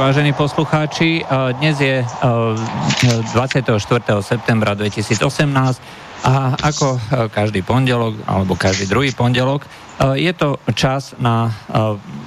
[0.00, 1.20] vážení poslucháči.
[1.60, 3.68] Dnes je 24.
[4.24, 5.20] septembra 2018
[6.24, 6.96] a ako
[7.28, 9.68] každý pondelok, alebo každý druhý pondelok,
[10.16, 11.52] je to čas na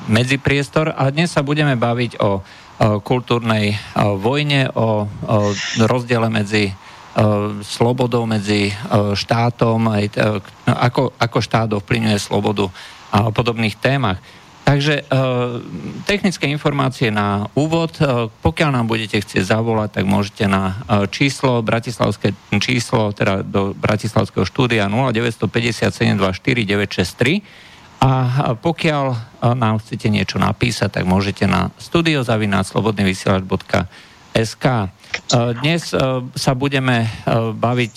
[0.05, 2.45] medzipriestor a dnes sa budeme baviť o
[3.01, 3.73] kultúrnej
[4.21, 5.09] vojne, o
[5.81, 6.69] rozdiele medzi
[7.65, 8.69] slobodou medzi
[9.17, 9.81] štátom,
[10.69, 12.69] ako, ako štát ovplyvňuje slobodu
[13.09, 14.21] a podobných témach.
[14.63, 15.05] Takže e,
[16.07, 17.99] technické informácie na úvod.
[17.99, 22.31] E, pokiaľ nám budete chcieť zavolať, tak môžete na e, číslo, bratislavské
[22.63, 27.43] číslo, teda do bratislavského štúdia 0957 963
[28.03, 28.11] a
[28.59, 29.15] pokiaľ e,
[29.55, 33.87] nám chcete niečo napísať, tak môžete na studiozavináčslobodnyvysielač.sk
[35.61, 35.81] dnes
[36.33, 37.05] sa budeme
[37.53, 37.93] baviť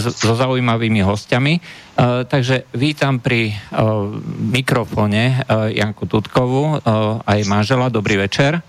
[0.00, 1.60] so zaujímavými hostiami.
[2.24, 3.52] Takže vítam pri
[4.48, 5.44] mikrofóne
[5.76, 6.80] Janku Tutkovú,
[7.20, 7.92] aj manžela.
[7.92, 8.64] Dobrý večer.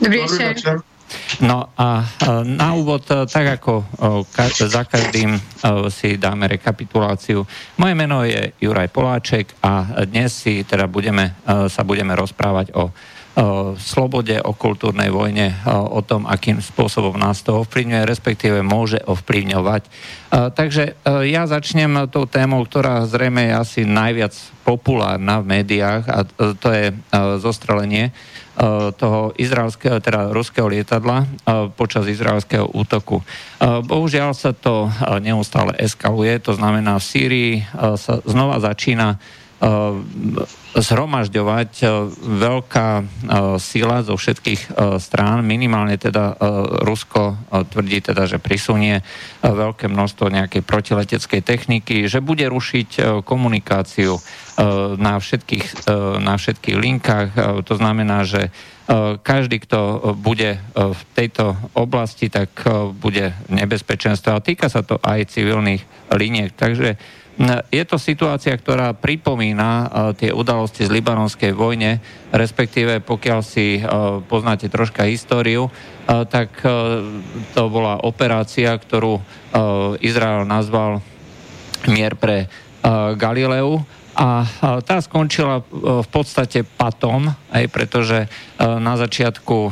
[0.00, 0.80] Dobrý večer.
[1.44, 2.08] No a
[2.48, 3.84] na úvod, tak ako
[4.48, 5.36] za každým
[5.92, 7.44] si dáme rekapituláciu.
[7.76, 11.36] Moje meno je Juraj Poláček a dnes si teda budeme,
[11.68, 12.88] sa budeme rozprávať o
[13.32, 19.88] o slobode, o kultúrnej vojne, o tom, akým spôsobom nás to ovplyvňuje, respektíve môže ovplyvňovať.
[20.28, 24.36] Takže ja začnem tou témou, ktorá zrejme je asi najviac
[24.68, 26.18] populárna v médiách a
[26.56, 26.92] to je
[27.40, 28.12] zostrelenie
[29.00, 31.24] toho izraelského, teda ruského lietadla
[31.72, 33.24] počas izraelského útoku.
[33.64, 34.92] Bohužiaľ sa to
[35.24, 37.52] neustále eskaluje, to znamená v Sýrii
[37.96, 39.16] sa znova začína
[40.72, 41.86] zhromažďovať e,
[42.18, 43.04] veľká e,
[43.62, 45.46] sila zo všetkých strán.
[45.46, 46.34] Minimálne teda
[46.82, 47.38] Rusko
[47.70, 49.04] tvrdí teda, že prisunie
[49.44, 54.18] veľké množstvo nejakej protileteckej techniky, že bude rušiť komunikáciu
[54.98, 55.88] na všetkých,
[56.20, 57.28] na všetkých linkách.
[57.64, 58.52] To znamená, že
[59.22, 62.52] každý, kto bude v tejto oblasti, tak
[62.98, 64.36] bude nebezpečenstvo.
[64.36, 66.52] A týka sa to aj civilných liniek.
[66.52, 66.98] Takže
[67.72, 71.98] je to situácia, ktorá pripomína uh, tie udalosti z libanonskej vojne,
[72.28, 76.60] respektíve pokiaľ si uh, poznáte troška históriu, uh, tak
[77.56, 79.20] to bola operácia, ktorú
[80.00, 81.04] Izrael nazval
[81.88, 82.48] mier pre
[83.16, 84.44] Galileu a
[84.84, 85.64] tá skončila e,
[86.04, 88.28] v podstate patom, aj pretože e,
[88.60, 89.70] na začiatku e,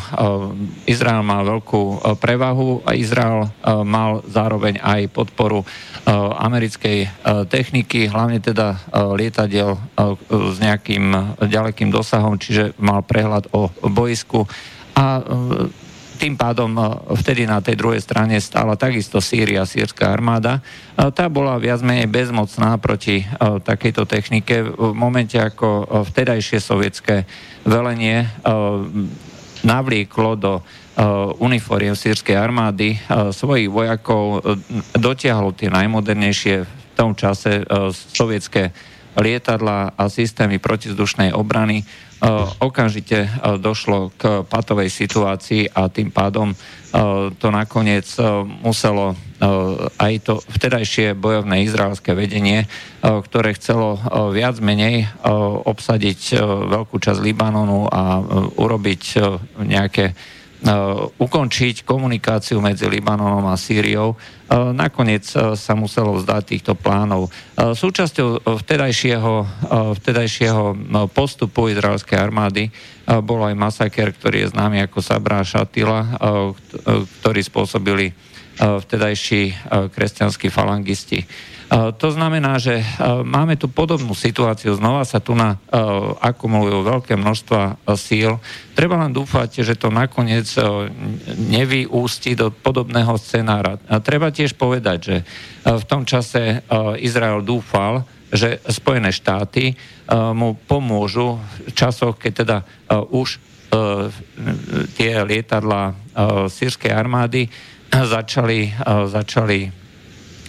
[0.88, 3.52] Izrael mal veľkú prevahu a Izrael
[3.84, 5.62] mal zároveň aj podporu
[6.40, 7.06] americkej
[7.52, 8.80] techniky, hlavne teda
[9.14, 9.76] lietadiel
[10.28, 14.48] s nejakým ďalekým dosahom, čiže mal prehľad o boisku
[14.96, 15.22] a
[16.20, 16.84] tým pádom e,
[17.16, 20.60] vtedy na tej druhej strane stála takisto Sýria, sírska armáda.
[20.60, 23.26] E, tá bola viac menej bezmocná proti e,
[23.64, 27.24] takejto technike v momente, ako vtedajšie sovietské
[27.64, 28.28] velenie
[29.60, 30.52] navlieklo do
[31.38, 32.96] uniforiem sírskej armády
[33.32, 34.40] svojich vojakov,
[34.96, 38.72] dotiahlo tie najmodernejšie v tom čase sovietské
[39.20, 41.84] lietadla a systémy protizdušnej obrany
[42.60, 46.58] okamžite eh, došlo k patovej situácii a tým pádom eh,
[47.36, 48.06] to nakoniec
[48.60, 49.16] muselo
[49.96, 52.68] aj to vtedajšie bojovné izraelské vedenie,
[53.00, 53.96] ktoré chcelo
[54.36, 55.08] viac menej
[55.64, 58.20] obsadiť veľkú časť Libanonu a
[58.60, 59.02] urobiť
[59.64, 60.12] nejaké
[61.16, 64.12] ukončiť komunikáciu medzi Libanonom a Sýriou.
[64.50, 65.24] Nakoniec
[65.56, 67.32] sa muselo vzdať týchto plánov.
[67.56, 69.32] Súčasťou vtedajšieho,
[69.96, 72.68] vtedajšieho no, postupu izraelskej armády
[73.24, 76.20] bol aj masaker, ktorý je známy ako Sabra Šatila,
[77.24, 78.12] ktorý spôsobili
[78.60, 81.24] vtedajší kresťanskí falangisti.
[81.70, 82.82] To znamená, že
[83.22, 85.54] máme tu podobnú situáciu, znova sa tu na,
[86.18, 88.42] akumulujú veľké množstva síl.
[88.74, 90.50] Treba len dúfať, že to nakoniec
[91.38, 93.78] nevyústi do podobného scenára.
[94.02, 95.16] Treba tiež povedať, že
[95.62, 96.66] v tom čase
[96.98, 98.02] Izrael dúfal,
[98.34, 99.78] že Spojené štáty
[100.10, 102.56] mu pomôžu v časoch, keď teda
[103.14, 103.38] už
[104.98, 105.94] tie lietadla
[106.50, 107.46] sírskej armády
[107.90, 108.74] začali,
[109.06, 109.80] začali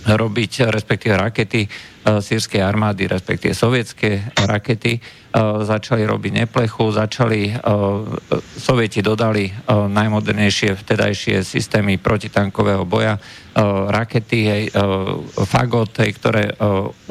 [0.06, 1.70] robiť, respektíve rakety e,
[2.22, 5.00] sírskej armády, respektíve sovietské rakety, e,
[5.62, 7.56] začali robiť neplechu, začali, e,
[8.58, 13.18] sovieti dodali najmodernejšie vtedajšie systémy protitankového boja,
[13.92, 14.64] rakety, hej,
[15.36, 16.56] fagot, ktoré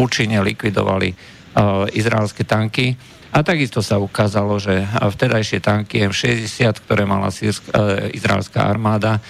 [0.01, 1.13] účinne likvidovali
[1.93, 2.97] izraelské tanky
[3.31, 9.21] a takisto sa ukázalo, že vtedajšie tanky M60, ktoré mala sírska, e, izraelská armáda, e,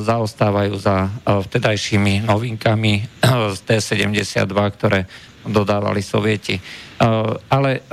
[0.00, 1.08] zaostávajú za e,
[1.44, 3.04] vtedajšími novinkami
[3.52, 4.48] z T-72,
[4.80, 5.04] ktoré
[5.44, 6.56] dodávali sovieti.
[7.52, 7.84] Ale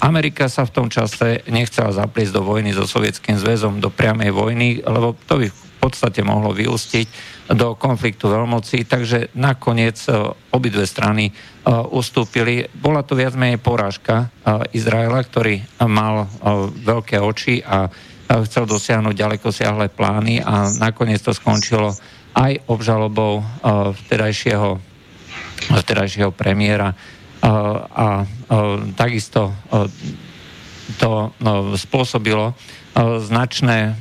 [0.00, 4.80] Amerika sa v tom čase nechcela zapliesť do vojny so Sovietským zväzom, do priamej vojny,
[4.80, 7.08] lebo to by podstate mohlo vyústiť
[7.56, 9.96] do konfliktu veľmocí, takže nakoniec
[10.52, 11.32] obidve strany
[11.90, 12.68] ustúpili.
[12.70, 14.28] Bola to viac menej porážka
[14.76, 16.28] Izraela, ktorý mal
[16.84, 17.88] veľké oči a
[18.46, 21.96] chcel dosiahnuť ďaleko siahle plány a nakoniec to skončilo
[22.38, 23.42] aj obžalobou
[24.06, 24.78] vtedajšieho,
[25.74, 26.94] vtedajšieho premiéra
[27.42, 28.28] a
[28.94, 29.50] takisto
[31.00, 31.12] to
[31.74, 32.54] spôsobilo
[33.24, 33.98] značné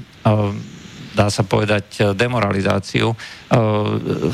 [1.19, 3.11] dá sa povedať, demoralizáciu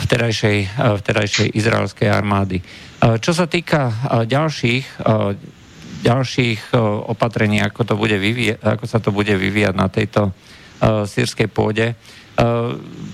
[0.05, 0.57] vtedajšej,
[1.01, 2.61] vtedajšej izraelskej armády.
[3.01, 3.89] Čo sa týka
[4.29, 5.01] ďalších,
[6.05, 6.77] ďalších
[7.09, 10.29] opatrení, ako, to bude vyvíjať, ako sa to bude vyvíjať na tejto
[10.85, 11.97] sírskej pôde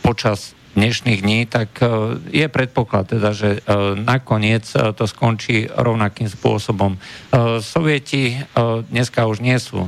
[0.04, 1.84] počas dnešných dní, tak
[2.32, 3.60] je predpoklad teda, že
[4.00, 6.96] nakoniec to skončí rovnakým spôsobom.
[7.60, 8.40] Sovieti
[8.88, 9.84] dneska už nie sú.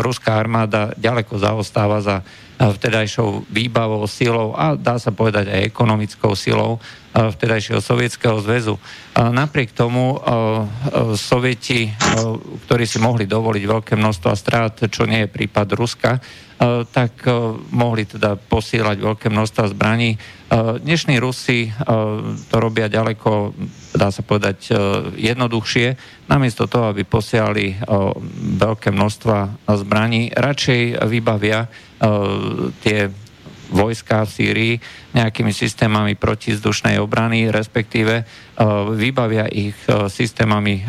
[0.00, 2.24] Ruská armáda ďaleko zaostáva za
[2.60, 6.82] vtedajšou výbavou, silou a dá sa povedať aj ekonomickou silou
[7.12, 8.80] vtedajšieho Sovietskeho zväzu.
[9.16, 10.16] Napriek tomu
[11.18, 11.92] Sovieti,
[12.68, 16.22] ktorí si mohli dovoliť veľké množstvo strát, čo nie je prípad Ruska,
[16.94, 17.26] tak
[17.74, 20.14] mohli teda posielať veľké množstva zbraní.
[20.78, 21.74] Dnešní Rusi
[22.50, 23.50] to robia ďaleko,
[23.96, 24.70] dá sa povedať,
[25.18, 25.86] jednoduchšie.
[26.30, 27.74] Namiesto toho, aby posielali
[28.62, 31.66] veľké množstva zbraní, radšej vybavia
[32.84, 33.10] tie
[33.72, 34.74] vojska v Sýrii
[35.16, 38.24] nejakými systémami protizdušnej obrany, respektíve
[38.94, 40.84] vybavia ich systémami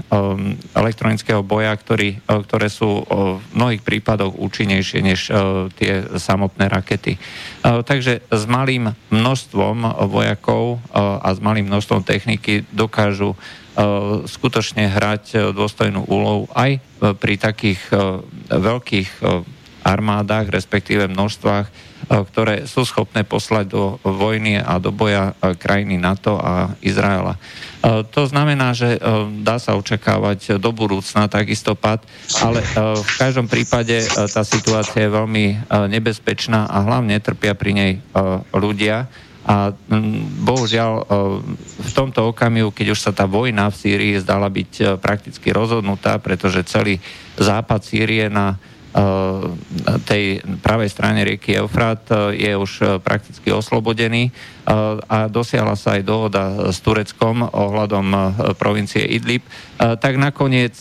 [0.76, 5.32] elektronického boja, ktorý, ktoré sú v mnohých prípadoch účinnejšie než
[5.80, 7.16] tie samotné rakety.
[7.64, 13.34] Takže s malým množstvom vojakov a s malým množstvom techniky dokážu
[14.30, 16.78] skutočne hrať dôstojnú úlohu aj
[17.18, 17.82] pri takých
[18.54, 19.10] veľkých
[19.84, 21.72] armádach, respektíve množstvách, e,
[22.08, 27.36] ktoré sú schopné poslať do vojny a do boja e, krajiny NATO a Izraela.
[27.36, 29.00] E, to znamená, že
[29.44, 32.04] dá sa očakávať do budúcna takisto pad,
[32.42, 32.64] ale
[33.00, 35.46] v každom prípade tá situácia je veľmi
[35.92, 37.92] nebezpečná a hlavne trpia pri nej
[38.54, 39.08] ľudia.
[39.44, 39.76] A
[40.40, 41.04] bohužiaľ
[41.60, 46.64] v tomto okamihu, keď už sa tá vojna v Sýrii zdala byť prakticky rozhodnutá, pretože
[46.64, 47.04] celý
[47.36, 48.73] západ Sýrie na Eh,
[50.06, 54.30] tej pravej strane rieky Eufrat eh, je už eh, prakticky oslobodený
[55.12, 58.16] a dosiahla sa aj dohoda s Tureckom ohľadom
[58.56, 59.44] provincie Idlib,
[59.76, 60.72] tak nakoniec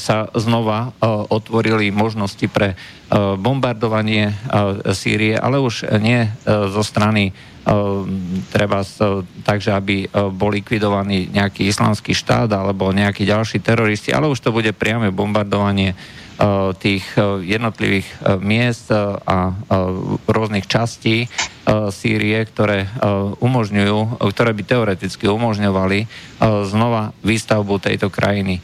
[0.00, 0.96] sa znova
[1.28, 2.80] otvorili možnosti pre
[3.12, 4.32] bombardovanie
[4.96, 7.36] Sýrie, ale už nie zo strany
[8.48, 8.80] treba
[9.44, 14.72] takže, aby bol likvidovaný nejaký islamský štát alebo nejakí ďalší teroristi, ale už to bude
[14.72, 15.92] priame bombardovanie
[16.78, 17.22] tých eh,
[17.56, 19.56] jednotlivých eh, miest a
[20.26, 21.26] rôznych častí
[21.64, 22.84] Sýrie, ktoré
[23.40, 26.04] umožňujú, ktoré by teoreticky umožňovali
[26.68, 28.60] znova výstavbu tejto krajiny.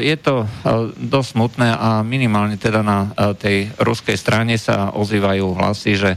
[0.00, 0.48] Je to
[0.96, 6.10] dosť smutné a minimálne teda na tej ruskej strane sa ozývajú hlasy, že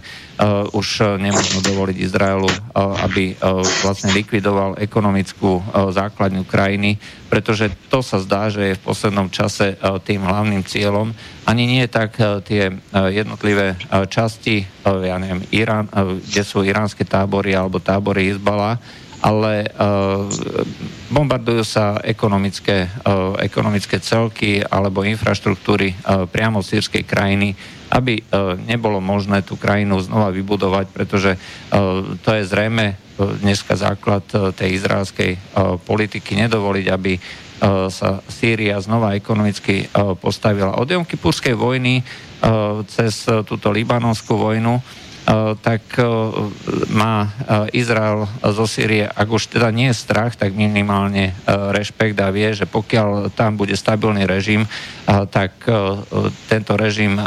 [0.73, 3.37] už nemôžno dovoliť Izraelu, aby
[3.85, 5.61] vlastne likvidoval ekonomickú
[5.93, 6.97] základňu krajiny,
[7.29, 11.13] pretože to sa zdá, že je v poslednom čase tým hlavným cieľom.
[11.45, 12.17] Ani nie tak
[12.49, 13.77] tie jednotlivé
[14.09, 15.85] časti, ja neviem, Irán,
[16.25, 18.81] kde sú iránske tábory alebo tábory Izbala,
[19.21, 20.25] ale uh,
[21.13, 27.53] bombardujú sa ekonomické, uh, ekonomické celky alebo infraštruktúry uh, priamo sírskej krajiny,
[27.91, 33.75] aby uh, nebolo možné tú krajinu znova vybudovať, pretože uh, to je zrejme uh, dneska
[33.75, 34.23] základ
[34.55, 35.37] tej izraelskej
[35.83, 37.13] politiky nedovoliť, aby
[37.93, 39.85] sa Sýria znova ekonomicky
[40.17, 40.81] postavila.
[40.81, 41.05] Od Jom
[41.53, 42.01] vojny
[42.89, 44.81] cez túto libanonskú vojnu
[45.61, 46.05] tak eh,
[46.89, 52.33] má eh, Izrael zo Sýrie, ak už teda nie je strach, tak minimálne rešpekt a
[52.33, 54.65] vie, že pokiaľ tam bude stabilný režim,
[55.05, 55.63] tak
[56.47, 57.19] tento režim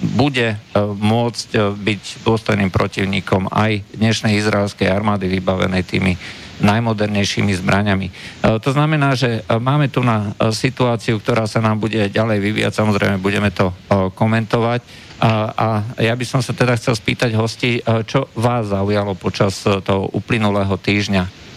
[0.00, 0.56] bude
[0.96, 6.12] môcť byť dôstojným protivníkom aj dnešnej izraelskej armády vybavenej tými
[6.60, 8.08] najmodernejšími zbraňami.
[8.42, 13.48] To znamená, že máme tu na situáciu, ktorá sa nám bude ďalej vyvíjať, samozrejme budeme
[13.52, 13.72] to
[14.16, 15.66] komentovať a,
[16.00, 21.49] ja by som sa teda chcel spýtať hosti, čo vás zaujalo počas toho uplynulého týždňa?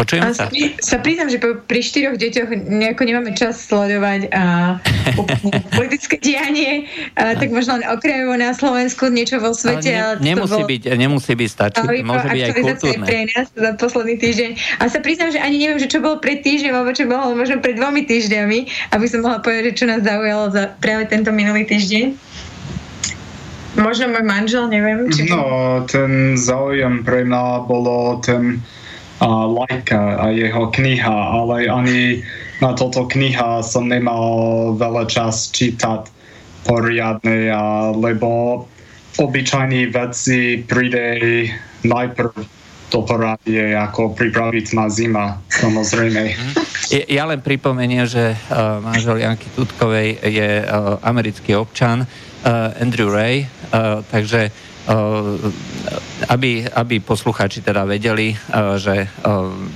[0.00, 0.48] Počujem sa.
[0.80, 4.44] Sa priznám, že pri štyroch deťoch nejako nemáme čas sledovať a
[5.78, 6.88] politické dianie,
[7.20, 9.92] a, tak možno len okrajovo na Slovensku niečo vo svete.
[9.92, 10.64] Ale ne, nemusí, bol...
[10.64, 13.04] byť, nemusí byť stačiť, môže byť aj kultúrne.
[13.04, 14.50] pre nás za posledný týždeň.
[14.80, 17.60] A sa priznám, že ani neviem, že čo bolo pred týždňom, alebo čo bolo možno
[17.60, 18.58] pred dvomi týždňami,
[18.96, 22.16] aby som mohla povedať, že čo nás zaujalo za práve tento minulý týždeň.
[23.76, 25.12] Možno môj manžel, neviem.
[25.12, 25.28] Či...
[25.28, 28.64] No, ten záujem pre mňa bolo ten
[29.28, 32.24] Lajka a jeho kniha, ale ani
[32.64, 36.08] na toto kniha som nemal veľa čas čítať
[36.64, 38.64] poriadne, a, lebo
[39.20, 41.48] obyčajní veci príde
[41.84, 42.32] najprv
[42.90, 46.34] do poradie, ako pripraviť na zima, samozrejme.
[47.06, 53.46] Ja len pripomeniem, že uh, manžel Janky Tutkovej je uh, americký občan uh, Andrew Ray,
[53.46, 54.50] uh, takže
[56.28, 58.34] aby, aby posluchači teda vedeli,
[58.76, 59.06] že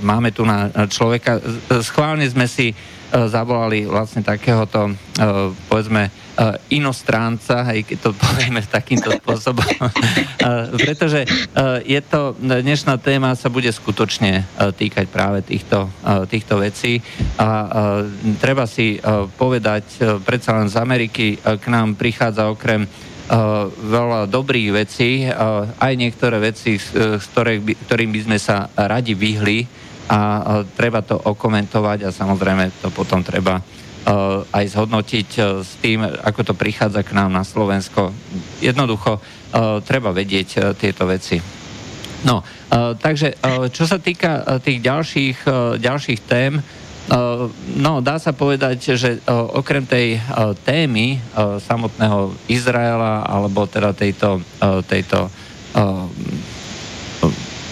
[0.03, 1.39] máme tu na človeka.
[1.79, 2.75] Schválne sme si
[3.15, 4.91] zavolali vlastne takéhoto,
[5.71, 6.11] povedzme,
[6.67, 9.63] inostránca, aj keď to povieme takýmto spôsobom.
[10.83, 11.23] Pretože
[11.87, 14.43] je to, dnešná téma sa bude skutočne
[14.75, 15.87] týkať práve týchto,
[16.27, 16.99] týchto vecí
[17.39, 17.49] a
[18.43, 18.99] treba si
[19.39, 22.83] povedať, predsa len z Ameriky k nám prichádza okrem
[23.25, 27.27] Uh, veľa dobrých vecí, uh, aj niektoré veci, z, z
[27.57, 29.65] by, ktorým by sme sa radi vyhli
[30.05, 30.43] a uh,
[30.77, 33.65] treba to okomentovať a samozrejme to potom treba
[34.53, 35.29] aj zhodnotiť
[35.65, 38.13] s tým, ako to prichádza k nám na Slovensko.
[38.61, 39.17] Jednoducho
[39.81, 41.41] treba vedieť tieto veci.
[42.21, 42.45] No,
[43.01, 43.33] takže
[43.73, 45.49] čo sa týka tých ďalších,
[45.81, 46.84] ďalších tém, Uh,
[47.77, 51.21] no, dá sa povedať, že uh, okrem tej uh, témy
[51.61, 54.41] samotného Izraela, alebo teda tejto,
[54.89, 55.29] tejto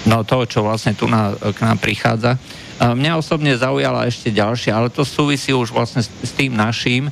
[0.04, 2.36] no toho, čo vlastne tu na, k nám prichádza,
[2.84, 7.08] mňa osobne zaujala ešte ďalšie, ale to súvisí už vlastne s, tým naším.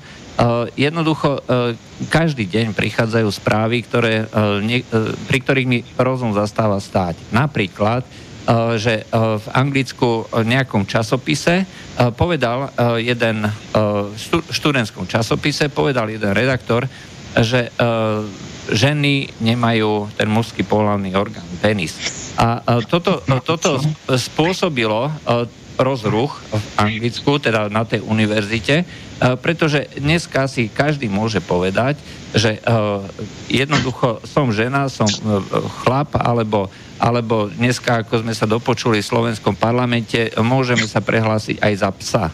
[0.75, 1.40] Jednoducho,
[2.12, 4.28] každý deň prichádzajú správy, ktoré,
[5.32, 7.16] pri ktorých mi rozum zastáva stáť.
[7.32, 8.30] Napríklad, Eh,
[8.77, 11.65] že eh, v Anglicku v nejakom časopise
[12.17, 14.15] povedal jeden, v
[14.50, 16.88] študentskom časopise povedal jeden redaktor,
[17.38, 17.69] že
[18.71, 21.93] ženy nemajú ten mužský pohľavný orgán, penis.
[22.41, 23.77] A toto, toto
[24.17, 25.13] spôsobilo
[25.77, 28.88] rozruch v Anglicku, teda na tej univerzite,
[29.43, 32.01] pretože dneska si každý môže povedať,
[32.33, 32.57] že
[33.51, 35.07] jednoducho som žena, som
[35.83, 36.71] chlap, alebo
[37.01, 42.25] alebo dneska, ako sme sa dopočuli v slovenskom parlamente, môžeme sa prehlásiť aj za psa.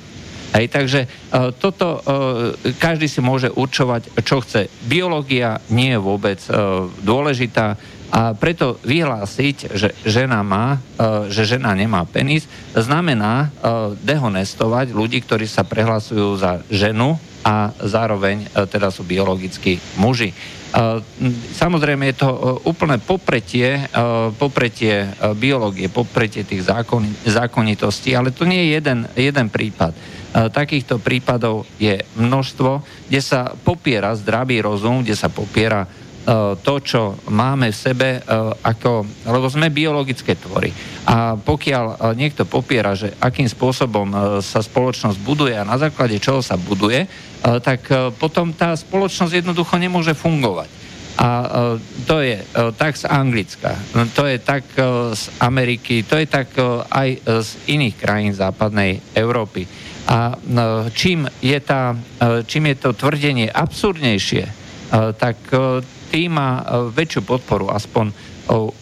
[0.48, 4.72] Hej, takže uh, toto uh, každý si môže určovať, čo chce.
[4.88, 11.76] Biológia nie je vôbec uh, dôležitá a preto vyhlásiť, že žena má, uh, že žena
[11.76, 18.88] nemá penis, znamená uh, dehonestovať ľudí, ktorí sa prehlasujú za ženu a zároveň uh, teda
[18.88, 20.32] sú biologickí muži.
[21.56, 23.84] Samozrejme je to e, úplné popretie, e,
[24.36, 29.96] popretie e, biológie, popretie tých zákon, zákonitostí, ale to nie je jeden, jeden prípad.
[30.38, 35.88] Takýchto prípadov je množstvo, kde sa popiera zdravý rozum, kde sa popiera
[36.60, 38.20] to, čo máme v sebe,
[38.60, 40.76] ako, lebo sme biologické tvory.
[41.08, 46.60] A pokiaľ niekto popiera, že akým spôsobom sa spoločnosť buduje a na základe čoho sa
[46.60, 47.08] buduje,
[47.64, 47.88] tak
[48.20, 50.68] potom tá spoločnosť jednoducho nemôže fungovať.
[51.18, 51.28] A
[52.06, 52.44] to je
[52.76, 53.74] tak z Anglicka,
[54.12, 54.68] to je tak
[55.16, 56.52] z Ameriky, to je tak
[56.92, 59.64] aj z iných krajín západnej Európy.
[60.12, 60.36] A
[60.92, 61.96] čím je, tá,
[62.46, 64.46] čím je to tvrdenie absurdnejšie,
[65.18, 65.40] tak
[66.08, 68.12] tým má väčšiu podporu, aspoň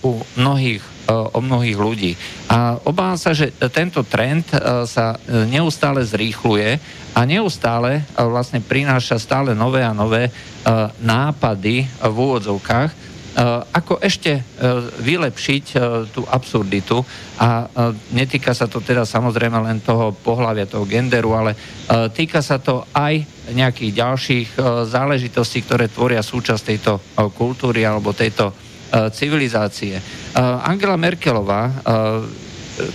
[0.05, 2.17] u mnohých o mnohých ľudí.
[2.49, 4.49] A obávam sa, že tento trend
[4.89, 5.13] sa
[5.45, 6.81] neustále zrýchluje
[7.13, 10.33] a neustále vlastne prináša stále nové a nové
[10.97, 13.04] nápady v úvodzovkách,
[13.75, 14.39] ako ešte
[15.03, 15.65] vylepšiť
[16.15, 17.03] tú absurditu
[17.35, 17.67] a
[18.15, 21.51] netýka sa to teda samozrejme len toho pohľavia, toho genderu, ale
[22.15, 24.47] týka sa to aj nejakých ďalších
[24.87, 27.03] záležitostí, ktoré tvoria súčasť tejto
[27.35, 28.55] kultúry alebo tejto
[28.95, 29.97] Eh, civilizácie.
[29.97, 31.73] Eh, Angela Merkelová, eh,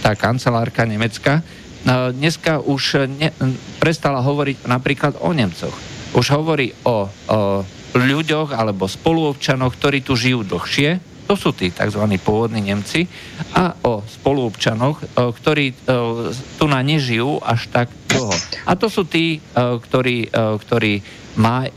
[0.01, 1.43] tá kancelárka nemecka,
[2.13, 3.33] dneska už ne,
[3.81, 5.73] prestala hovoriť napríklad o Nemcoch.
[6.13, 12.03] Už hovorí o, o ľuďoch alebo spoluobčanoch, ktorí tu žijú dlhšie, to sú tí tzv.
[12.19, 13.07] pôvodní Nemci,
[13.55, 15.87] a o spoluobčanoch, ktorí
[16.59, 18.35] tu na nežijú až tak dlho.
[18.67, 20.93] A to sú tí, ktorí, ktorí
[21.39, 21.71] má,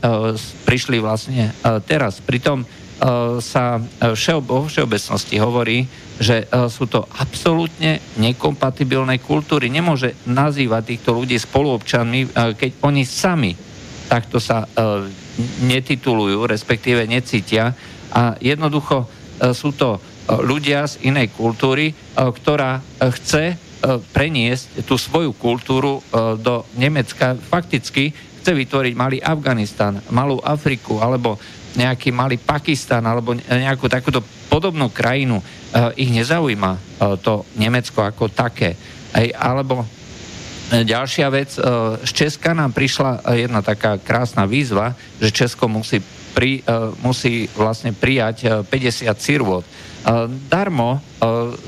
[0.66, 1.54] prišli vlastne
[1.86, 2.18] teraz.
[2.18, 2.66] Pritom
[3.38, 3.78] sa
[4.42, 5.86] vo všeobecnosti hovorí,
[6.18, 9.70] že sú to absolútne nekompatibilné kultúry.
[9.70, 13.54] Nemôže nazývať týchto ľudí spoluobčanmi, keď oni sami
[14.10, 14.66] takto sa
[15.66, 17.74] netitulujú, respektíve necítia
[18.14, 19.10] a jednoducho
[19.50, 22.78] sú to ľudia z inej kultúry, ktorá
[23.18, 23.58] chce
[24.14, 26.00] preniesť tú svoju kultúru
[26.40, 27.36] do Nemecka.
[27.36, 31.36] Fakticky chce vytvoriť malý Afganistan, malú Afriku alebo
[31.74, 35.42] nejaký malý Pakistan alebo nejakú takúto podobnú krajinu,
[35.98, 38.78] ich nezaujíma to Nemecko ako také.
[39.34, 39.82] Alebo
[40.72, 41.60] ďalšia vec,
[42.00, 46.00] z Česka nám prišla jedna taká krásna výzva, že Česko musí,
[46.32, 46.64] pri,
[47.04, 49.64] musí vlastne prijať 50 sirvot.
[50.48, 51.04] Darmo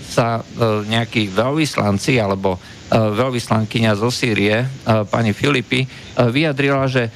[0.08, 0.40] sa
[0.88, 4.66] nejakí veľvyslanci alebo E, veľvyslankyňa zo Sýrie, e,
[5.10, 5.88] pani Filipy, e,
[6.30, 7.10] vyjadrila, že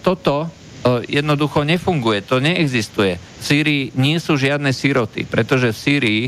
[0.00, 0.48] toto
[1.04, 3.20] jednoducho nefunguje, to neexistuje.
[3.20, 6.22] V Sýrii nie sú žiadne síroty, pretože v Sýrii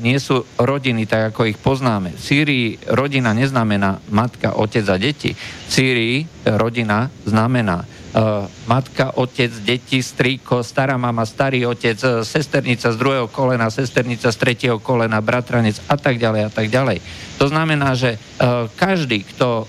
[0.00, 2.16] nie sú rodiny tak, ako ich poznáme.
[2.16, 5.32] V Sýrii rodina neznamená matka, otec a deti.
[5.32, 7.84] V Sýrii rodina znamená
[8.64, 14.36] matka, otec, deti, strýko, stará mama, starý otec, uh, sesternica z druhého kolena, sesternica z
[14.40, 17.04] tretieho kolena, bratranec a tak ďalej a tak ďalej.
[17.36, 19.68] To znamená, že uh, každý, kto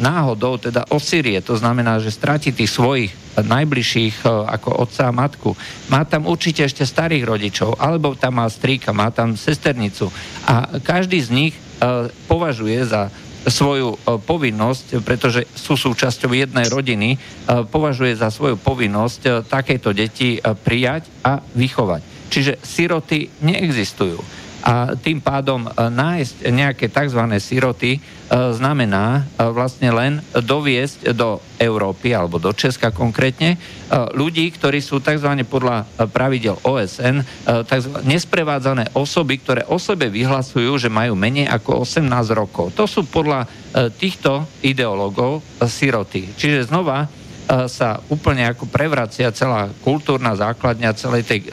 [0.00, 5.56] náhodou teda osirie, to znamená, že stratí tých svojich najbližších ako otca a matku.
[5.88, 10.12] Má tam určite ešte starých rodičov, alebo tam má strýka, má tam sesternicu.
[10.44, 11.54] A každý z nich
[12.28, 13.08] považuje za
[13.46, 17.18] svoju e, povinnosť, pretože sú súčasťou jednej rodiny, e,
[17.66, 22.30] považuje za svoju povinnosť e, takéto deti prijať a vychovať.
[22.32, 27.18] Čiže siroty neexistujú a tým pádom nájsť nejaké tzv.
[27.42, 27.98] siroty
[28.32, 33.60] znamená vlastne len doviesť do Európy alebo do Česka konkrétne
[34.16, 35.44] ľudí, ktorí sú tzv.
[35.44, 37.92] podľa pravidel OSN tzv.
[38.08, 42.72] nesprevádzané osoby, ktoré o sebe vyhlasujú, že majú menej ako 18 rokov.
[42.72, 43.44] To sú podľa
[44.00, 46.32] týchto ideológov siroty.
[46.32, 47.12] Čiže znova
[47.48, 51.48] sa úplne ako prevracia celá kultúrna základňa celej tej e,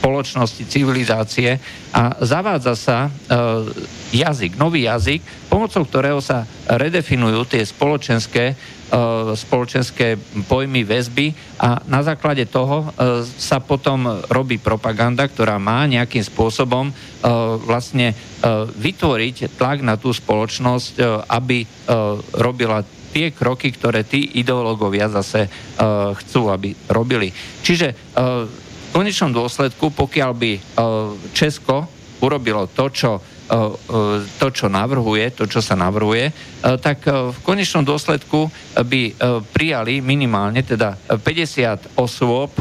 [0.00, 1.60] spoločnosti, civilizácie
[1.94, 3.10] a zavádza sa e,
[4.16, 8.54] jazyk, nový jazyk, pomocou ktorého sa redefinujú tie spoločenské e,
[9.38, 11.30] spoločenské pojmy, väzby
[11.62, 12.86] a na základe toho e,
[13.24, 16.92] sa potom robí propaganda, ktorá má nejakým spôsobom e,
[17.62, 18.14] vlastne e,
[18.66, 20.96] vytvoriť tlak na tú spoločnosť,
[21.28, 21.66] aby
[22.38, 22.82] robila
[23.14, 27.30] tie kroky, ktoré tí ideológovia zase uh, chcú, aby robili.
[27.62, 30.62] Čiže uh, v konečnom dôsledku, pokiaľ by uh,
[31.30, 31.86] Česko
[32.18, 33.22] urobilo to, čo
[34.40, 36.32] to, čo navrhuje, to, čo sa navrhuje,
[36.80, 39.02] tak v konečnom dôsledku by
[39.52, 42.56] prijali minimálne teda 50 osôb,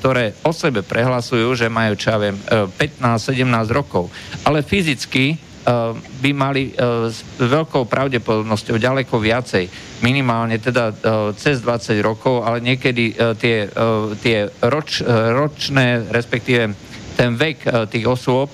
[0.00, 3.44] ktoré o sebe prehlasujú, že majú, čo ja viem, 15-17
[3.76, 4.08] rokov.
[4.48, 6.74] Ale fyzicky by mali
[7.06, 9.64] s veľkou pravdepodobnosťou ďaleko viacej
[10.02, 10.96] minimálne teda uh,
[11.38, 13.70] cez 20 rokov, ale niekedy tie,
[14.18, 16.74] tie roč, ročné, respektíve
[17.14, 18.50] ten vek tých osôb,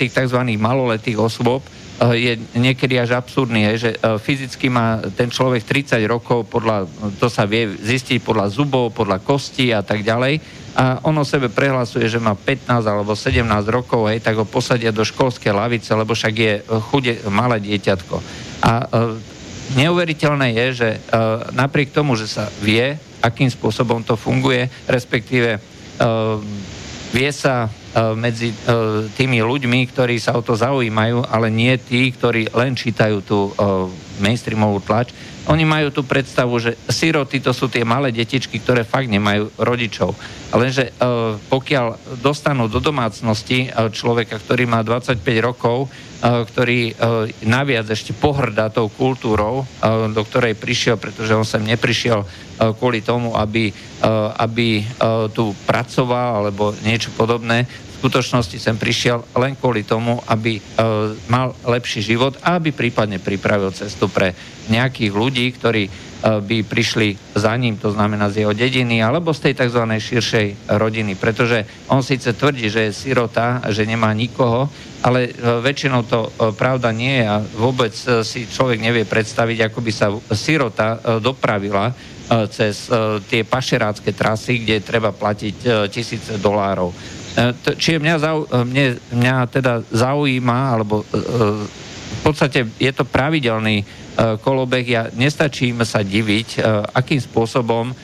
[0.00, 0.40] tých tzv.
[0.56, 1.60] maloletých osôb,
[1.98, 6.86] je niekedy až absurdný, že fyzicky má ten človek 30 rokov, podľa,
[7.18, 10.38] to sa vie zistiť podľa zubov, podľa kostí a tak ďalej.
[10.76, 14.92] A on o sebe prehlasuje, že má 15 alebo 17 rokov, hej, tak ho posadia
[14.92, 16.54] do školskej lavice, lebo však je
[16.92, 18.16] chude malé dieťatko.
[18.62, 19.36] A uh,
[19.76, 20.98] neuveriteľné je, že e,
[21.52, 25.60] napriek tomu, že sa vie, akým spôsobom to funguje, respektíve e,
[27.12, 27.68] vie sa e,
[28.16, 28.54] medzi
[29.18, 33.52] tými ľuďmi, ktorí sa o to zaujímajú, ale nie tí, ktorí len čítajú tú
[34.22, 35.12] mainstreamovú tlač,
[35.48, 40.12] oni majú tú predstavu, že siroty to sú tie malé detičky, ktoré fakt nemajú rodičov.
[40.52, 40.92] Lenže
[41.48, 46.98] pokiaľ dostanú do domácnosti človeka, ktorý má 25 rokov, Eh, ktorý
[47.46, 49.62] naviac ešte pohrdá tou kultúrou,
[50.10, 52.26] do ktorej prišiel, pretože on sem neprišiel
[52.74, 53.70] kvôli tomu, aby,
[54.34, 54.82] aby
[55.30, 57.70] tu pracoval alebo niečo podobné.
[57.98, 60.62] Skutočnosti sem prišiel len kvôli tomu, aby
[61.26, 64.38] mal lepší život a aby prípadne pripravil cestu pre
[64.70, 69.54] nejakých ľudí, ktorí by prišli za ním, to znamená z jeho dediny, alebo z tej
[69.54, 69.82] tzv.
[69.86, 71.14] širšej rodiny.
[71.14, 71.62] Pretože
[71.94, 74.66] on síce tvrdí, že je sirota, že nemá nikoho,
[74.98, 79.70] ale e, väčšinou to e, pravda nie je a vôbec e, si človek nevie predstaviť,
[79.70, 81.94] ako by sa sirota dopravila
[82.52, 82.92] cez
[83.32, 86.92] tie pašerácké trasy, kde treba platiť tisíce dolárov.
[87.78, 93.86] Čiže mňa, zau, mne, mňa teda zaujíma, alebo v podstate je to pravidelný
[94.42, 94.82] kolobeh.
[94.82, 96.58] Ja nestačím sa diviť,
[96.90, 97.94] akým spôsobom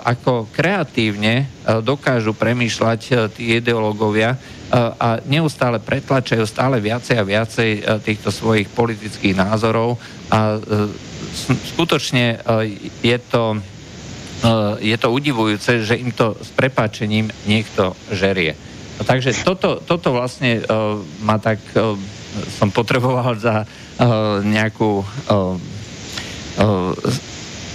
[0.00, 1.44] ako kreatívne
[1.84, 4.40] dokážu premýšľať tí ideológovia
[4.72, 10.00] a neustále pretlačajú stále viacej a viacej týchto svojich politických názorov
[10.32, 10.56] a
[11.76, 12.40] skutočne
[13.04, 13.60] je to,
[14.80, 18.56] je to udivujúce, že im to s prepáčením niekto žerie.
[19.00, 20.60] Takže toto, toto vlastne
[21.24, 21.56] ma tak
[22.60, 23.64] som potreboval za
[24.44, 25.02] nejakú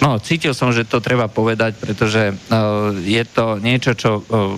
[0.06, 4.54] No, cítil som, že to treba povedať, pretože uh, je to niečo, čo uh,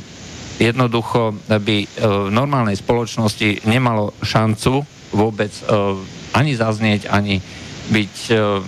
[0.58, 1.88] jednoducho by uh,
[2.28, 4.84] v normálnej spoločnosti nemalo šancu
[5.16, 5.96] vôbec uh,
[6.36, 7.40] ani zaznieť, ani
[7.88, 8.60] byť, uh,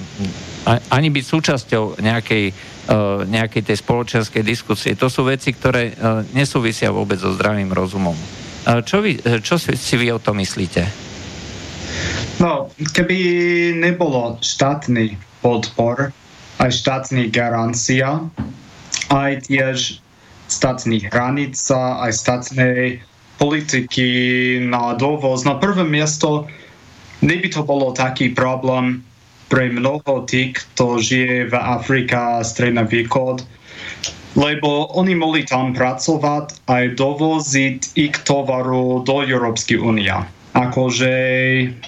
[0.93, 2.78] ani byť súčasťou nejakej, uh,
[3.29, 4.97] nejakej tej spoločenskej diskusie.
[4.97, 8.17] To sú veci, ktoré uh, nesúvisia vôbec so zdravým rozumom.
[8.65, 10.89] Uh, čo, vy, čo si, vy o to myslíte?
[12.41, 13.17] No, keby
[13.77, 16.09] nebolo štátny podpor,
[16.59, 18.25] aj štátnych garancia,
[19.11, 20.01] aj tiež
[20.49, 22.99] štátnych hranica, aj štátnej
[23.39, 24.09] politiky
[24.65, 25.47] na dovoz.
[25.47, 26.49] Na prvé miesto
[27.23, 29.03] neby to bolo taký problém
[29.49, 33.41] pre mnoho tých, kto žije v Afrika, Stredný východ,
[34.37, 40.13] lebo oni mohli tam pracovať aj dovoziť ich tovaru do Európskej únie.
[40.53, 41.13] Akože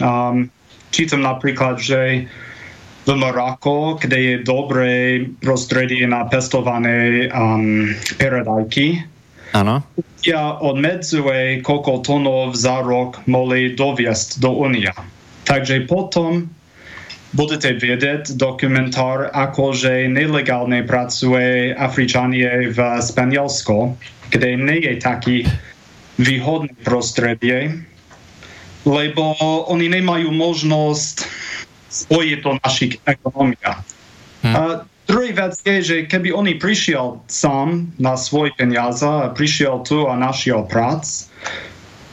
[0.02, 0.50] um,
[0.90, 2.26] čítam napríklad, že
[3.02, 9.02] v Maroko, kde je dobré prostredie na pestované um, peradajky.
[9.58, 9.82] Áno.
[10.22, 14.94] Ja odmedzuje, koľko tonov za rok mohli doviesť do Unia.
[15.50, 16.48] Takže potom
[17.32, 23.96] budete vedieť dokumentár, akože nelegálne pracuje Afričanie v Španielsku,
[24.32, 25.38] kde nie je taký
[26.20, 27.82] výhodné prostredie,
[28.84, 29.36] lebo
[29.70, 31.24] oni nemajú možnosť
[31.92, 33.84] spojí to našich ekonomia.
[34.42, 34.56] Hmm.
[34.56, 34.62] A
[35.06, 40.66] druhý vec je, že keby oni prišiel sám na svoj peniaze prišiel tu a našiel
[40.66, 41.28] prác,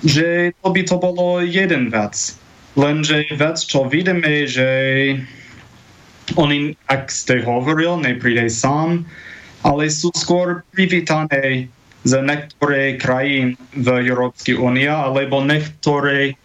[0.02, 2.37] že to by to bolo jeden vec.
[2.78, 4.68] Lenže vec, čo vidíme, že
[6.38, 9.02] oni, ak ste hovoril, nepríde sám,
[9.66, 11.66] ale sú skôr privítané
[12.06, 16.38] z niektoré krajín v Európskej únie, alebo niektoré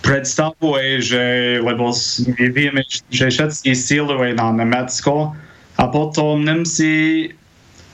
[0.00, 1.24] predstavuje, že,
[1.60, 1.92] lebo
[2.32, 2.80] my vieme,
[3.12, 5.36] že všetci síluje na Nemecko
[5.76, 7.28] a potom Nemci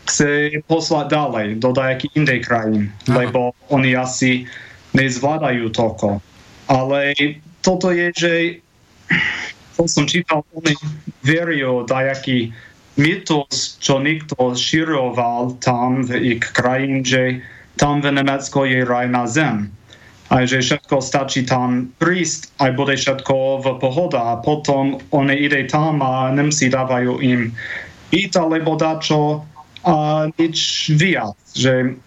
[0.07, 3.25] chce poslať ďalej do nejakých inej krajín, Aha.
[3.25, 4.47] lebo oni asi
[4.95, 6.21] nezvládajú toľko.
[6.71, 7.17] Ale
[7.65, 8.33] toto je, že
[9.75, 10.77] to som čítal, oni
[11.25, 12.53] verio dajaký
[12.95, 17.43] mytos, čo nikto široval tam v ich krajín, že
[17.75, 19.73] tam v Nemecko je raj na zem.
[20.33, 24.39] Aj že všetko stačí tam prísť, aj bude všetko v pohoda.
[24.39, 27.51] A potom oni ide tam a Nemci dávajú im
[28.15, 29.43] byt alebo dačo
[29.85, 31.99] a nič viac, že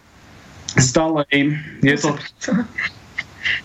[0.80, 1.28] stále
[1.84, 2.15] je to...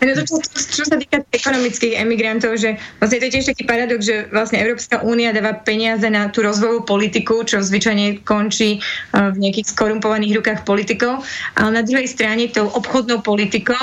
[0.02, 4.00] No to, čo, čo sa týka ekonomických emigrantov, že vlastne to je tiež taký paradox,
[4.04, 9.72] že vlastne Európska únia dáva peniaze na tú rozvojovú politiku, čo zvyčajne končí v nejakých
[9.72, 11.24] skorumpovaných rukách politikov,
[11.56, 13.78] ale na druhej strane tou obchodnou politikou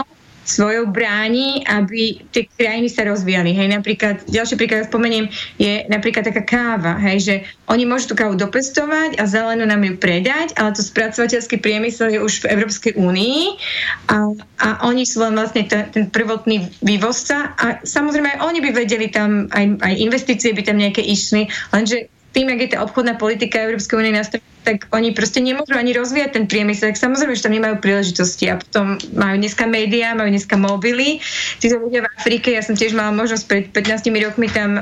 [0.49, 3.53] svojou bráni, aby tie krajiny sa rozvíjali.
[3.53, 5.29] Hej, napríklad, ďalší príklad spomeniem,
[5.61, 7.35] je napríklad taká káva, hej, že
[7.69, 12.19] oni môžu tú kávu dopestovať a zelenú nám ju predať, ale to spracovateľský priemysel je
[12.19, 13.61] už v Európskej únii
[14.09, 18.69] a, a oni sú len vlastne ten, ten prvotný vývozca a samozrejme aj oni by
[18.73, 23.17] vedeli tam, aj, aj investície by tam nejaké išli, lenže tým, jak je tá obchodná
[23.17, 26.91] politika Európskej únie nastavená, tak oni proste nemôžu ani rozvíjať ten priemysel.
[26.91, 31.23] Tak samozrejme, že tam nemajú príležitosti a potom majú dneska médiá, majú dneska mobily.
[31.63, 34.79] Títo ľudia v Afrike, ja som tiež mala možnosť pred 15 rokmi tam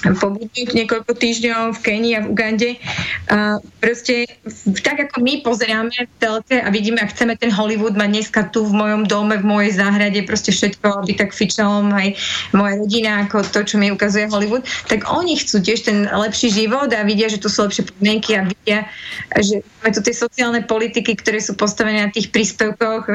[0.00, 2.70] pobudnúť niekoľko týždňov v Kenii a v Ugande.
[3.32, 4.26] A proste
[4.82, 8.66] tak ako my pozeráme v telke a vidíme a chceme ten Hollywood mať dneska tu
[8.66, 12.16] v mojom dome, v mojej záhrade, proste všetko, aby tak fičalo aj
[12.52, 16.92] moja rodina, ako to, čo mi ukazuje Hollywood, tak oni chcú tiež ten lepší život
[16.92, 18.88] a vidia, že tu sú lepšie podmienky a vidia,
[19.36, 23.08] že máme tu tie sociálne politiky, ktoré sú postavené na tých príspevkoch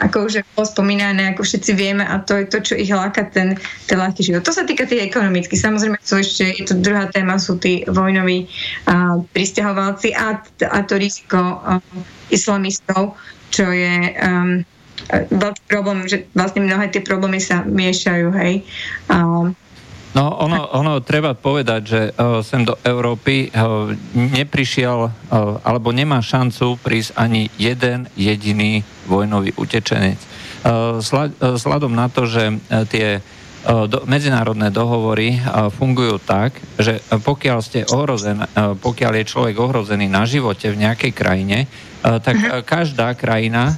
[0.00, 3.60] ako už bolo spomínané, ako všetci vieme a to je to, čo ich láka ten,
[3.84, 4.42] ten ľahký život.
[4.48, 5.60] To sa týka tých ekonomických.
[5.60, 8.48] Samozrejme sú ešte, je to druhá téma, sú tí vojnoví
[8.88, 10.40] uh, pristahovalci a,
[10.72, 11.78] a to riziko uh,
[12.32, 13.20] islamistov,
[13.52, 14.64] čo je um,
[15.12, 18.64] veľký problém, že vlastne mnohé tie problémy sa miešajú, hej.
[19.10, 19.52] Um,
[20.10, 25.10] No, ono, ono treba povedať, že uh, sem do Európy uh, neprišiel uh,
[25.62, 30.18] alebo nemá šancu prísť ani jeden jediný vojnový utečenec.
[30.66, 30.98] Uh,
[31.38, 35.38] vzhľadom na to, že uh, tie uh, do, medzinárodné dohovory
[35.78, 41.68] fungujú tak, že pokiaľ ste ohrozen, pokiaľ je človek ohrozený na živote v nejakej krajine,
[42.00, 42.64] tak uh-huh.
[42.64, 43.76] každá krajina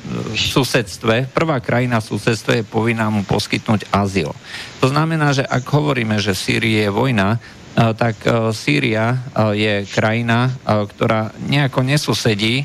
[0.00, 4.32] v susedstve, prvá krajina v susedstve je povinná mu poskytnúť azyl.
[4.80, 7.36] To znamená, že ak hovoríme, že v Sýrii je vojna,
[7.76, 8.16] tak
[8.56, 9.20] Sýria
[9.52, 12.64] je krajina, ktorá nejako nesusedí,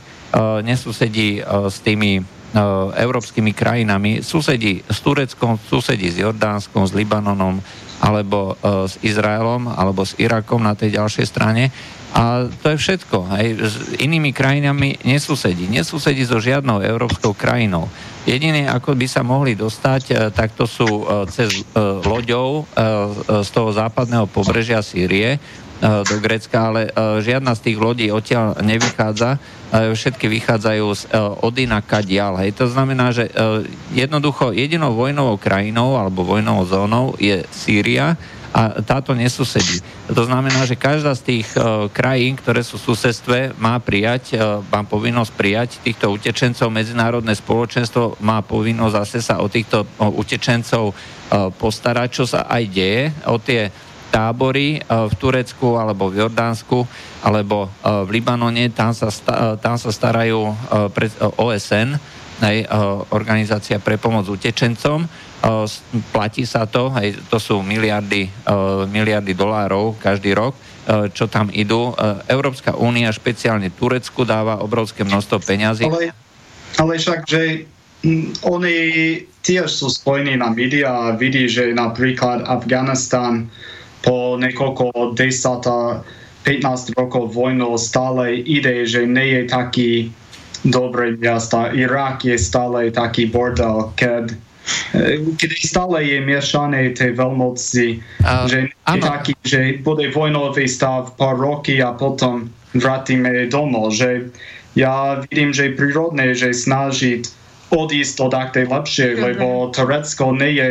[0.63, 2.23] nesusedí s tými
[2.55, 2.63] E,
[3.03, 7.59] európskymi krajinami, susedí s Tureckom, susedí s Jordánskom, s Libanonom,
[7.99, 11.67] alebo e, s Izraelom, alebo s Irakom na tej ďalšej strane.
[12.15, 13.27] A to je všetko.
[13.35, 13.47] Hej.
[13.59, 15.67] S inými krajinami nesúsedí.
[15.67, 17.91] Nesúsedí so žiadnou európskou krajinou.
[18.23, 20.87] Jediné, ako by sa mohli dostať, e, tak to sú
[21.29, 21.67] cez
[22.07, 22.65] loďou
[23.43, 25.37] z toho západného pobrežia Sýrie
[25.83, 26.87] do Grécka, ale
[27.19, 29.37] žiadna z tých lodí odtiaľ nevychádza
[29.73, 32.39] všetky vychádzajú z e, Odina Kadial.
[32.39, 32.55] Hej.
[32.61, 33.31] To znamená, že e,
[33.91, 38.15] jednoducho jedinou vojnovou krajinou alebo vojnovou zónou je Sýria
[38.55, 39.83] a táto nesusedí.
[40.07, 44.63] To znamená, že každá z tých uh, krajín, ktoré sú v susedstve, má prijať, uh,
[44.71, 46.71] má povinnosť prijať týchto utečencov.
[46.71, 52.63] Medzinárodné spoločenstvo má povinnosť zase sa o týchto uh, utečencov uh, postarať, čo sa aj
[52.71, 53.11] deje.
[53.27, 53.67] O tie
[54.05, 56.87] tábory v Turecku alebo v Jordánsku
[57.19, 59.11] alebo v Libanone, tam sa,
[59.59, 60.55] tam sa starajú
[60.95, 61.99] pred OSN,
[63.11, 65.03] organizácia pre pomoc utečencom.
[66.13, 68.29] Platí sa to, aj, to sú miliardy,
[68.89, 70.57] miliardy dolárov každý rok,
[71.13, 71.93] čo tam idú.
[72.25, 75.85] Európska únia, špeciálne Turecku, dáva obrovské množstvo peňazí.
[75.85, 76.13] Ale,
[76.81, 77.69] ale však, že
[78.41, 78.77] oni
[79.45, 83.49] tiež sú spojení na médiá a vidí, že napríklad Afganistan
[84.01, 86.05] po niekoľko 10
[86.45, 89.91] 15 rokov vojnou stále ide, že nie je taký
[90.61, 91.73] dobré miesta.
[91.73, 94.37] Irak je stále taký bordel, keď
[95.37, 101.37] keď stále je miešané tie veľmoci, uh, že je taký, že bude vojnový stav pár
[101.37, 104.29] roky a potom vrátime domov, že
[104.75, 107.31] ja vidím, že je prírodné, že snažiť
[107.71, 110.69] odísť od tej lepšie, lebo Turecko nie je,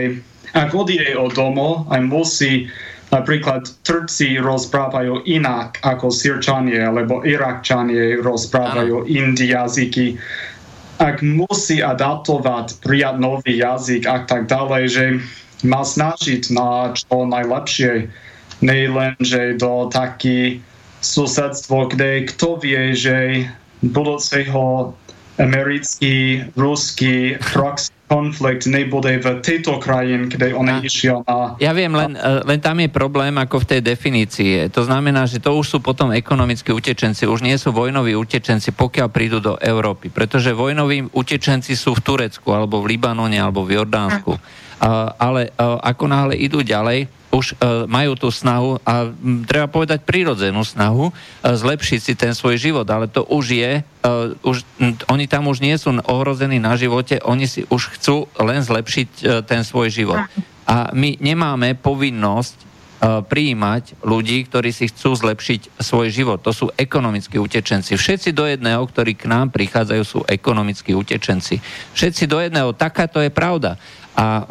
[0.54, 2.70] ak odíde od domov, aj musí
[3.14, 10.18] Napríklad Turci rozprávajú inak ako Sirčanie, alebo Irakčanie rozprávajú iný jazyky.
[11.02, 15.04] Ak musí adaptovať, prijať nový jazyk a tak ďalej, že
[15.66, 18.07] má snažiť na čo najlepšie,
[18.62, 20.62] nie len, že do taký
[21.02, 23.48] susedstvo, kde kto vie, že
[23.85, 24.94] budúceho
[25.38, 31.57] americký, ruský proxy konflikt nebude v tejto krajine, kde on išiel na...
[31.57, 34.68] Ja viem, len, e, len tam je problém ako v tej definícii.
[34.70, 39.09] To znamená, že to už sú potom ekonomickí utečenci, už nie sú vojnoví utečenci, pokiaľ
[39.09, 40.12] prídu do Európy.
[40.12, 44.37] Pretože vojnoví utečenci sú v Turecku, alebo v Libanone, alebo v Jordánsku.
[44.79, 49.66] A, ale e, ako náhle idú ďalej, už uh, majú tú snahu a m, treba
[49.66, 54.62] povedať prírodzenú snahu uh, zlepšiť si ten svoj život, ale to už je, uh, už,
[54.79, 59.09] m, oni tam už nie sú ohrození na živote, oni si už chcú len zlepšiť
[59.18, 60.23] uh, ten svoj život.
[60.64, 66.38] A my nemáme povinnosť uh, prijímať ľudí, ktorí si chcú zlepšiť svoj život.
[66.47, 67.99] To sú ekonomickí utečenci.
[67.99, 71.59] Všetci do jedného, ktorí k nám prichádzajú, sú ekonomickí utečenci.
[71.99, 73.77] Všetci do jedného, takáto je pravda.
[74.14, 74.42] A e,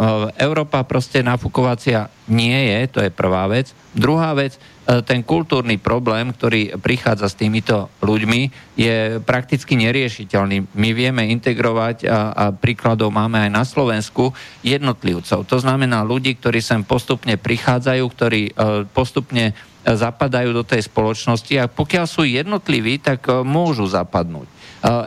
[0.43, 3.71] Európa proste nafúkovacia nie je, to je prvá vec.
[3.95, 10.67] Druhá vec, e, ten kultúrny problém, ktorý prichádza s týmito ľuďmi, je prakticky neriešiteľný.
[10.75, 14.35] My vieme integrovať, a, a príkladov máme aj na Slovensku,
[14.67, 15.47] jednotlivcov.
[15.47, 21.67] To znamená ľudí, ktorí sem postupne prichádzajú, ktorí e, postupne zapadajú do tej spoločnosti a
[21.67, 24.47] pokiaľ sú jednotliví, tak môžu zapadnúť.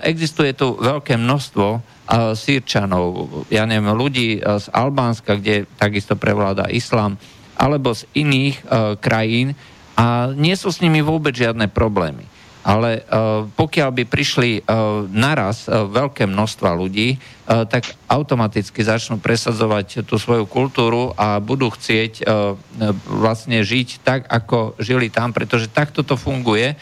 [0.05, 1.96] Existuje tu veľké množstvo
[2.39, 7.19] Sýrčanov, ja neviem, ľudí z Albánska, kde takisto prevláda islám,
[7.59, 9.59] alebo z iných uh, krajín
[9.97, 12.36] a nie sú s nimi vôbec žiadne problémy
[12.67, 20.03] ale uh, pokiaľ by prišli uh, naraz uh, veľké množstva ľudí, tak automaticky začnú presadzovať
[20.03, 22.27] tú svoju kultúru a budú chcieť
[23.07, 26.75] vlastne žiť tak, ako žili tam, pretože takto to funguje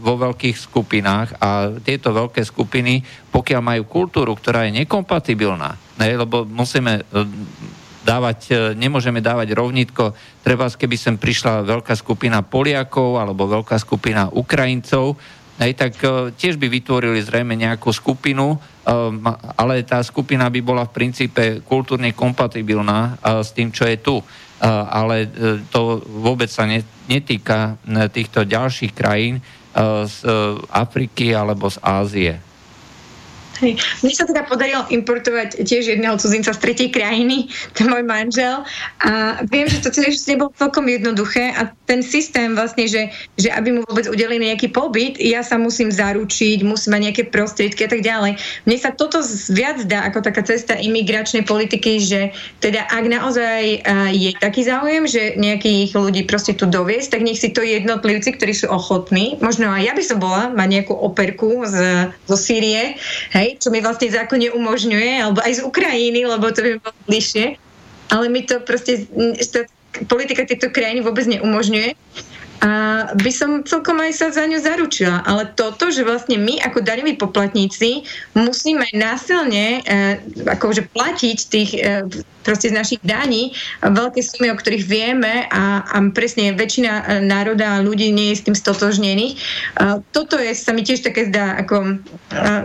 [0.00, 1.36] vo veľkých skupinách.
[1.36, 7.04] A tieto veľké skupiny, pokiaľ majú kultúru, ktorá je nekompatibilná, ne, lebo musíme
[8.10, 14.26] dávať, e, nemôžeme dávať rovnitko, treba, keby sem prišla veľká skupina Poliakov alebo veľká skupina
[14.34, 15.14] Ukrajincov,
[15.60, 18.60] aj tak uh, tiež by vytvorili zrejme nejakú skupinu, uh,
[19.60, 24.16] ale tá skupina by bola v princípe kultúrne kompatibilná s tým, čo je tu.
[24.64, 25.24] Ale
[25.72, 26.68] to vôbec sa
[27.08, 27.80] netýka
[28.12, 29.40] týchto ďalších krajín
[30.04, 30.16] z
[30.68, 32.49] Afriky alebo z Ázie.
[33.60, 38.64] Mne sa teda podarilo importovať tiež jedného cudzinca z tretej krajiny, to môj manžel
[39.04, 43.76] a viem, že to tiež nebolo celkom jednoduché a ten systém vlastne, že, že aby
[43.76, 48.02] mu vôbec udelili nejaký pobyt, ja sa musím zaručiť, musím mať nejaké prostriedky a tak
[48.06, 48.38] ďalej.
[48.64, 49.20] Mne sa toto
[49.52, 52.20] viac dá ako taká cesta imigračnej politiky, že
[52.64, 53.60] teda ak naozaj
[54.14, 58.54] je taký záujem, že nejakých ľudí proste tu doviesť, tak nech si to jednotlivci, ktorí
[58.54, 62.94] sú ochotní, možno aj ja by som bola, mať nejakú operku z, zo Sýrie,
[63.34, 67.56] hej, čo mi vlastne zákonne umožňuje, alebo aj z Ukrajiny, lebo to by bolo bližšie.
[68.10, 69.06] Ale mi to proste,
[70.06, 71.94] politika tejto krajiny vôbec neumožňuje
[72.60, 72.70] a
[73.16, 75.24] by som celkom aj sa za ňu zaručila.
[75.24, 78.04] Ale toto, že vlastne my ako daňoví poplatníci
[78.36, 82.04] musíme násilne e, akože platiť tých e,
[82.44, 87.80] proste z našich daní veľké sumy, o ktorých vieme a, a presne väčšina e, národa
[87.80, 89.34] a ľudí nie je s tým stotožnených.
[89.36, 89.38] E,
[90.12, 91.92] toto je, sa mi tiež také zdá ako e,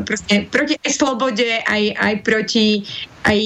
[0.03, 2.83] proste proti aj slobode, aj, aj proti
[3.25, 3.39] aj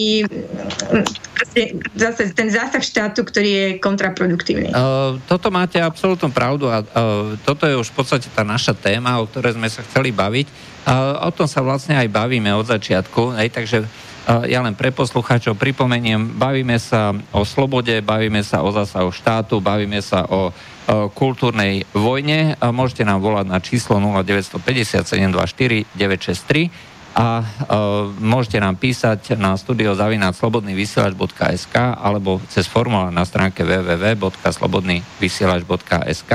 [1.96, 4.76] zase ten zásah štátu, ktorý je kontraproduktívny.
[4.76, 9.24] Uh, toto máte absolútnu pravdu a uh, toto je už v podstate tá naša téma,
[9.24, 10.48] o ktorej sme sa chceli baviť.
[10.84, 14.92] Uh, o tom sa vlastne aj bavíme od začiatku, hej, takže uh, ja len pre
[14.92, 20.52] poslucháčov pripomeniem, bavíme sa o slobode, bavíme sa o zásahu štátu, bavíme sa o
[20.90, 22.58] kultúrnej vojne.
[22.58, 26.89] Môžete nám volať na číslo 0950 724 963
[27.20, 36.32] a uh, môžete nám písať na studiozavináčslobodnyvysielač.sk alebo cez formulár na stránke www.slobodnyvysielač.sk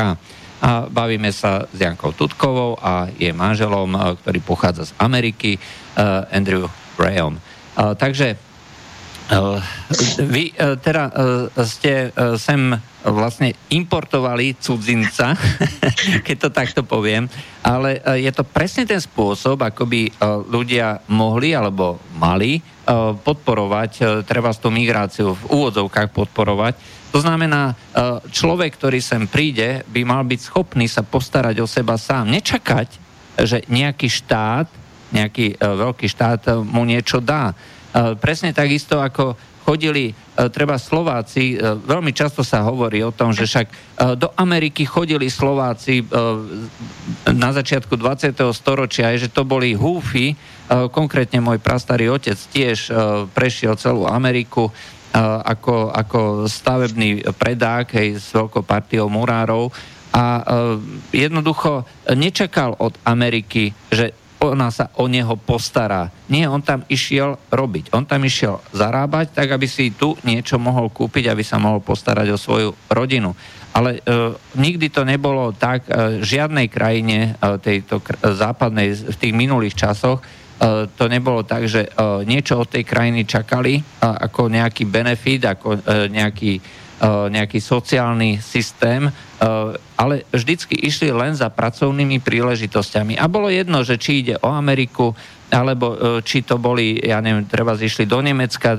[0.61, 6.29] a bavíme sa s Jankou Tutkovou a jej manželom, uh, ktorý pochádza z Ameriky, uh,
[6.29, 6.69] Andrew
[7.01, 7.41] Graham.
[7.81, 8.37] Uh, takže
[10.21, 15.37] vy uh, teda uh, ste sem vlastne importovali cudzinca,
[16.27, 17.29] keď to takto poviem,
[17.61, 20.09] ale je to presne ten spôsob, ako by
[20.49, 22.65] ľudia mohli alebo mali
[23.21, 26.81] podporovať, treba tú migráciu v úvodzovkách podporovať.
[27.13, 27.77] To znamená,
[28.33, 32.33] človek, ktorý sem príde, by mal byť schopný sa postarať o seba sám.
[32.33, 32.89] Nečakať,
[33.45, 34.69] že nejaký štát,
[35.13, 37.53] nejaký veľký štát mu niečo dá.
[37.95, 40.15] Presne takisto ako chodili e,
[40.53, 43.75] treba Slováci, e, veľmi často sa hovorí o tom, že však e,
[44.21, 46.05] do Ameriky chodili Slováci
[47.25, 48.37] na začiatku 20.
[48.53, 50.37] storočia, že to boli húfy,
[50.69, 52.89] konkrétne môj prastarý otec tiež
[53.37, 54.73] prešiel celú Ameriku
[55.45, 59.71] ako, ako stavebný predák hej, s veľkou partiou murárov
[60.17, 60.41] a
[61.13, 61.85] jednoducho
[62.17, 64.17] nečakal od Ameriky, že
[64.53, 66.13] ona sa o neho postará.
[66.29, 67.95] Nie, on tam išiel robiť.
[67.97, 72.29] On tam išiel zarábať, tak aby si tu niečo mohol kúpiť, aby sa mohol postarať
[72.35, 73.33] o svoju rodinu.
[73.75, 74.01] Ale e,
[74.55, 80.23] nikdy to nebolo tak, e, žiadnej krajine e, tejto k- západnej, v tých minulých časoch,
[80.23, 81.89] e, to nebolo tak, že e,
[82.23, 86.53] niečo od tej krajiny čakali ako nejaký benefit, ako e, nejaký
[87.03, 89.13] nejaký sociálny systém, e,
[89.99, 93.19] ale vždycky išli len za pracovnými príležitosťami.
[93.19, 95.13] A bolo jedno, že či ide o Ameriku,
[95.51, 98.79] alebo e, či to boli, ja neviem, treba zišli do Nemecka,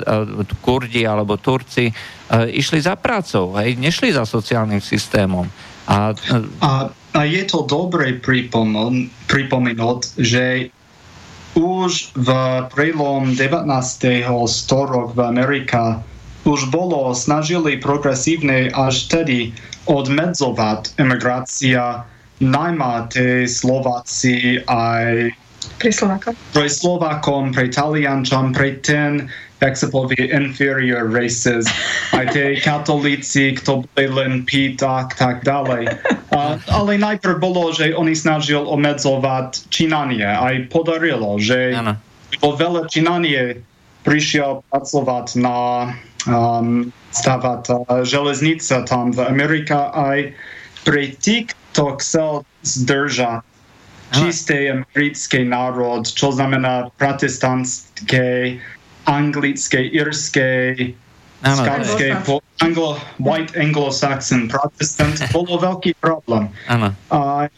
[0.63, 1.91] Kurdi alebo Turci,
[2.31, 5.45] išli za prácou, hej, nešli za sociálnym systémom.
[5.85, 6.17] A,
[6.65, 8.17] a, a je to dobre
[9.29, 10.73] pripomenúť, že
[11.55, 12.29] už v
[12.73, 13.69] prelom 19.
[14.49, 16.01] storok v Amerika
[16.45, 19.51] už bolo, snažili progresívne až tedy
[19.89, 22.05] odmedzovať emigrácia,
[22.39, 25.33] najmä tie Slováci aj
[25.81, 26.33] pre Slovákom.
[26.53, 29.27] Pre Slovákom, pre Taliančom, pre ten,
[29.59, 31.65] jak sa povie, inferior races,
[32.13, 35.89] aj tie katolíci, kto boli len piť, tak, tak ďalej.
[36.31, 40.25] A, ale najprv bolo, že oni snažil obmedzovať činanie.
[40.25, 41.73] Aj podarilo, že
[42.39, 43.65] vo veľa činanie
[44.05, 45.57] prišiel pracovať na
[46.27, 50.33] um, stavať uh, železnica tam v Amerika aj
[50.85, 53.41] pre tých, kto chcel zdržať
[54.13, 58.57] čistý americký národ, čo znamená protestantské,
[59.09, 60.75] anglické, irské,
[61.41, 62.15] skotské,
[62.61, 66.47] anglo, white anglo-saxon protestant, bolo veľký problém.
[66.69, 66.93] Ano.
[67.11, 67.51] A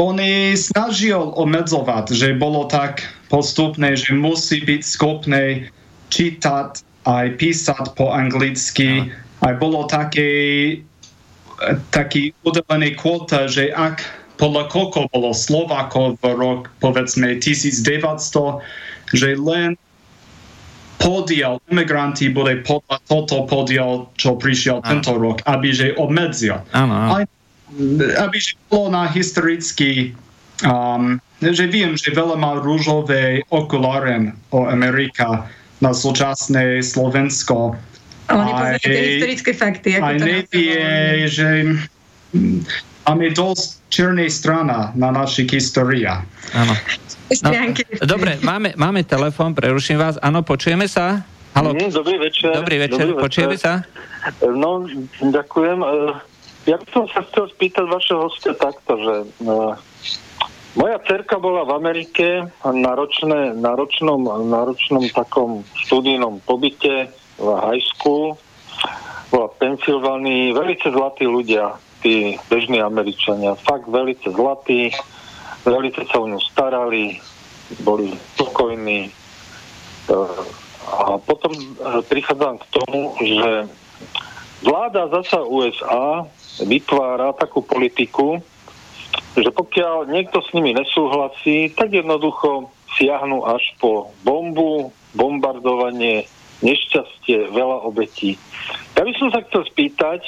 [0.00, 5.68] oni snažil obmedzovať, že bolo tak postupné, že musí byť schopné
[6.08, 9.10] čítať aj písať po anglicky.
[9.42, 10.30] Aj bolo také,
[11.90, 14.02] taký udelený kvota, že ak
[14.38, 18.62] podľa koľko bolo Slovákov v rok, povedzme, 1900,
[19.14, 19.78] že len
[21.02, 24.88] podiel imigranti bude podľa toto podiel, čo prišiel Aha.
[24.94, 26.62] tento rok, aby že obmedzil.
[26.74, 27.26] Aj,
[28.22, 30.14] aby že bolo na historický
[30.62, 35.50] um, že viem, že veľa má rúžové okuláren o Amerika
[35.82, 37.74] na súčasné Slovensko.
[38.30, 39.88] Ale nepoznáte tie historické fakty.
[39.98, 40.80] Ako aj nevie,
[41.26, 41.48] že
[43.02, 46.22] máme dosť černej strana na našich história.
[46.54, 46.72] Áno.
[47.42, 47.50] No,
[48.06, 50.16] dobre, máme, máme telefon, preruším vás.
[50.22, 51.26] Áno, počujeme sa?
[51.52, 51.76] Halo.
[51.76, 52.56] Dobrý večer.
[52.56, 53.84] Dobrý večer, Dobrý počujeme sa?
[54.40, 54.88] No,
[55.20, 55.84] ďakujem.
[55.84, 55.88] E,
[56.70, 59.14] ja by som sa chcel spýtať vašeho hostia takto, že
[59.44, 59.74] uh,
[60.74, 62.26] moja cerka bola v Amerike
[62.64, 68.36] na, ročné, na, ročnom, na ročnom takom študijnom pobyte v high school.
[69.32, 70.52] Bola v Pensylvánii.
[70.52, 73.56] Velice zlatí ľudia, tí bežní Američania.
[73.56, 74.92] Fakt velice zlatí.
[75.64, 77.16] Velice sa o ňu starali.
[77.80, 79.08] Boli spokojní.
[80.92, 81.52] A potom
[82.10, 83.50] prichádzam k tomu, že
[84.60, 86.26] vláda zasa USA
[86.60, 88.44] vytvára takú politiku,
[89.36, 92.68] že pokiaľ niekto s nimi nesúhlasí, tak jednoducho
[93.00, 96.28] siahnu až po bombu, bombardovanie,
[96.60, 98.36] nešťastie, veľa obetí.
[98.94, 100.20] Ja by som sa chcel spýtať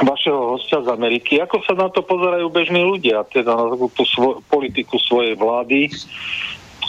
[0.00, 4.40] vašeho hostia z Ameriky, ako sa na to pozerajú bežní ľudia, teda na tú svo-
[4.48, 5.92] politiku svojej vlády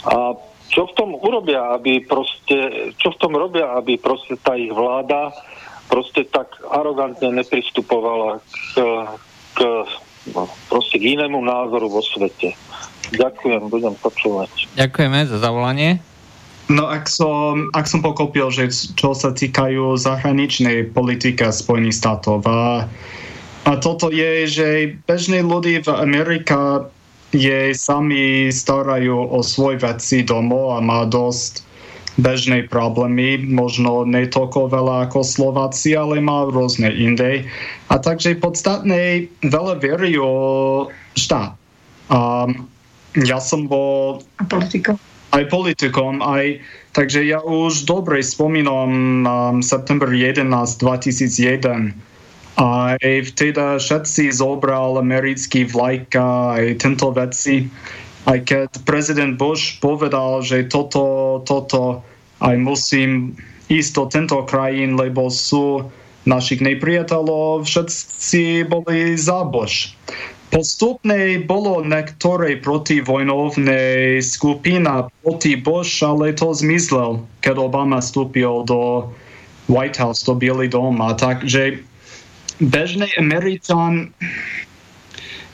[0.08, 0.32] a
[0.72, 5.30] čo v tom urobia, aby proste, čo v tom robia, aby proste tá ich vláda
[5.86, 8.40] proste tak arogantne nepristupovala
[8.72, 8.74] k,
[9.54, 9.58] k
[10.32, 12.56] no, proste k inému názoru vo svete.
[13.12, 14.48] Ďakujem, budem počúvať.
[14.80, 16.00] Ďakujeme za zavolanie.
[16.72, 22.88] No ak som, ak som pokopil, že čo sa týkajú zahraničnej politiky Spojených štátov a,
[23.68, 24.68] a toto je, že
[25.04, 26.88] bežní ľudí v Amerike
[27.36, 31.73] je sami starajú o svoj veci domov a má dosť
[32.14, 37.42] bežné problémy, možno netoľko veľa ako Slováci, ale má rôzne inde.
[37.90, 40.32] A takže podstatné veľa verí o
[41.18, 41.58] štát.
[42.10, 42.18] A
[43.18, 44.22] ja som bol...
[44.38, 44.94] A politikom.
[45.34, 46.62] Aj politikom, aj...
[46.94, 50.46] Takže ja už dobre spomínam um, september 11
[50.78, 51.90] 2001
[52.54, 57.66] a vtedy všetci zobral americký vlajka aj tento veci
[58.24, 62.00] aj keď prezident Bush povedal, že toto, toto
[62.40, 63.36] aj musím
[63.68, 65.88] ísť do tento krajín, lebo sú
[66.24, 69.92] našich nepriateľov, všetci boli za Bush.
[70.48, 79.10] Postupne bolo niektoré protivojnovné skupina proti Bush, ale to zmizlel, keď Obama vstúpil do
[79.66, 81.02] White House, do Bielý dom.
[81.02, 81.82] A takže
[82.62, 84.14] bežný Američan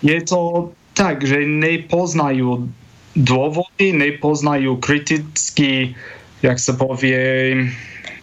[0.04, 2.66] je to tak, že nepoznajú
[3.14, 5.94] dôvody, nepoznajú kriticky,
[6.40, 7.54] jak sa povie...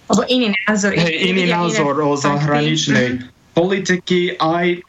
[0.08, 0.96] Alebo iný názor.
[0.96, 3.52] Hej, iný názor o zahraničnej mm-hmm.
[3.52, 4.80] politiky aj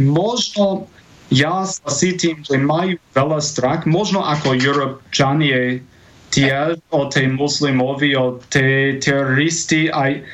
[0.00, 0.88] možno
[1.32, 5.80] ja sa cítim, že majú veľa strach, možno ako Európčanie
[6.32, 10.24] tiež o tej muslimovi, o tej teroristi, aj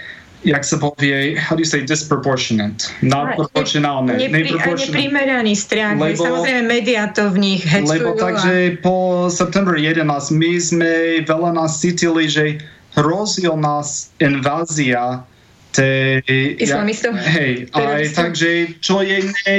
[0.47, 2.87] jak sa povie, how do you say disproportionate?
[3.03, 4.15] Nadproporcionálne.
[4.15, 5.99] Nepri, neprimeraný strach.
[5.99, 7.91] Lebo, samozrejme, médiá to v nich hectujú.
[7.91, 10.93] Lebo takže po september 11 my sme
[11.27, 12.63] veľa nás cítili, že
[12.95, 15.27] hrozil nás invázia
[15.75, 16.23] tej...
[16.59, 17.19] Islamistov.
[17.19, 19.59] Ja, hej, aj takže čo je ne,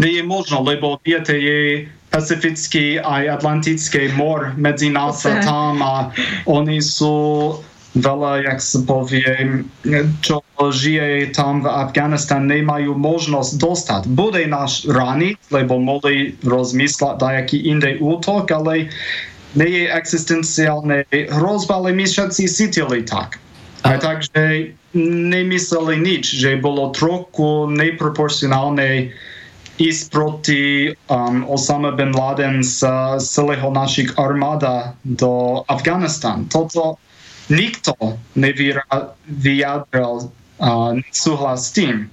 [0.00, 6.12] nie je možno, lebo viete, je Pacifický aj Atlantický mor medzi nás a tam a
[6.44, 7.56] oni sú
[7.92, 9.28] veľa, jak sa povie,
[10.24, 14.02] čo žije tam v Afganistán, nemajú možnosť dostať.
[14.08, 18.88] Bude náš raniť, lebo mohli rozmysľať dajaký iný útok, ale
[19.52, 23.36] nie je existenciálne hrozba, ale my všetci cítili tak.
[23.82, 29.10] A takže nemysleli nič, že bolo trochu neproporcionálne
[29.80, 32.86] ísť proti um, Osama bin Laden z
[33.18, 36.46] celého našich armáda do Afganistan.
[36.46, 37.00] Toto
[37.50, 37.96] nikto
[38.36, 40.30] nevyjadril
[41.10, 42.06] súhlas s tým.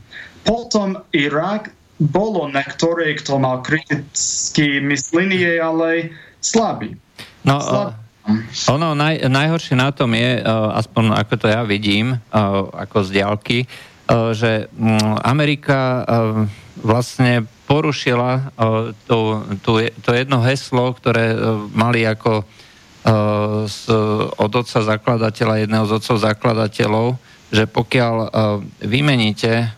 [0.47, 6.95] Potom Irak bolo niektoré, kto mal kritické myslenie, ale slabý.
[7.43, 7.99] No, slabý.
[8.69, 13.09] Ono naj, najhoršie na tom je, uh, aspoň ako to ja vidím, uh, ako z
[13.19, 13.59] diálky,
[14.09, 16.01] že um, Amerika
[16.81, 18.49] vlastne porušila
[19.05, 21.37] to, to, to jedno heslo, ktoré
[21.77, 22.41] mali ako
[23.65, 23.79] z,
[24.37, 27.17] od otca zakladateľa, jedného z otcov zakladateľov,
[27.49, 28.15] že pokiaľ
[28.85, 29.73] vymeníte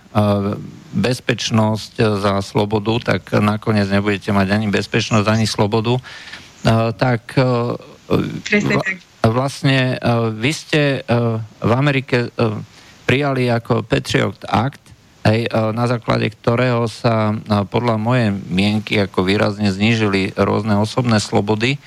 [0.91, 5.95] bezpečnosť za slobodu, tak nakoniec nebudete mať ani bezpečnosť, ani slobodu.
[6.99, 7.39] Tak
[9.23, 9.95] vlastne
[10.36, 11.07] vy ste
[11.63, 12.36] v Amerike
[13.07, 14.84] prijali ako Patriot Act,
[15.23, 17.32] hej, na základe ktorého sa
[17.71, 21.79] podľa mojej mienky ako výrazne znížili rôzne osobné slobody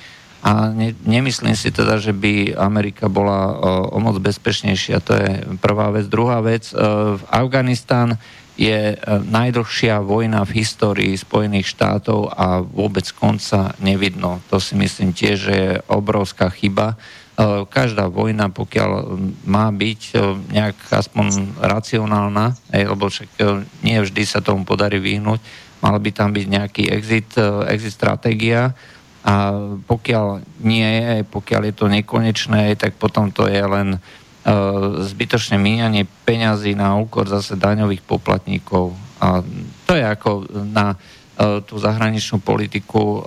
[0.45, 3.57] a ne, nemyslím si teda, že by Amerika bola o,
[3.93, 5.01] o moc bezpečnejšia.
[5.01, 6.05] To je prvá vec.
[6.05, 8.21] Druhá vec, v Afganistán
[8.53, 8.93] je
[9.25, 14.37] najdlhšia vojna v histórii Spojených štátov a vôbec konca nevidno.
[14.53, 16.93] To si myslím tiež, že je obrovská chyba
[17.35, 20.13] E, každá vojna, pokiaľ má byť e,
[20.55, 25.43] nejak aspoň racionálna, lebo však e, nie vždy sa tomu podarí vyhnúť,
[25.83, 27.35] mal by tam byť nejaký exit,
[27.67, 28.71] exit stratégia
[29.25, 29.57] a
[29.89, 33.97] pokiaľ nie je, pokiaľ je to nekonečné, tak potom to je len
[35.01, 38.93] zbytočné míňanie peňazí na úkor zase daňových poplatníkov.
[39.17, 39.41] A
[39.89, 40.93] to je ako na
[41.65, 43.25] tú zahraničnú politiku,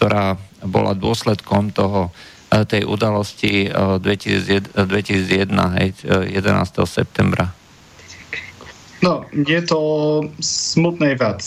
[0.00, 2.08] ktorá bola dôsledkom toho
[2.48, 6.40] tej udalosti 2001, 2001 hej, 11.
[6.88, 7.52] septembra?
[9.00, 9.80] No, je to
[10.44, 11.40] smutný vec,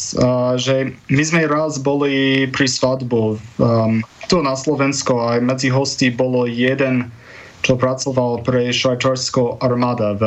[0.58, 6.50] že my sme raz boli pri svadbu um, tu na Slovensku a medzi hostí bolo
[6.50, 7.14] jeden,
[7.62, 10.24] čo pracoval pre švajčarskou armáda v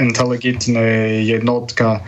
[0.00, 2.00] inteligentnej jednotka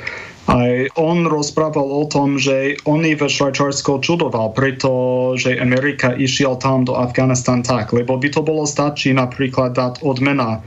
[0.51, 6.99] aj on rozprával o tom, že oni ve Švajčarsku čudoval, pretože Amerika išiel tam do
[6.99, 10.59] Afganistan tak, lebo by to bolo stačí napríklad dať odmena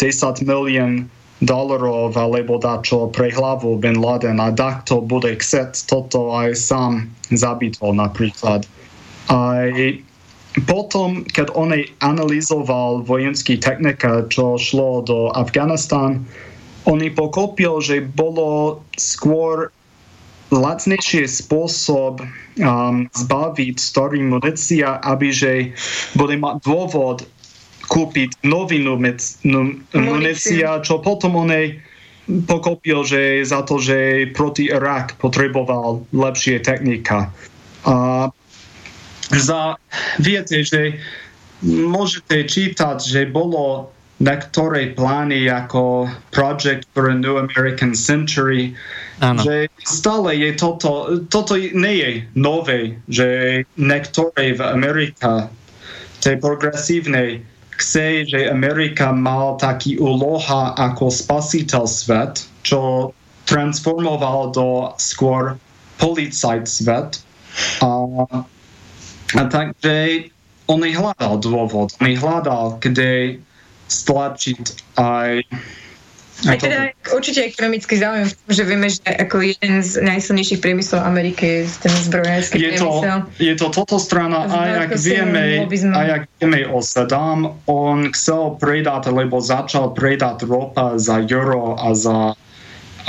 [0.00, 6.36] 10 milión dolarov alebo dačo pre hlavu Bin Laden a tak to bude chceť toto
[6.36, 8.68] aj sám zabitol napríklad.
[9.32, 9.72] Aj
[10.66, 11.70] potom, keď on
[12.02, 16.26] analyzoval vojenský technika, čo šlo do Afganistan,
[16.90, 19.70] oni pochopil, že bolo skôr
[20.50, 22.26] lacnejší spôsob
[22.58, 25.52] um, zbaviť starý munícia, aby že
[26.18, 27.22] bude mať dôvod
[27.90, 28.94] kúpiť novinu
[29.92, 31.50] munícia, čo potom on
[32.46, 37.34] pochopil, že za to, že proti Irak potreboval lepšie technika.
[37.82, 38.30] A
[39.34, 39.74] za,
[40.22, 41.02] viete, že
[41.66, 48.76] môžete čítať, že bolo niektoré plány ako Project for a New American Century,
[49.18, 49.40] ano.
[49.40, 53.26] že stále je toto, toto nie je nové, že
[53.80, 55.48] niektoré v Amerike,
[56.20, 57.40] tej progresívnej,
[57.80, 63.10] chce, že Amerika mal taký úloha ako spasiteľ svet, čo
[63.48, 64.68] transformoval do
[65.00, 65.56] skôr
[65.96, 67.10] policajt svet.
[67.80, 67.88] A,
[69.34, 70.28] a takže
[70.70, 73.40] on hľadal dôvod, on hľadal, kde
[73.90, 75.42] stlačiť aj
[76.48, 76.78] aj teda
[77.12, 82.56] určite ekonomický záujem že vieme, že ako jeden z najsilnejších priemyslov Ameriky je ten zbrojársky
[82.56, 82.90] je to,
[83.36, 89.12] Je to toto strana, aj ak, vieme, aj ak vieme o Saddam, on chcel predať,
[89.12, 92.32] lebo začal predať ropa za euro a za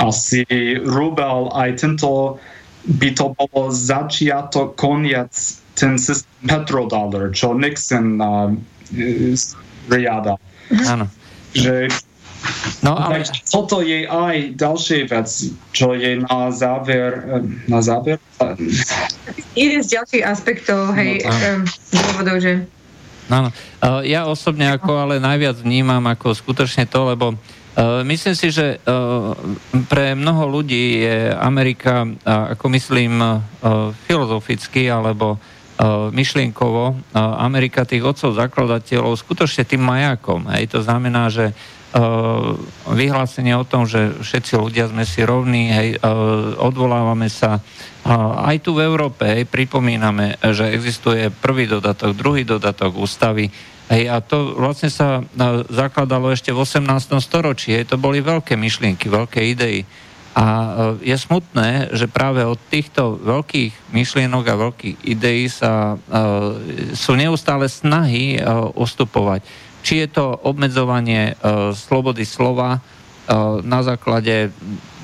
[0.00, 0.44] asi
[0.82, 2.40] rubel, aj tento
[2.82, 5.30] by to bolo začiatok, koniec
[5.78, 8.50] ten systém petrodollar, čo Nixon uh,
[9.86, 10.34] riada.
[10.90, 11.06] Áno.
[11.54, 11.88] Že
[12.82, 13.22] No ale...
[13.46, 15.28] Toto je aj ďalšie vec,
[15.70, 17.22] čo je na záver.
[17.70, 18.18] Na záver?
[19.54, 22.66] Jeden z ďalších aspektov, hej, no, dôvodov, že...
[23.30, 23.54] Áno.
[24.02, 27.38] Ja osobne ako ale najviac vnímam ako skutočne to, lebo
[27.72, 28.84] Uh, myslím si, že
[29.88, 33.16] pre mnoho ľudí je Amerika, ako myslím,
[34.04, 35.40] filozoficky alebo
[36.12, 40.52] myšlienkovo Amerika tých otcov zakladateľov skutočne tým majakom.
[40.52, 40.68] Hej.
[40.76, 41.56] To znamená, že
[42.88, 45.88] vyhlásenie o tom, že všetci ľudia sme si rovní, hej,
[46.56, 47.60] odvolávame sa
[48.42, 53.52] aj tu v Európe, hej, pripomíname, že existuje prvý dodatok, druhý dodatok ústavy,
[53.92, 55.20] hej, a to vlastne sa
[55.68, 57.20] zakladalo ešte v 18.
[57.20, 59.84] storočí, hej, to boli veľké myšlienky, veľké idei.
[60.32, 60.44] A
[61.04, 66.00] je smutné, že práve od týchto veľkých myšlienok a veľkých ideí sa,
[66.96, 68.40] sú neustále snahy
[68.72, 69.44] ustupovať.
[69.82, 71.34] Či je to obmedzovanie
[71.74, 72.78] slobody slova
[73.62, 74.54] na základe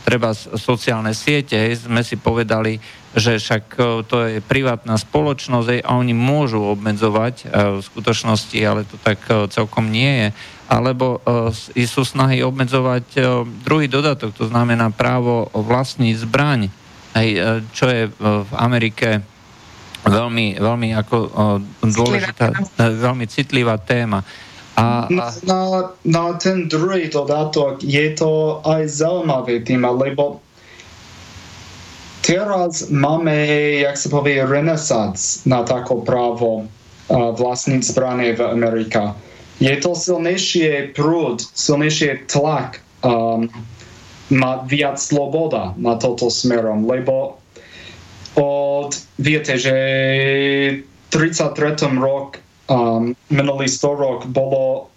[0.06, 2.78] treba sociálne siete, sme si povedali,
[3.12, 3.64] že však
[4.06, 9.18] to je privátna spoločnosť a oni môžu obmedzovať v skutočnosti, ale to tak
[9.50, 10.28] celkom nie je
[10.68, 13.20] alebo e, sú snahy obmedzovať e,
[13.64, 16.70] druhý dodatok, to znamená právo vlastniť zbraň, e,
[17.72, 19.24] čo je v Amerike
[20.04, 21.16] veľmi, veľmi ako
[21.82, 24.22] dôležitá, veľmi citlivá téma.
[24.78, 25.26] A, a...
[25.42, 25.62] Na,
[26.06, 30.38] na ten druhý dodatok je to aj zaujímavý téma, lebo
[32.22, 33.34] teraz máme,
[33.82, 36.70] jak sa povie, renesans na tako právo
[37.10, 39.18] vlastniť zbranie v Amerike
[39.58, 43.50] je to silnejšie prúd, silnejšie tlak um,
[44.30, 47.42] mať viac sloboda na toto smerom, lebo
[48.38, 49.76] od, viete, že
[51.10, 51.74] 33.
[51.98, 52.38] rok,
[52.68, 54.92] um, minulý 100 rok bolo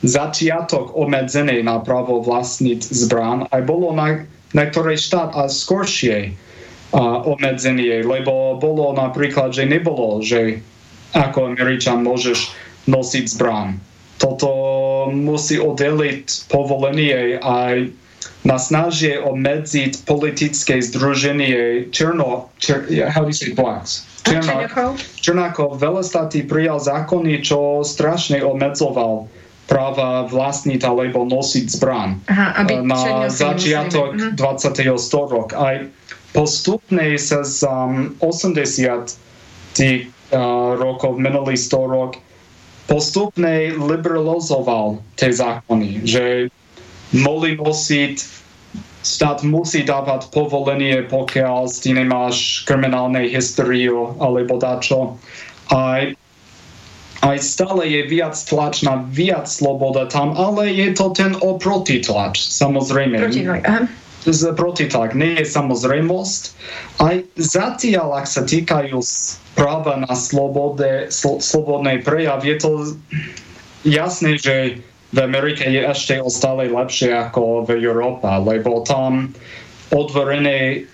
[0.00, 4.24] začiatok obmedzený na právo vlastniť zbran aj bolo na,
[4.56, 10.64] na ktorej štát a skoršie uh, obmedzenie, lebo bolo napríklad, že nebolo, že
[11.12, 12.54] ako Američan môžeš
[12.88, 13.76] nosiť zbran.
[14.20, 14.48] Toto
[15.12, 17.92] musí oddeliť povolenie aj
[18.44, 24.09] na snažie obmedziť politické združenie Černo, čer, how do you say blacks?
[25.76, 29.28] Veľa statí prijal zákony, čo strašne obmedzoval
[29.70, 34.34] práva vlastniť alebo nosiť zbran Aha, aby na začiatok museli.
[34.34, 34.98] 20.
[34.98, 35.54] storok.
[35.54, 35.86] Aj
[36.34, 39.14] postupne sa z um, 80
[39.78, 42.18] tých uh, rokov, minulý storok,
[42.90, 46.50] postupne liberalizoval tie zákony, že
[47.14, 48.39] mohli nosiť
[49.00, 55.16] štát musí dávať povolenie, pokiaľ ty nemáš kriminálne históriu alebo dačo.
[55.72, 56.12] Aj,
[57.24, 62.44] aj stále je viac tlač na viac sloboda tam, ale je to ten oproti tlač,
[62.44, 63.16] samozrejme.
[63.20, 63.88] Protitlak, aha.
[64.52, 66.42] Protitlak nie je samozrejmosť.
[67.00, 69.00] Aj zatiaľ, ak sa týkajú
[69.56, 72.70] práva na slobode, sl- slobodnej prejav, je to
[73.88, 79.34] jasné, že v Amerike je ešte stále lepšie ako v Európe, lebo tam
[79.90, 80.86] otvorené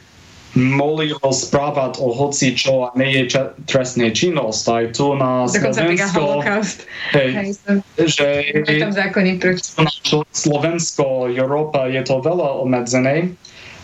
[0.56, 4.64] mohli rozprávať o hoci čo a nie je ča- trestná činnosť.
[4.72, 6.78] Aj tu na Dokonca Slovensku, holokaust.
[7.12, 8.28] hej, Hej, som- že
[8.64, 9.68] je tam zákony proti.
[9.76, 13.36] na čo Slovensko, Európa je to veľa obmedzené,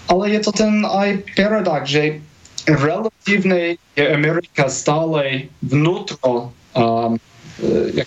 [0.09, 2.25] ale je to ten aj paradox, že
[2.65, 7.21] relatívne je Amerika stále vnútro, um,
[7.61, 8.01] povie,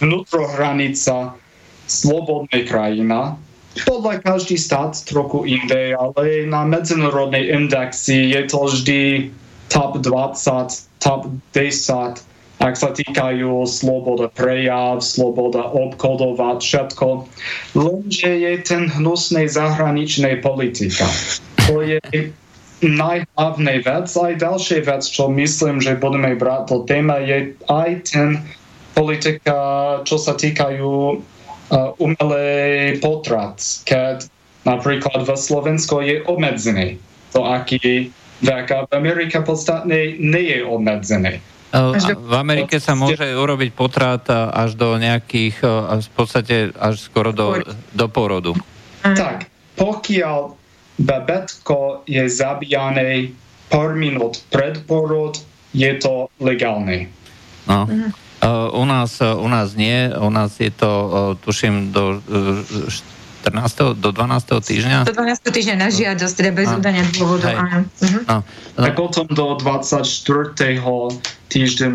[0.00, 1.36] vnútro hranica
[1.88, 3.40] slobodnej krajina.
[3.88, 9.02] Podľa každý štát trochu inde, ale na medzinárodnej indexy je to vždy
[9.72, 12.20] top 20, top 10,
[12.58, 17.08] ak sa týkajú sloboda prejav, sloboda obchodovať, všetko.
[17.78, 21.06] Lenže je ten hnusnej zahraničnej politika.
[21.70, 22.02] To je
[22.82, 24.10] najhlavnej vec.
[24.10, 28.42] Aj ďalšia vec, čo myslím, že budeme brať to téma, je aj ten
[28.98, 29.58] politika,
[30.02, 31.22] čo sa týkajú
[31.98, 34.24] umelý potrat, keď
[34.64, 37.00] napríklad v Slovensku je obmedzený.
[37.36, 41.42] To aký v Amerike podstatne nie je obmedzený.
[41.68, 47.36] Do- V Amerike sa môže urobiť potrat až do nejakých, uh, v podstate až skoro
[47.36, 47.60] do,
[47.92, 48.56] do porodu.
[49.04, 50.56] Tak, pokiaľ
[50.96, 53.36] bebetko je zabíjané
[53.68, 55.36] pár minút pred porod,
[55.76, 57.12] je to legálne.
[57.68, 57.84] No.
[57.84, 58.08] Uh,
[58.72, 61.10] u, nás, uh, u nás nie, u nás je to, uh,
[61.44, 62.90] tuším, do uh,
[63.42, 63.96] 14.
[63.96, 64.60] do 12.
[64.60, 65.08] týždňa.
[65.08, 65.40] Do 12.
[65.40, 66.76] týždňa na žiadosť, teda bez A.
[66.76, 67.86] udania dôvodu, áno.
[68.02, 68.18] Mhm.
[68.28, 68.36] No,
[68.76, 70.58] no, A potom do 24.
[71.48, 71.90] týždňa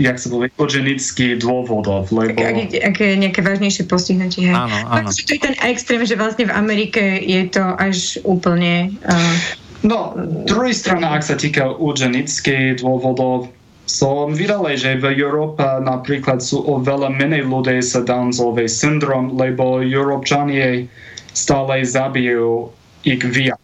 [0.00, 2.40] jak sa povie, eugenický dôvodov, lebo...
[2.40, 4.56] Ak, ak, je nejaké vážnejšie postihnutie, hej.
[4.56, 5.12] Áno, áno.
[5.12, 8.96] Takže to je ten extrém, že vlastne v Amerike je to až úplne...
[9.04, 10.12] Uh, No,
[10.44, 13.48] druhá strana, ak sa týka eugenických dôvodov,
[13.90, 20.86] som videl, že v Európe napríklad sú oveľa menej ľudí s Downsovej syndrom, lebo Európčanie
[21.34, 22.70] stále zabijú
[23.02, 23.58] ich viac.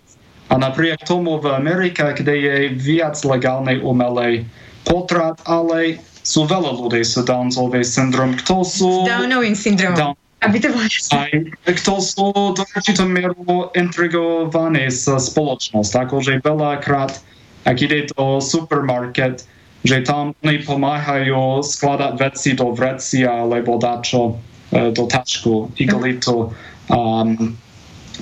[0.51, 4.47] A napriek tomu v Amerike, kde je viac legálnej umelej
[4.87, 9.07] potrat, ale sú veľa ľudí s Downsovej syndrom, kto sú...
[9.07, 9.95] Downovým syndromom.
[9.95, 10.85] Down- Aby to bolo
[11.17, 11.33] aj
[11.81, 15.93] kto sú do určitou mieru intrigovaní s spoločnosť.
[16.07, 17.19] Akože veľakrát,
[17.67, 19.49] ak ide do supermarket,
[19.87, 24.35] že tam oni pomáhajú skladať veci do vrecia alebo dačo
[24.75, 26.51] e, do tašku, igelitu,
[26.91, 27.55] um,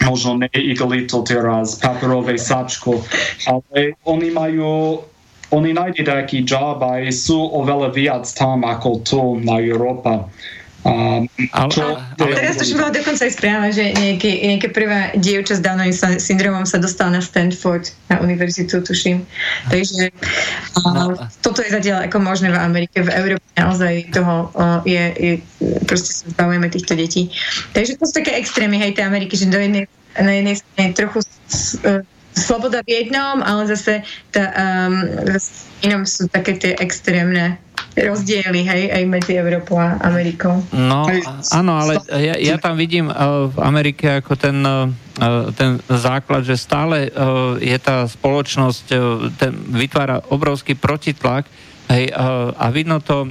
[0.05, 3.01] možno ne igelitu teraz, papierovej sačku,
[3.49, 5.01] ale oni majú
[5.55, 10.27] oni nájde taký job aj sú oveľa viac tam ako tu na Európa.
[10.85, 15.65] Ale- čo- ale- Teraz to bola dokonca aj správa, že nejaký, nejaká prvá dievča s
[15.65, 19.25] Downovým syndromom sa dostala na Stanford, na univerzitu, tuším.
[19.73, 20.13] Takže
[20.85, 21.17] No.
[21.17, 23.01] a, toto je zatiaľ ako možné v Amerike.
[23.01, 24.53] V Európe naozaj toho
[24.85, 25.33] je, je,
[25.89, 27.33] proste sa zbavujeme týchto detí.
[27.73, 29.89] Takže to sú také extrémy, hej, tej Ameriky, že do jednej,
[30.21, 31.19] na jednej strane trochu
[31.49, 31.81] s,
[32.35, 34.03] sloboda v jednom, ale zase
[34.35, 37.57] tá, um, zase inom sú také tie extrémne
[37.95, 40.59] rozdiely, hej, aj medzi Európou a Amerikou.
[40.75, 41.07] No,
[41.55, 44.91] áno, ale ja, ja tam vidím uh, v Amerike ako ten, uh,
[45.55, 48.99] ten základ, že stále uh, je tá spoločnosť, uh,
[49.39, 51.47] ten vytvára obrovský protitlak,
[51.85, 52.17] Hej,
[52.57, 53.29] a vidno to,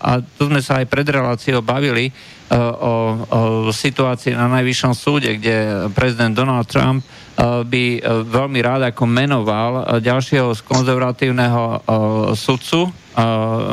[0.00, 2.08] a tu sme sa aj pred reláciou bavili
[2.48, 7.04] o, o situácii na najvyššom súde, kde prezident Donald Trump
[7.40, 7.84] by
[8.28, 11.84] veľmi rád ako menoval ďalšieho z konzervatívneho
[12.32, 12.88] sudcu,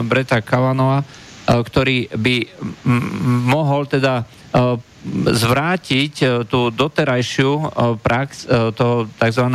[0.03, 1.03] Breta Kavanova,
[1.47, 2.36] ktorý by
[3.47, 4.28] mohol teda
[5.32, 7.51] zvrátiť tú doterajšiu
[8.03, 9.45] prax toho tzv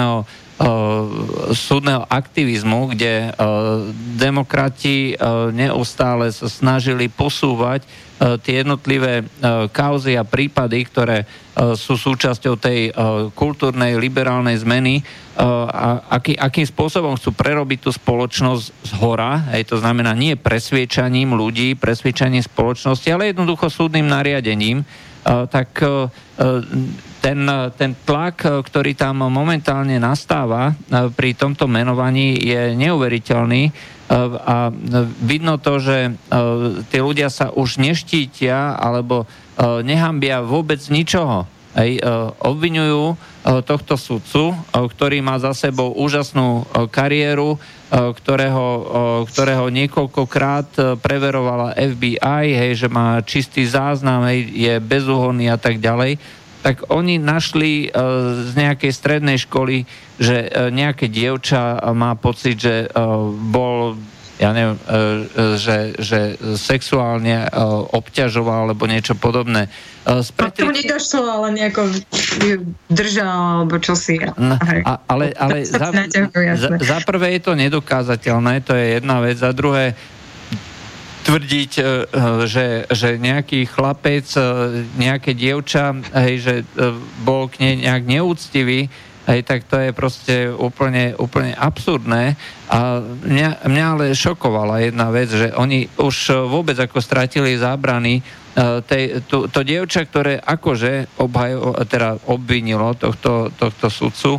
[1.51, 3.35] súdneho aktivizmu, kde
[4.15, 5.19] demokrati
[5.51, 7.83] neustále sa snažili posúvať
[8.47, 9.27] tie jednotlivé
[9.75, 11.27] kauzy a prípady, ktoré
[11.75, 12.95] sú súčasťou tej
[13.35, 15.03] kultúrnej liberálnej zmeny,
[15.35, 21.35] a aký, akým spôsobom chcú prerobiť tú spoločnosť z hora, aj to znamená nie presviečaním
[21.35, 24.87] ľudí, presviečaním spoločnosti, ale jednoducho súdnym nariadením,
[25.27, 25.83] tak
[27.25, 27.49] ten,
[27.81, 30.77] ten tlak, ktorý tam momentálne nastáva
[31.17, 33.73] pri tomto menovaní je neuveriteľný
[34.45, 34.69] a
[35.25, 36.13] vidno to, že
[36.93, 39.25] tí ľudia sa už neštítia alebo
[39.81, 41.49] nehambia vôbec ničoho.
[41.75, 41.91] Aj,
[42.45, 43.19] obvinujú
[43.67, 47.59] tohto sudcu, ktorý má za sebou úžasnú kariéru,
[47.91, 48.67] ktorého,
[49.27, 56.21] ktorého niekoľkokrát preverovala FBI, hej, že má čistý záznam, hej, je bezúhonný a tak ďalej
[56.65, 57.89] tak oni našli e,
[58.49, 59.85] z nejakej strednej školy,
[60.17, 62.97] že e, nejaké dievča má pocit, že e,
[63.53, 64.01] bol
[64.35, 64.75] ja neviem,
[65.63, 67.47] že, že sexuálne
[67.95, 69.71] obťažoval alebo niečo podobné.
[70.03, 70.67] Spretri...
[70.67, 71.87] A to nedošlo, ale nejako
[72.91, 74.19] držal alebo čosi.
[74.35, 75.87] No, a, ale ale za,
[76.59, 79.39] za, za prvé je to nedokázateľné, to je jedna vec.
[79.39, 79.95] Za druhé,
[81.25, 81.89] tvrdiť, e, e,
[82.45, 84.41] že, že nejaký chlapec, e,
[85.01, 86.55] nejaké dievča, hej, že
[87.25, 88.93] bol k nej nejak neúctivý,
[89.25, 92.37] hej, tak to je proste úplne, úplne absurdné.
[92.69, 98.21] A mňa, mňa ale šokovala jedna vec, že oni už vôbec ako stratili zábrany
[98.87, 104.39] tej, to, to dievča, ktoré akože obhajo, teda obvinilo tohto, tohto sudcu,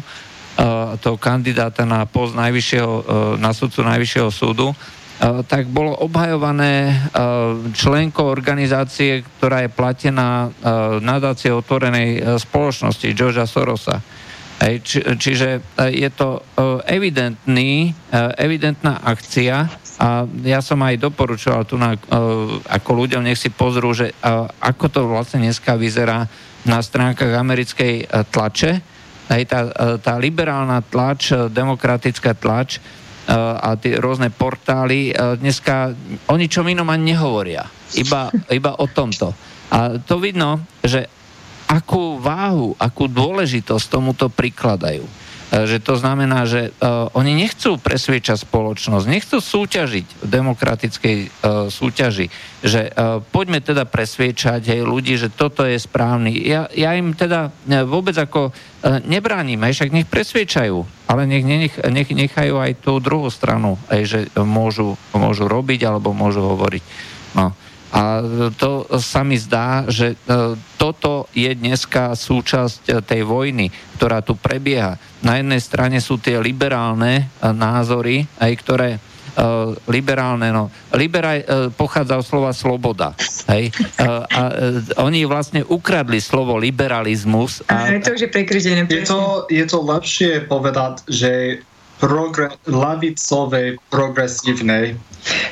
[1.03, 2.93] toho kandidáta na post najvyššieho,
[3.43, 4.71] na sudcu najvyššieho súdu,
[5.23, 6.97] tak bolo obhajované eh,
[7.71, 14.03] členkou organizácie, ktorá je platená eh, nadácie otvorenej spoločnosti Georgia Sorosa.
[14.55, 16.39] Či, čiže je to
[16.87, 17.91] evidentný,
[18.39, 19.67] evidentná akcia
[19.99, 21.99] a ja som aj doporučoval tu na,
[22.63, 24.15] ako ľuďom, nech si pozrú, že
[24.63, 26.23] ako to vlastne dneska vyzerá
[26.63, 28.79] na stránkach americkej tlače.
[29.27, 29.59] Aj tá,
[29.99, 32.79] tá liberálna tlač, demokratická tlač,
[33.33, 35.97] a tie rôzne portály, dneska
[36.29, 37.65] o ničom inom ani nehovoria.
[37.97, 39.33] Iba, iba o tomto.
[39.73, 41.09] A to vidno, že
[41.65, 45.24] akú váhu, akú dôležitosť tomuto prikladajú.
[45.53, 51.29] E, že to znamená, že uh, oni nechcú presviečať spoločnosť, nechcú súťažiť v demokratickej uh,
[51.69, 52.33] súťaži,
[52.65, 56.33] že uh, poďme teda presviečať aj ľudí, že toto je správny.
[56.33, 57.53] Ja, ja im teda
[57.85, 58.53] vôbec ako
[59.05, 60.77] nebránim, aj však nech presviečajú,
[61.09, 66.13] ale nech, nech, nech nechajú aj tú druhú stranu, aj že môžu, môžu robiť alebo
[66.13, 66.83] môžu hovoriť.
[67.33, 67.53] No.
[67.95, 68.19] A
[68.59, 70.19] to sa mi zdá, že
[70.75, 77.13] toto je dneska súčasť tej vojny, ktorá tu prebieha na jednej strane sú tie liberálne
[77.17, 78.89] e, názory, aj ktoré
[79.35, 80.71] Uh, liberálne, no.
[80.95, 83.11] Liberaj uh, pochádza od slova sloboda.
[83.51, 83.67] Hej?
[83.99, 84.41] Uh, a
[85.03, 87.59] oni vlastne ukradli slovo liberalizmus.
[87.67, 88.87] A, a to už je prekrytené.
[88.87, 91.59] Je to, je to lepšie povedať, že
[91.99, 94.99] progre- lavicové progresívnej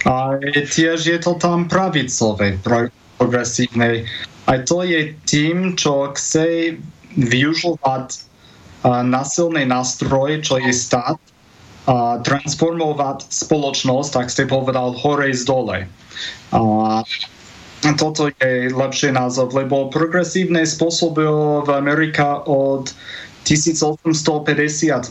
[0.05, 4.03] a tiež je to tam pravicové pro- progresívnej.
[4.51, 6.75] A to je tým, čo chce
[7.15, 8.19] využívať
[8.83, 11.15] násilný nástroj, čo je stát,
[11.83, 15.77] a transformovať spoločnosť, tak ste povedal, hore z dole.
[16.55, 16.61] A
[17.99, 21.27] toto je lepší názov, lebo progresívne spôsoby
[21.67, 22.91] v Amerika od
[23.43, 24.07] 1850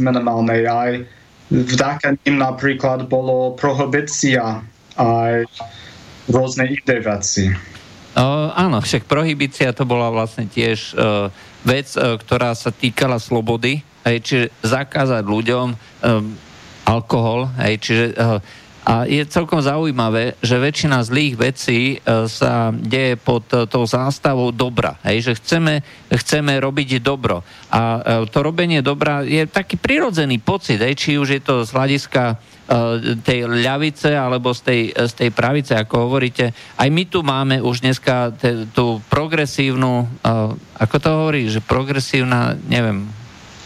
[0.01, 1.05] minimálne aj
[1.53, 4.65] vďaka ním napríklad bolo prohibícia
[4.97, 5.45] aj
[6.33, 7.53] rôzne iné veci.
[8.13, 11.33] Uh, áno, však prohibícia to bola vlastne tiež uh,
[11.65, 15.77] vec, e, ktorá sa týkala slobody, hej, čiže zakázať ľuďom um,
[16.85, 18.43] alkohol, hej, čiže uh,
[18.83, 24.51] a je celkom zaujímavé, že väčšina zlých vecí uh, sa deje pod uh, tou zástavou
[24.51, 24.99] dobra.
[25.07, 27.47] Hej, že chceme, chceme robiť dobro.
[27.71, 31.71] A uh, to robenie dobra je taký prirodzený pocit, hej, či už je to z
[31.71, 32.25] hľadiska
[33.27, 36.57] tej ľavice alebo z tej, z tej pravice, ako hovoríte.
[36.79, 40.09] Aj my tu máme už dneska te, tú progresívnu,
[40.81, 43.05] ako to hovorí, že progresívna, neviem,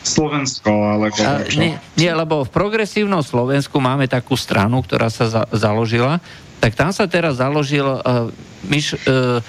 [0.06, 5.42] Slovensko, ale A, nie, nie, lebo v progresívnom Slovensku máme takú stranu, ktorá sa za,
[5.50, 6.22] založila,
[6.62, 8.30] tak tam sa teraz založil uh,
[8.64, 9.42] myš, uh,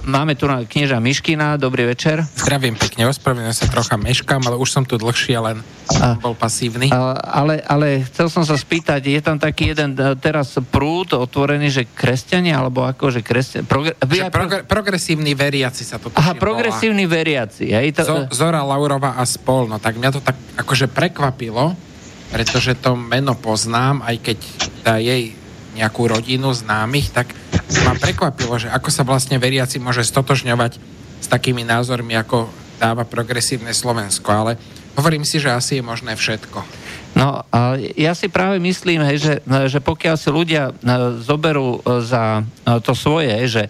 [0.00, 2.24] Máme tu na knieža Miškina, dobrý večer.
[2.34, 5.62] Zdravím pekne, ospravedlňujem sa trocha meškám, ale už som tu dlhšie, len
[6.02, 6.90] a, bol pasívny.
[6.90, 11.70] A, ale, ale chcel som sa spýtať, je tam taký jeden e, teraz prúd otvorený,
[11.70, 13.64] že kresťania, alebo ako, že kresťania...
[13.70, 17.16] Progr- že progr- progresívni veriaci sa to Aha, progresívni volá.
[17.22, 17.70] veriaci.
[17.70, 21.78] Hej, to, Z- Zora Laurova a spol, no tak mňa to tak akože prekvapilo,
[22.34, 24.38] pretože to meno poznám, aj keď
[24.82, 25.38] tá jej
[25.80, 27.32] nejakú rodinu známych, tak
[27.88, 30.76] ma prekvapilo, že ako sa vlastne veriaci môže stotožňovať
[31.20, 34.52] s takými názormi, ako dáva progresívne Slovensko, ale
[34.96, 36.64] hovorím si, že asi je možné všetko.
[37.10, 39.34] No a ja si práve myslím, hej, že,
[39.66, 40.72] že pokiaľ si ľudia e,
[41.18, 42.42] zoberú e, za e,
[42.78, 43.64] to svoje, že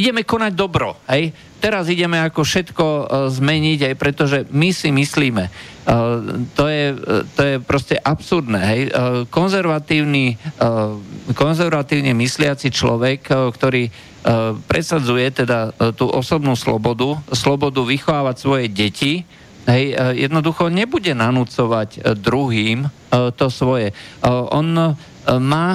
[0.00, 1.28] ideme konať dobro, hej,
[1.60, 2.84] teraz ideme ako všetko
[3.28, 5.44] zmeniť, aj pretože my si myslíme,
[6.56, 6.96] to, je,
[7.36, 8.80] to je proste absurdné, hej,
[9.28, 10.40] konzervatívny,
[11.36, 13.92] konzervatívne mysliaci človek, ktorý
[14.64, 19.28] presadzuje teda tú osobnú slobodu, slobodu vychovávať svoje deti,
[19.62, 22.88] Hej, e, jednoducho nebude nanúcovať e, druhým e,
[23.30, 23.94] to svoje.
[24.26, 24.98] On
[25.38, 25.68] má,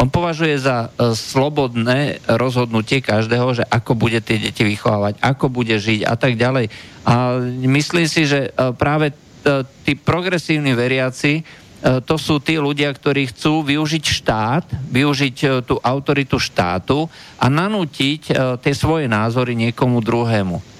[0.00, 6.08] on považuje za slobodné rozhodnutie každého, že ako bude tie deti vychovávať, ako bude žiť
[6.08, 6.72] a tak ďalej.
[7.04, 8.48] A myslím si, že
[8.80, 9.12] práve
[9.84, 11.44] tí progresívni veriaci,
[12.08, 17.04] to sú tí ľudia, ktorí chcú využiť štát, využiť tú autoritu štátu
[17.36, 18.22] a nanútiť
[18.64, 20.77] tie svoje názory niekomu druhému.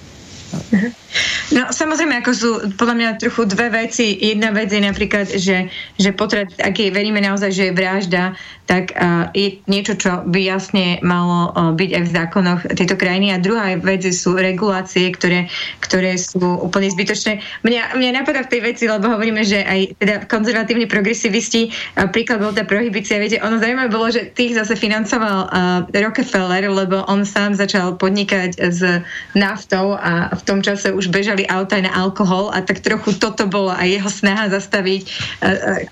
[1.48, 4.12] No samozrejme, ako sú podľa mňa trochu dve veci.
[4.20, 8.36] Jedna vec je napríklad, že, že potrat, ak je, veríme naozaj, že je vražda,
[8.68, 13.32] tak uh, je niečo, čo by jasne malo uh, byť aj v zákonoch tejto krajiny.
[13.32, 15.48] A druhá vec sú regulácie, ktoré,
[15.80, 17.40] ktoré sú úplne zbytočné.
[17.64, 22.44] Mňa, mňa napadá v tej veci, lebo hovoríme, že aj teda konzervatívni progresivisti, uh, príklad
[22.44, 25.48] bol tá prohibícia, viete, ono zaujímavé bolo, že tých zase financoval uh,
[25.88, 28.84] Rockefeller, lebo on sám začal podnikať s
[29.32, 33.74] naftou a v tom čase už bežali auta na alkohol a tak trochu toto bolo
[33.74, 35.02] aj jeho snaha zastaviť.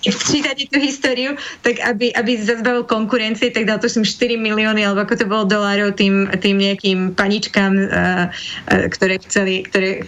[0.03, 4.39] Keď čítate tú históriu, tak aby, aby zase zbavil konkurencie, tak dal to som 4
[4.39, 10.07] milióny, alebo ako to bolo dolárov tým, tým nejakým paničkám, uh, uh, ktoré chceli, ktoré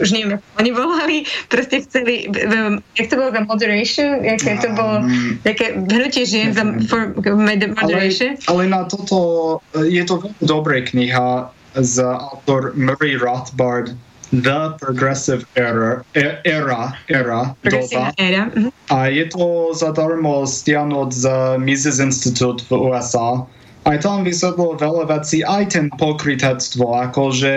[0.00, 1.16] už neviem, ako oni volali,
[1.48, 2.28] proste chceli,
[2.98, 5.04] jak to bolo za moderation, jaké to bolo,
[5.42, 7.14] také hnutie žien za for
[7.74, 8.36] moderation.
[8.48, 9.18] Ale, ale na toto,
[9.74, 13.94] je to veľmi dobré kniha z autor Murray Rothbard,
[14.34, 16.02] The Progressive Era,
[16.44, 18.10] era, era doba.
[18.18, 18.50] Era.
[18.50, 18.72] Mm-hmm.
[18.90, 21.24] A je to zadarmo stiahnuť z
[21.62, 23.46] Mises Institute v USA.
[23.84, 27.54] Aj tam vysvetlo veľa vecí, aj ten pokrytectvo, akože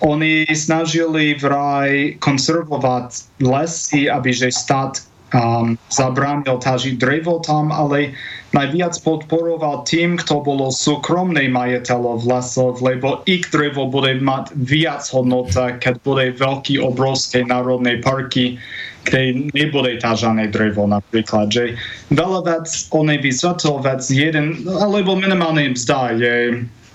[0.00, 5.00] oni snažili vraj konzervovať lesy, aby že štát
[5.32, 8.12] um, zabránil ťažiť drevo tam, ale
[8.56, 15.76] najviac podporoval tým, kto bolo súkromný majiteľov lesov, lebo ich drevo bude mať viac hodnota,
[15.76, 18.56] keď bude veľký, obrovské národné parky,
[19.04, 21.52] kde nebude ťažané drevo napríklad.
[21.52, 21.76] Že
[22.16, 26.34] veľa vec, on vysvetlil vec jeden, alebo minimálne mzda je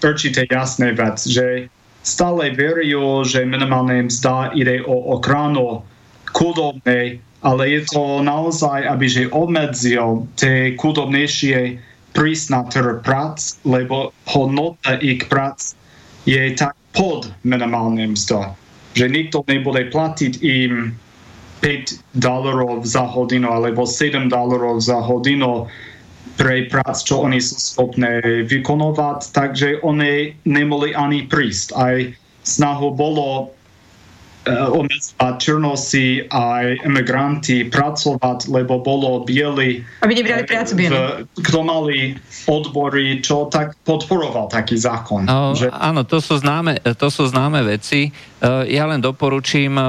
[0.01, 1.69] určite jasný vec, že
[2.01, 5.85] stále veriu, že minimálne mzda ide o ochranu
[6.33, 11.81] chudobnej ale je to naozaj, aby že obmedzil tie chudobnejšie
[12.13, 15.73] prísť na trh prác, lebo hodnota ich prác
[16.29, 18.53] je tak pod minimálnym mzdom,
[18.93, 20.93] že nikto nebude platiť im
[21.63, 25.69] 5 dolarov za hodinu alebo 7 dolarov za hodinu
[26.35, 31.67] pre prác, čo oni sú schopné vykonovať, takže oni nemohli ani prísť.
[31.77, 31.95] Aj
[32.41, 33.53] snahu bolo
[34.41, 39.85] Eh, obmedzovať černosy aj emigranti pracovať, lebo bolo bieli.
[40.01, 40.97] Aby nebrali prácu bieli.
[41.45, 42.17] Kto mali
[42.49, 45.29] odbory, čo tak podporoval taký zákon.
[45.29, 45.69] No, že...
[45.69, 48.09] Áno, to sú, známe, to sú známe veci.
[48.09, 49.85] Eh, ja len doporučím eh,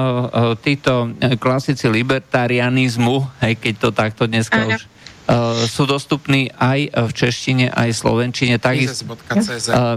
[0.61, 1.09] títo
[1.41, 4.77] klasici libertarianizmu, aj keď to takto dneska Aha.
[4.77, 4.92] už
[5.23, 8.55] Uh, sú dostupní aj v češtine, aj v slovenčine.
[8.59, 9.95] Mises.cz uh,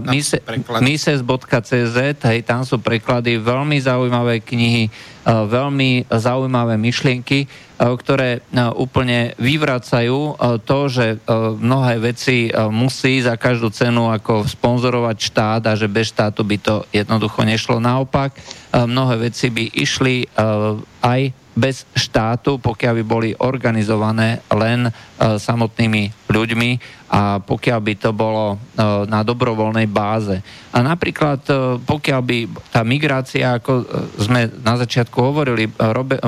[0.79, 8.71] Mises.cz, hej, tam sú preklady, veľmi zaujímavé knihy, uh, veľmi zaujímavé myšlienky, uh, ktoré uh,
[8.71, 15.17] úplne vyvracajú uh, to, že uh, mnohé veci uh, musí za každú cenu ako sponzorovať
[15.27, 18.31] štát a že bez štátu by to jednoducho nešlo naopak.
[18.71, 26.29] Uh, mnohé veci by išli uh, aj bez štátu, pokiaľ by boli organizované len samotnými
[26.29, 26.71] ľuďmi
[27.09, 28.61] a pokiaľ by to bolo
[29.09, 30.37] na dobrovoľnej báze.
[30.69, 31.41] A napríklad,
[31.81, 32.37] pokiaľ by
[32.69, 33.89] tá migrácia, ako
[34.21, 35.65] sme na začiatku hovorili,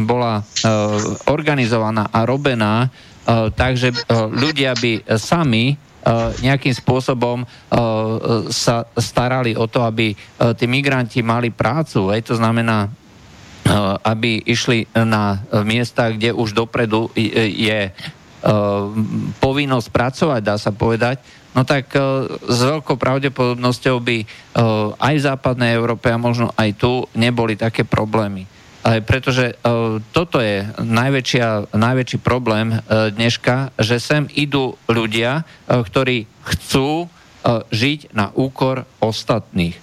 [0.02, 0.42] bola
[1.30, 2.90] organizovaná a robená,
[3.54, 3.94] takže
[4.34, 5.78] ľudia by sami
[6.42, 7.44] nejakým spôsobom
[8.50, 10.16] sa starali o to, aby
[10.58, 12.10] tí migranti mali prácu.
[12.16, 12.90] Hej, to znamená,
[14.06, 17.92] aby išli na miesta, kde už dopredu je
[19.44, 21.20] povinnosť pracovať, dá sa povedať,
[21.52, 21.92] no tak
[22.48, 24.18] s veľkou pravdepodobnosťou by
[24.96, 28.48] aj v západnej Európe a možno aj tu neboli také problémy.
[28.80, 29.60] Pretože
[30.16, 37.12] toto je najväčšia, najväčší problém dneška, že sem idú ľudia, ktorí chcú
[37.70, 39.76] žiť na úkor ostatných.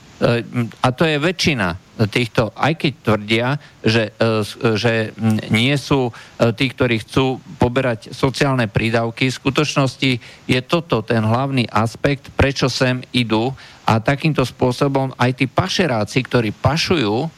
[0.80, 3.48] A to je väčšina týchto, aj keď tvrdia,
[3.80, 4.44] že, e,
[4.76, 5.16] že
[5.48, 10.10] nie sú e, tí, ktorí chcú poberať sociálne prídavky, v skutočnosti
[10.44, 13.56] je toto ten hlavný aspekt, prečo sem idú
[13.88, 17.28] a takýmto spôsobom aj tí pašeráci, ktorí pašujú, e,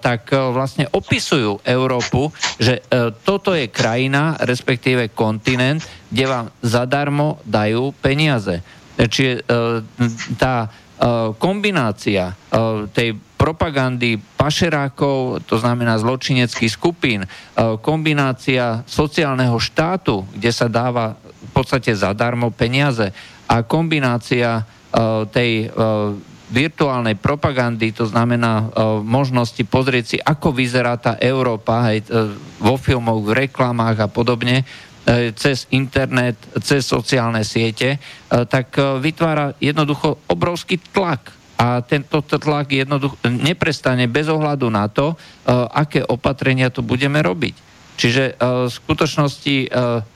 [0.00, 2.80] tak vlastne opisujú Európu, že
[3.28, 8.64] toto je krajina, respektíve kontinent, kde vám zadarmo dajú peniaze.
[8.98, 9.46] Čiže
[10.34, 10.66] tá
[11.38, 12.34] kombinácia
[12.90, 17.28] tej propagandy pašerákov, to znamená zločineckých skupín, e,
[17.78, 23.14] kombinácia sociálneho štátu, kde sa dáva v podstate zadarmo peniaze
[23.46, 24.62] a kombinácia e,
[25.30, 25.66] tej e,
[26.48, 28.72] virtuálnej propagandy, to znamená
[29.04, 32.08] možnosti pozrieť si, ako vyzerá tá Európa hej,
[32.56, 34.64] vo filmoch, v reklamách a podobne,
[35.36, 38.00] cez internet, cez sociálne siete,
[38.48, 45.16] tak vytvára jednoducho obrovský tlak a tento tlak jednoducho neprestane bez ohľadu na to, e,
[45.50, 47.54] aké opatrenia tu budeme robiť.
[47.98, 49.68] Čiže e, v skutočnosti e,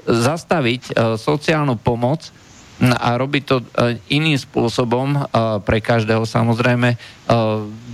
[0.07, 2.31] zastaviť sociálnu pomoc
[2.83, 3.63] a robiť to
[4.11, 5.31] iným spôsobom
[5.63, 6.99] pre každého samozrejme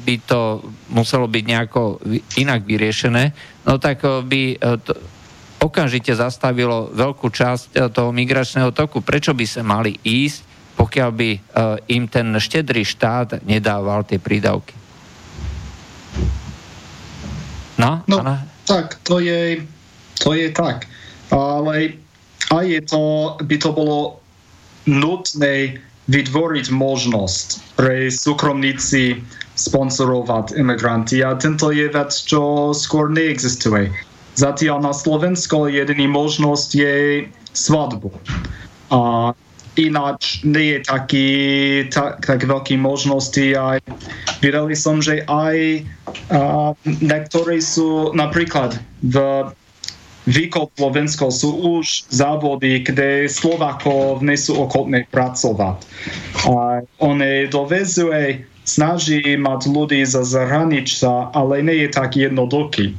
[0.09, 2.01] by to muselo byť nejako
[2.41, 3.37] inak vyriešené,
[3.69, 4.57] no tak by
[4.89, 4.97] to
[5.61, 9.05] okamžite zastavilo veľkú časť toho migračného toku.
[9.05, 10.48] Prečo by sa mali ísť
[10.79, 11.41] pokiaľ by e,
[11.99, 14.79] im ten štedrý štát nedával tie prídavky.
[17.79, 18.18] No, no
[18.66, 19.62] tak, to je,
[20.18, 20.87] to je tak.
[21.31, 21.95] Ale
[22.51, 23.03] aj je to,
[23.43, 24.18] by to bolo
[24.89, 29.20] nutné vytvoriť možnosť pre súkromníci
[29.59, 33.93] sponsorovať imigranti a tento je vec, čo skôr neexistuje.
[34.39, 36.95] Zatiaľ na Slovensko jediný možnosť je
[37.53, 38.14] svadbu.
[38.95, 39.35] A
[39.79, 41.29] ináč nie je taký,
[41.95, 43.55] tak, tak veľký možnosti.
[43.55, 43.79] Aj,
[44.43, 45.87] videli som, že aj
[46.35, 48.76] a, niektorí sú napríklad
[49.07, 49.47] v
[50.29, 55.81] výkop Slovensko sú už závody, kde Slovakov nie sú ochotní pracovať.
[56.45, 57.18] A on
[57.49, 62.93] dovezuje, snaží mať ľudí za zahraničia, ale nie je tak jednoduchý.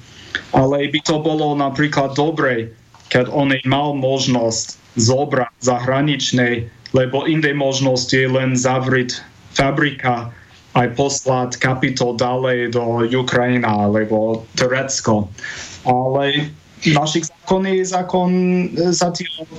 [0.58, 2.74] Ale by to bolo napríklad dobre,
[3.14, 9.24] keď on mal možnosť zobrať zahraničnej, lebo inej možnosť je len zavrieť
[9.56, 10.30] fabrika
[10.78, 15.26] aj poslať kapitol ďalej do Ukrajina alebo Turecko.
[15.88, 16.54] Ale
[16.86, 18.30] našich zákon je zákon
[18.94, 19.50] zatiaľ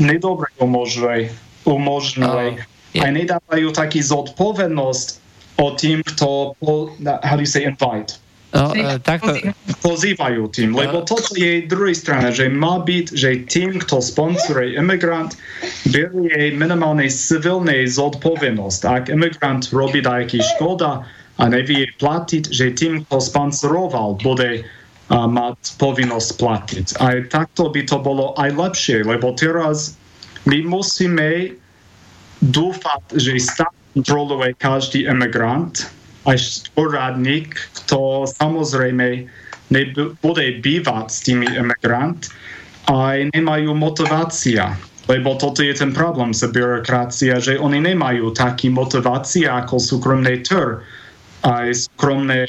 [0.00, 1.28] nedobre umožňuje.
[1.68, 2.48] umožňuje.
[2.96, 5.06] Aj nedávajú taký zodpovednosť
[5.60, 6.56] o tým, kto,
[7.24, 8.16] how do you say invite?
[8.56, 9.36] No, e, takto...
[9.84, 15.36] Pozývajú tým, lebo toto je druhej strane, že má byť, že tým, kto sponsoruje imigrant,
[15.92, 18.80] berie minimálnej civilnej zodpovednosť.
[18.88, 21.04] Ak imigrant robí nejaký škoda
[21.36, 26.86] a nevie platiť, že tým, kto sponsoroval, bude uh, mať povinnosť platiť.
[26.96, 30.00] Aj takto by to bolo aj lepšie, lebo teraz
[30.48, 31.52] my musíme
[32.40, 35.88] dúfať, že stát kontroluje každý imigrant,
[36.26, 39.26] aj úradník, kto samozrejme
[39.70, 42.30] nebude bývať s tými emigrant,
[42.86, 44.74] aj nemajú motivácia.
[45.06, 50.82] Lebo toto je ten problém sa byrokracia, že oni nemajú taký motivácia ako súkromný trh.
[51.46, 52.46] Aj súkromné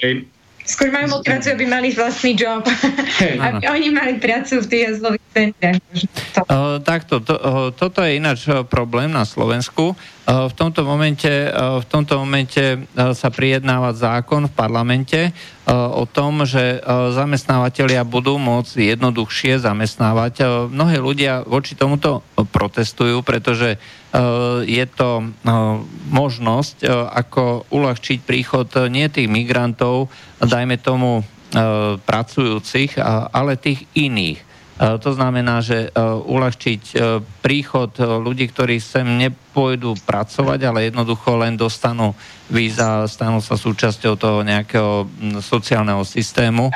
[0.67, 2.67] Skôr majú motiváciu, aby mali vlastný job.
[3.15, 3.79] Hey, aby áno.
[3.79, 5.79] oni mali prácu v tých jazdových centrách.
[6.43, 9.95] Uh, takto, to, uh, toto je ináč problém na Slovensku.
[10.27, 15.31] Uh, v tomto momente, uh, v tomto momente uh, sa prijednáva zákon v parlamente
[15.67, 20.47] o tom, že zamestnávateľia budú môcť jednoduchšie zamestnávať.
[20.71, 23.75] Mnohí ľudia voči tomuto protestujú, pretože
[24.63, 25.27] je to
[26.07, 30.07] možnosť, ako uľahčiť príchod nie tých migrantov,
[30.39, 31.27] dajme tomu
[32.07, 32.95] pracujúcich,
[33.35, 34.46] ale tých iných.
[34.77, 35.89] To znamená, že
[36.25, 36.81] uľahčiť
[37.41, 42.13] príchod ľudí, ktorí sem nepôjdu pracovať, ale jednoducho len dostanú
[42.45, 45.09] víza, stanú sa súčasťou toho nejakého
[45.41, 46.69] sociálneho systému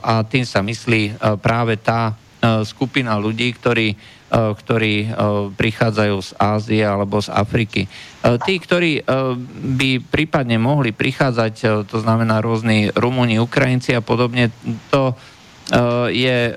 [0.00, 2.16] a tým sa myslí práve tá
[2.64, 5.08] skupina ľudí, ktorí ktorí
[5.56, 7.88] prichádzajú z Ázie alebo z Afriky.
[8.20, 9.00] Tí, ktorí
[9.78, 14.52] by prípadne mohli prichádzať, to znamená rôzni Rumúni, Ukrajinci a podobne,
[14.92, 15.16] to
[16.08, 16.56] je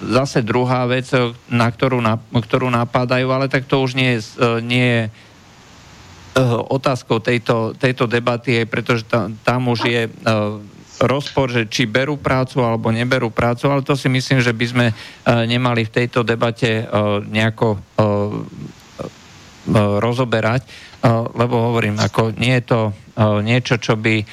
[0.00, 1.12] zase druhá vec,
[1.52, 4.20] na ktorú, na, ktorú napadajú, ale tak to už nie je,
[4.64, 5.02] nie je
[6.70, 10.08] otázkou tejto, tejto debaty, pretože tam, tam už je
[11.00, 14.86] rozpor, že či berú prácu alebo neberú prácu, ale to si myslím, že by sme
[15.26, 16.86] nemali v tejto debate
[17.28, 17.80] nejako
[20.00, 20.64] rozoberať,
[21.36, 22.80] lebo hovorím, ako nie je to
[23.44, 24.24] niečo, čo by,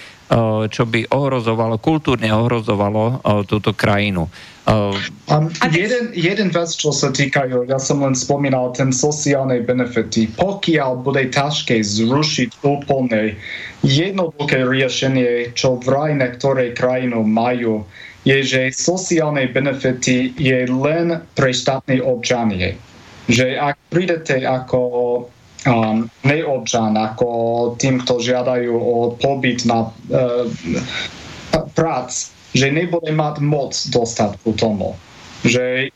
[0.68, 4.28] čo by ohrozovalo, kultúrne ohrozovalo túto krajinu.
[4.68, 10.28] Um, jeden, jeden vec, čo sa týkajú, ja som len spomínal ten sociálne benefity.
[10.36, 13.40] Pokiaľ bude ťažké zrušiť úplne
[13.88, 17.88] jednoduché riešenie, čo vraj niektoré krajinu majú,
[18.28, 22.76] je, že sociálne benefity je len pre štátne občanie.
[23.32, 24.80] Že ak prídete ako
[26.24, 27.28] neobčan, ako
[27.76, 30.48] tým, kto žiadajú o pobyt na uh,
[31.76, 34.96] prác, že nebude mať moc dostať ku tomu.
[35.44, 35.92] Že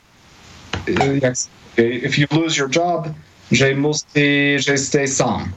[1.20, 1.36] jak,
[1.80, 3.08] if you lose your job,
[3.52, 5.52] že musí, že ste sám.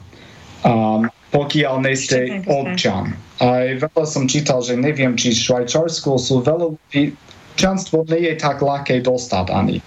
[0.64, 3.12] Um, pokiaľ nejste občan.
[3.38, 7.12] Aj veľa som čítal, že neviem, či v Švajčarsku sú veľa ľudí,
[7.52, 9.80] občanstvo nie je tak ľahké dostať ani.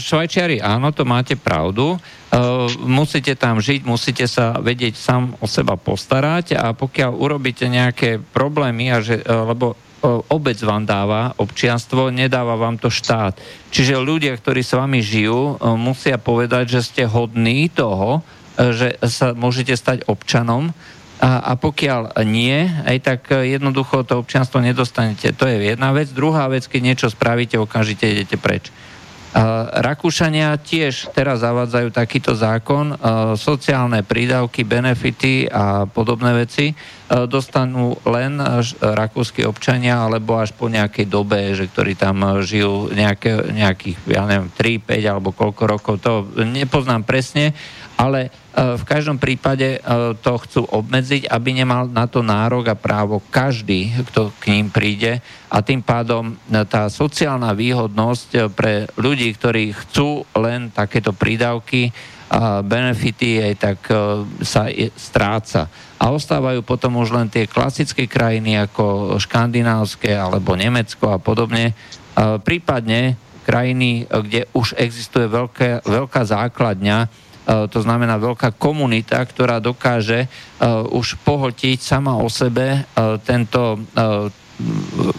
[0.00, 2.00] Švajčiari, áno, to máte pravdu.
[2.80, 8.88] Musíte tam žiť, musíte sa vedieť sám o seba postarať a pokiaľ urobíte nejaké problémy,
[8.88, 9.76] a že, lebo
[10.32, 13.36] obec vám dáva občianstvo, nedáva vám to štát.
[13.70, 18.24] Čiže ľudia, ktorí s vami žijú, musia povedať, že ste hodní toho,
[18.56, 20.72] že sa môžete stať občanom
[21.22, 25.30] a, a pokiaľ nie, aj tak jednoducho to občianstvo nedostanete.
[25.38, 26.10] To je jedna vec.
[26.10, 28.74] Druhá vec, keď niečo spravíte, okamžite idete preč.
[29.72, 32.92] Rakúšania tiež teraz zavádzajú takýto zákon.
[33.40, 36.76] Sociálne prídavky, benefity a podobné veci
[37.08, 38.40] dostanú len
[38.80, 44.48] rakúsky občania alebo až po nejakej dobe, že ktorí tam žijú nejaké, nejakých, ja neviem,
[44.52, 47.52] 3, 5 alebo koľko rokov, to nepoznám presne,
[48.02, 52.76] ale E, v každom prípade e, to chcú obmedziť, aby nemal na to nárok a
[52.76, 59.32] právo každý, kto k ním príde a tým pádom e, tá sociálna výhodnosť pre ľudí,
[59.32, 61.96] ktorí chcú len takéto prídavky
[62.32, 63.78] a benefity, aj tak
[64.40, 64.64] sa
[64.96, 65.68] stráca.
[66.00, 71.76] A ostávajú potom už len tie klasické krajiny ako škandinávske alebo Nemecko a podobne.
[72.16, 76.98] Prípadne krajiny, kde už existuje veľké, veľká základňa
[77.42, 80.28] to znamená veľká komunita, ktorá dokáže e,
[80.94, 82.80] už pohltiť sama o sebe e,
[83.26, 83.82] tento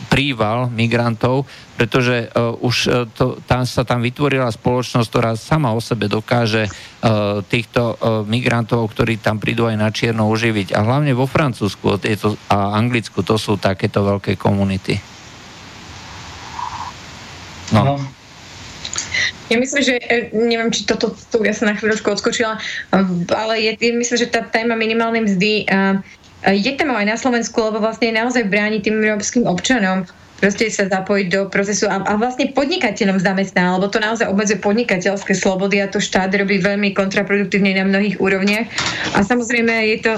[0.08, 1.44] príval migrantov,
[1.76, 2.32] pretože
[2.64, 2.76] už
[3.12, 6.72] to, tam sa tam vytvorila spoločnosť, ktorá sama o sebe dokáže
[7.52, 10.72] týchto migrantov, ktorí tam prídu aj na čierno uživiť.
[10.78, 12.00] A hlavne vo Francúzsku
[12.48, 14.96] a Anglicku to sú takéto veľké komunity.
[17.74, 17.84] No.
[17.84, 18.23] no.
[19.52, 22.58] Ja myslím, že e, neviem, či toto, tu ja sa na chvíľočku odskočila,
[23.34, 26.00] ale je, je, myslím, že tá téma minimálnej mzdy uh,
[26.50, 30.04] je téma aj na Slovensku, lebo vlastne naozaj bráni tým európskym občanom
[30.40, 35.34] proste sa zapojiť do procesu a, a vlastne podnikateľom zamestná, lebo to naozaj obmedzuje podnikateľské
[35.38, 38.68] slobody a to štát robí veľmi kontraproduktívne na mnohých úrovniach.
[39.16, 40.14] A samozrejme je to,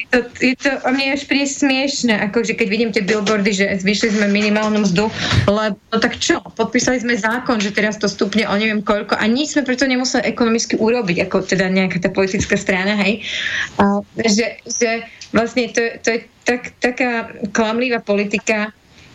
[0.00, 3.66] je to, je to a mne až príde smiešne, akože keď vidím tie billboardy, že
[3.82, 5.10] zvyšli sme minimálnu mzdu,
[5.50, 9.24] lebo no tak čo, podpísali sme zákon, že teraz to stupne o neviem koľko a
[9.28, 13.20] nič sme preto nemuseli ekonomicky urobiť, ako teda nejaká tá politická strana, hej.
[13.76, 15.04] A, že, že
[15.34, 18.70] vlastne to, to je tak, taká klamlivá politika,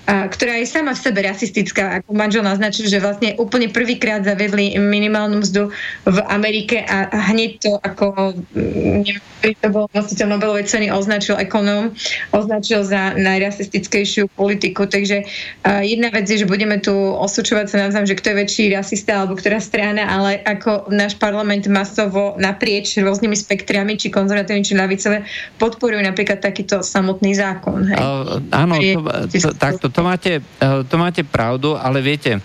[0.05, 5.45] ktorá je sama v sebe rasistická, ako manžel naznačil, že vlastne úplne prvýkrát zavedli minimálnu
[5.45, 5.69] mzdu
[6.09, 9.05] v Amerike a, hneď to ako mm,
[9.41, 11.93] neviem, to bol vlastiteľ Nobelovej ceny označil ekonóm,
[12.33, 14.85] označil za najrasistickejšiu politiku.
[14.85, 18.63] Takže uh, jedna vec je, že budeme tu osúčovať sa navzájom, že kto je väčší
[18.73, 24.77] rasista alebo ktorá strana, ale ako náš parlament masovo naprieč rôznymi spektrami, či konzervatívne, či
[24.77, 25.25] ľavicové,
[25.57, 27.85] podporujú napríklad takýto samotný zákon.
[27.89, 27.97] Hej?
[27.97, 28.99] Uh, áno, to,
[29.29, 30.41] to, takto to, máte,
[30.87, 32.39] to máte pravdu, ale viete,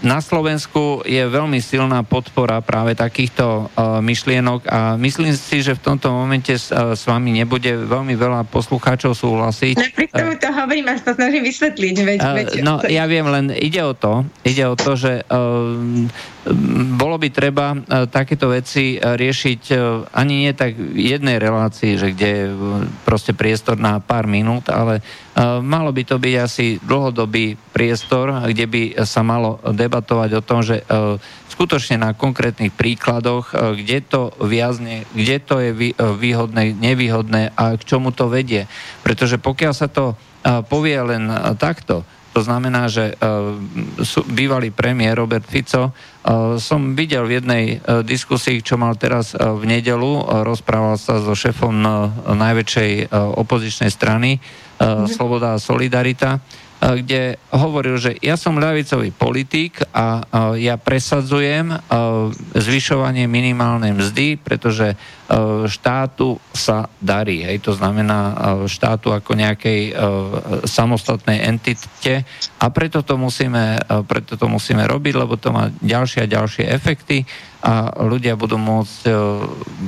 [0.00, 3.68] na Slovensku je veľmi silná podpora práve takýchto
[4.00, 9.12] myšlienok a myslím si, že v tomto momente s, s vami nebude veľmi veľa poslucháčov
[9.12, 9.74] súhlasiť.
[9.76, 11.94] Napriek tomu to hovorím a snažím vysvetliť.
[12.00, 15.26] Veď, veď, no, ja viem, len ide o to, ide o to, že
[17.00, 17.72] bolo by treba
[18.12, 19.62] takéto veci riešiť
[20.12, 22.44] ani nie tak v jednej relácii, že kde je
[23.08, 25.00] proste priestor na pár minút, ale
[25.64, 30.84] malo by to byť asi dlhodobý priestor, kde by sa malo debatovať o tom, že
[31.48, 38.12] skutočne na konkrétnych príkladoch, kde to viazne, kde to je výhodné, nevýhodné a k čomu
[38.12, 38.68] to vedie.
[39.00, 40.12] Pretože pokiaľ sa to
[40.68, 42.04] povie len takto,
[42.34, 43.14] to znamená, že
[44.26, 45.94] bývalý premiér Robert Fico
[46.58, 47.64] som videl v jednej
[48.02, 51.86] diskusii, čo mal teraz v nedelu, rozprával sa so šefom
[52.26, 54.42] najväčšej opozičnej strany
[55.06, 56.42] Sloboda a Solidarita
[56.82, 60.20] kde hovoril, že ja som ľavicový politik a
[60.58, 61.72] ja presadzujem
[62.52, 64.92] zvyšovanie minimálnej mzdy, pretože
[65.64, 67.40] štátu sa darí.
[67.40, 68.36] Hej, to znamená
[68.68, 69.96] štátu ako nejakej
[70.68, 72.28] samostatnej entite
[72.60, 77.24] a preto to musíme, preto to musíme robiť, lebo to má ďalšie a ďalšie efekty
[77.64, 79.08] a ľudia budú môcť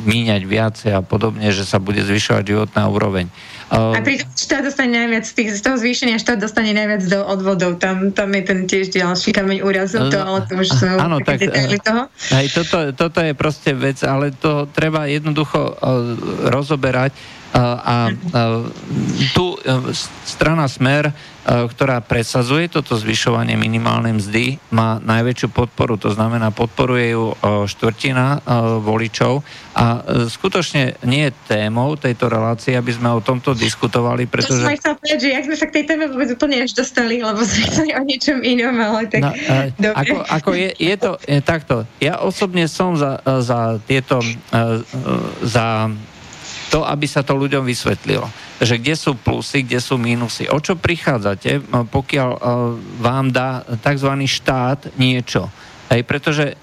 [0.09, 3.29] míňať viacej a podobne, že sa bude zvyšovať životná úroveň.
[3.67, 7.83] A pritom štát dostane najviac, z, tých, z toho zvýšenia štát dostane najviac do odvodov.
[7.83, 11.43] Tam, tam je ten tiež ďalší kameň úrazu, to, ale to už sú áno, tak,
[11.43, 12.07] detaily toho.
[12.31, 15.77] Hej, toto, toto je proste vec, ale to treba jednoducho uh,
[16.47, 17.11] rozoberať
[17.57, 18.13] a
[19.33, 19.59] tu e,
[20.29, 21.09] strana Smer,
[21.47, 25.95] ktorá presazuje toto zvyšovanie minimálnej mzdy, má najväčšiu podporu.
[26.03, 27.35] To znamená, podporuje ju e,
[27.71, 28.43] štvrtina
[28.83, 29.47] voličov
[29.79, 34.59] a skutočne nie je témou tejto relácie, aby sme o tomto diskutovali, pretože...
[34.59, 37.23] To som chcel povedať, že jak sme sa k tej téme vôbec úplne až dostali,
[37.23, 39.23] lebo sme o niečom inom, ale tak...
[39.79, 41.87] No, ako, ako je, je to je, takto.
[42.03, 44.19] Ja osobne som za, za tieto
[45.45, 45.67] za
[46.73, 48.27] to, aby sa to ľuďom vysvetlilo.
[48.57, 50.49] Že kde sú plusy, kde sú mínusy.
[50.49, 52.41] O čo prichádzate, pokiaľ e,
[53.05, 54.11] vám dá tzv.
[54.25, 55.53] štát niečo.
[55.93, 56.55] Hej, pretože e,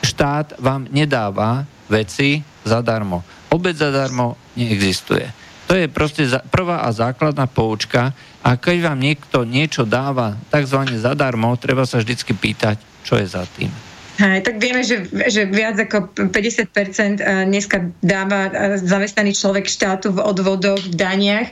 [0.00, 3.24] štát vám nedáva veci zadarmo.
[3.52, 5.28] Obec zadarmo neexistuje.
[5.68, 10.96] To je proste prvá a základná poučka a keď vám niekto niečo dáva tzv.
[10.96, 13.87] zadarmo, treba sa vždycky pýtať, čo je za tým.
[14.18, 20.10] Hej, tak vieme, že, že viac ako 50% eh, dneska dáva eh, zamestnaný človek štátu
[20.10, 21.46] v odvodoch, v daniach.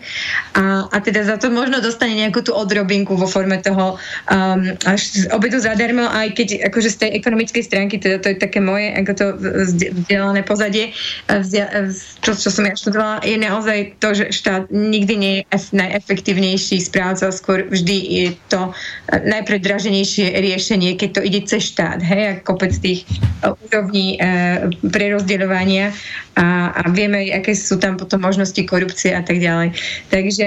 [0.58, 3.94] A, a teda za to možno dostane nejakú tú odrobinku vo forme toho
[4.26, 8.58] um, až obedu zadarmo, aj keď akože z tej ekonomickej stránky, teda to je také
[8.58, 9.26] moje, ako to
[9.70, 10.90] vzdelané pozadie,
[11.30, 11.86] eh,
[12.18, 17.30] čo, čo som ja študovala, je naozaj to, že štát nikdy nie je najefektívnejší správca,
[17.30, 18.74] skôr vždy je to
[19.06, 23.04] najpredraženejšie riešenie, keď to ide cez štát, hej, ako kopec tých
[23.44, 25.92] eh, úrovní eh, prerozdeľovania
[26.40, 29.76] a, a vieme, aké sú tam potom možnosti korupcie a tak ďalej.
[30.08, 30.46] Takže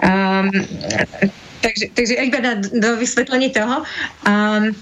[0.00, 0.48] um,
[1.60, 3.84] takže, takže iba na, do vysvetlení toho.
[4.24, 4.72] Um,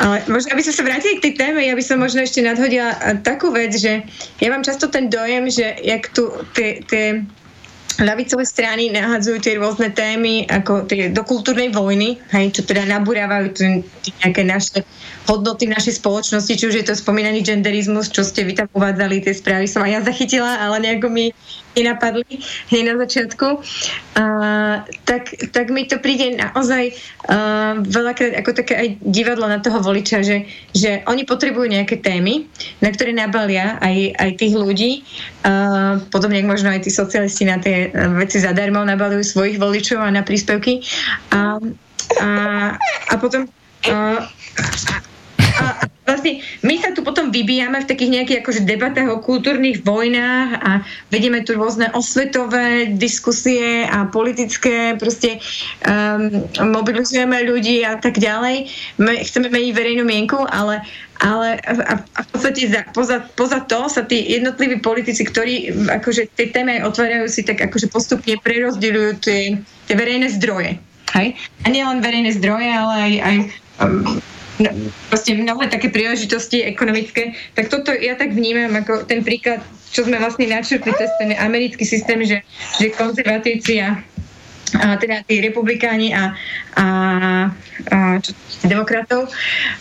[0.00, 2.94] ale možno, aby sme sa vrátili k tej téme, ja by som možno ešte nadhodila
[3.00, 4.04] eh, takú vec, že
[4.40, 7.24] ja mám často ten dojem, že jak tu tie, tie
[8.00, 13.52] ľavicové strany nahadzujú tie rôzne témy ako tie do kultúrnej vojny, hej, čo teda nabúrávajú
[14.24, 14.82] nejaké naše
[15.28, 19.36] hodnoty našej spoločnosti, či už je to spomínaný genderizmus, čo ste vy tam uvádzali, tie
[19.36, 21.30] správy som aj ja zachytila, ale nejako mi
[21.80, 22.28] nenapadli
[22.70, 23.48] hneď na začiatku.
[24.14, 26.92] Uh, tak, tak mi to príde naozaj
[27.30, 30.44] uh, veľakrát ako také aj divadlo na toho voliča, že,
[30.76, 32.46] že oni potrebujú nejaké témy,
[32.84, 34.92] na ktoré nabalia aj, aj tých ľudí.
[35.40, 37.88] Uh, podobne ako možno aj tí socialisti na tie
[38.20, 40.84] veci zadarmo nabalujú svojich voličov a na príspevky.
[41.32, 41.56] A,
[42.20, 42.28] a,
[43.10, 43.48] a potom
[43.88, 44.20] uh,
[45.60, 50.48] a vlastne my sa tu potom vybíjame v takých nejakých akože debatách o kultúrnych vojnách
[50.58, 50.70] a
[51.12, 55.38] vedieme tu rôzne osvetové diskusie a politické proste
[55.86, 56.42] um,
[56.72, 58.66] mobilizujeme ľudí a tak ďalej.
[58.98, 60.82] My chceme meniť verejnú mienku, ale
[61.20, 65.68] ale a, a v podstate za, poza, poza to sa tí jednotliví politici, ktorí
[66.00, 70.80] akože tie téme otvárajú si, tak akože postupne prerozdeľujú tie, tie verejné zdroje.
[71.12, 71.36] Hej?
[71.36, 73.36] A nie len verejné zdroje, ale aj, aj
[73.84, 74.16] um,
[75.08, 80.20] proste mnohé také príležitosti ekonomické, tak toto ja tak vnímam ako ten príklad, čo sme
[80.20, 82.38] vlastne načrtli cez ten americký systém, že,
[82.78, 83.98] že konzervatívci a
[84.78, 86.34] a teda tí republikáni a,
[86.76, 86.86] a,
[87.90, 88.32] a čo,
[88.66, 89.32] demokratov,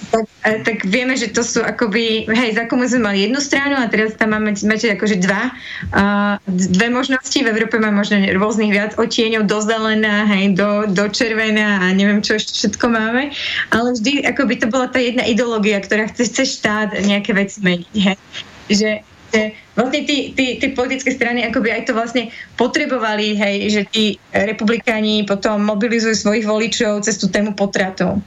[0.09, 3.75] tak, a, tak vieme, že to sú akoby, hej, za komu sme mali jednu stranu
[3.75, 5.51] a teraz tam máme, máte akože dva,
[5.93, 6.03] a,
[6.47, 11.83] dve možnosti, v Európe máme možno rôznych viac otieňov, do zelená, hej, do, do červená
[11.83, 13.35] a neviem, čo ešte všetko máme,
[13.75, 17.95] ale vždy akoby to bola tá jedna ideológia, ktorá chce, chce štát nejaké veci meniť,
[17.99, 18.17] hej.
[18.69, 18.91] Že,
[19.33, 19.41] že
[19.79, 22.27] vlastne tí, tí politické strany akoby aj to vlastne
[22.59, 28.19] potrebovali, hej, že tí republikáni potom mobilizujú svojich voličov cez tú tému potratov.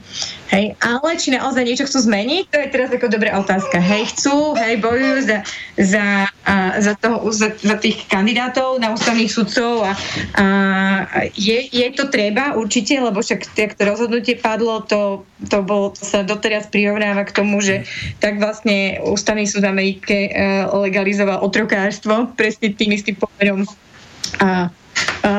[0.49, 3.77] Hej, ale či naozaj niečo chcú zmeniť, to je teraz ako dobrá otázka.
[3.77, 5.37] Hej, chcú, hej, bojujú za,
[5.77, 6.05] za,
[6.45, 9.93] a, za, toho, za, za tých kandidátov na ústavných sudcov a,
[10.37, 10.45] a
[11.33, 16.05] je, je to treba určite, lebo však ak to rozhodnutie padlo, to, to, bolo, to
[16.05, 17.85] sa doteraz prirovnáva k tomu, že
[18.21, 20.29] tak vlastne ústavný súd Amerike
[20.69, 23.67] legalizoval otrokárstvo presne tým istým pomerom
[24.39, 24.51] a, a,
[25.27, 25.31] a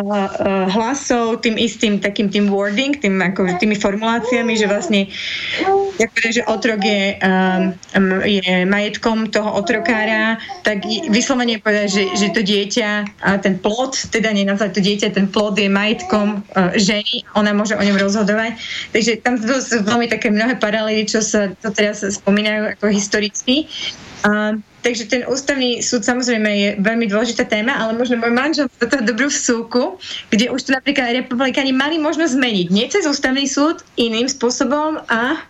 [0.70, 5.08] hlasov, tým istým takým tým wording, tým, ako, tými formuláciami, že vlastne
[5.94, 7.70] ja že otrok je, um,
[8.26, 10.82] je majetkom toho otrokára, tak
[11.12, 12.90] vyslovene povedať, že, že to dieťa
[13.22, 17.78] a ten plod, teda nenazvať to dieťa, ten plod je majetkom uh, ženy, ona môže
[17.78, 18.58] o ňom rozhodovať.
[18.90, 23.70] Takže tam sú veľmi také mnohé paralely, čo sa to teraz spomínajú ako historicky.
[24.26, 28.84] Uh, Takže ten ústavný súd samozrejme je veľmi dôležitá téma, ale možno môj manžel do
[28.84, 29.96] toho dobrú vsúku,
[30.28, 32.66] kde už to napríklad republikáni mali možnosť zmeniť.
[32.68, 35.40] Nie cez ústavný súd, iným spôsobom a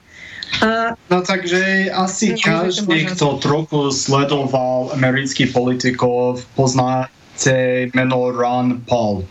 [0.62, 9.26] Uh, no takže asi nie, každý, kto trochu sledoval amerických politikov, poznáte meno Ron Paul.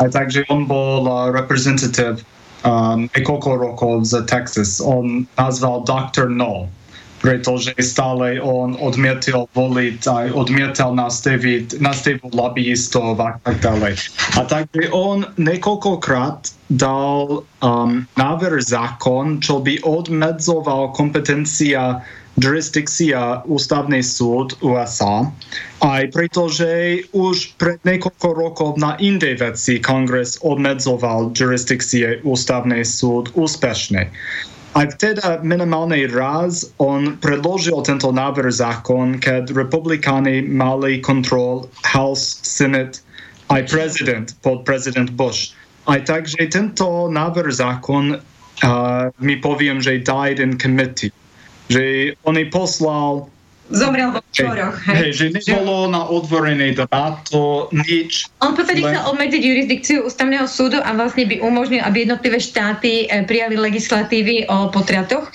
[0.00, 1.04] A takže on bol
[1.36, 2.24] reprezentatív
[2.64, 4.80] um, niekoľko rokov z Texas.
[4.80, 6.32] On nazval Dr.
[6.32, 6.72] No
[7.24, 13.96] pretože stále on odmietal voliť, aj odmietal nastaviť, nastaviť lobbyistov a tak ďalej.
[14.36, 22.04] A takže on niekoľkokrát dal um, návrh zákon, čo by odmedzoval kompetencia
[22.36, 25.30] jurisdikcia ústavný súd USA,
[25.80, 34.10] aj pretože už pred niekoľko rokov na inej veci kongres obmedzoval jurisdikcie ústavný súd úspešne.
[34.74, 42.98] A teda minimálny raz on predložil tento návrh zákon, keď republikáni mali kontrol House, Senate
[43.54, 45.54] aj prezident pod prezident Bush.
[45.86, 51.12] Aj takže tento návrh zákon uh, mi poviem, že died in committee.
[51.68, 53.28] Že on poslal
[53.74, 54.78] zomrel vo čoroch.
[54.86, 58.30] Hej, hej, že nebolo na otvorenej debáto nič.
[58.40, 58.94] On v podstate len...
[58.94, 64.46] chcel obmedziť jurisdikciu ústavného súdu a vlastne by umožnil, aby jednotlivé štáty eh, prijali legislatívy
[64.48, 65.28] o potratoch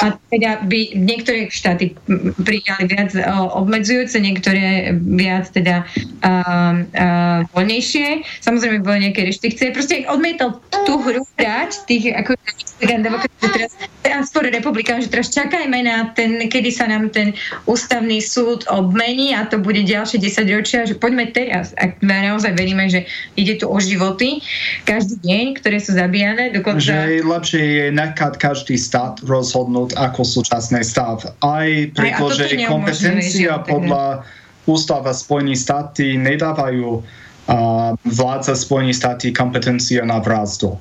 [0.00, 1.92] a teda by niektoré štáty
[2.40, 5.84] prijali viac eh, obmedzujúce, niektoré viac teda
[6.24, 8.24] uh, uh, voľnejšie.
[8.40, 9.74] Samozrejme boli nejaké reštrikcie.
[9.74, 12.38] Proste odmietal tú hru hrať tých ako
[12.82, 17.34] teraz, teraz skôr republikán, že teraz čakajme na ten, kedy sa nám ten
[17.66, 17.81] ústavný
[18.22, 23.04] súd obmení a to bude ďalšie 10 ročia, že poďme teraz, ak naozaj veríme, že
[23.34, 24.42] ide tu o životy
[24.84, 26.52] každý deň, ktoré sú zabíjane.
[26.52, 26.82] Dokonca...
[26.82, 31.24] Že lepšie je nechať každý stát rozhodnúť ako súčasný stav.
[31.42, 34.26] Aj pretože kompetencia podľa
[34.66, 40.78] ústava Spojených štáty nedávajú uh, vládza Spojených štáty kompetencia na vrazdu.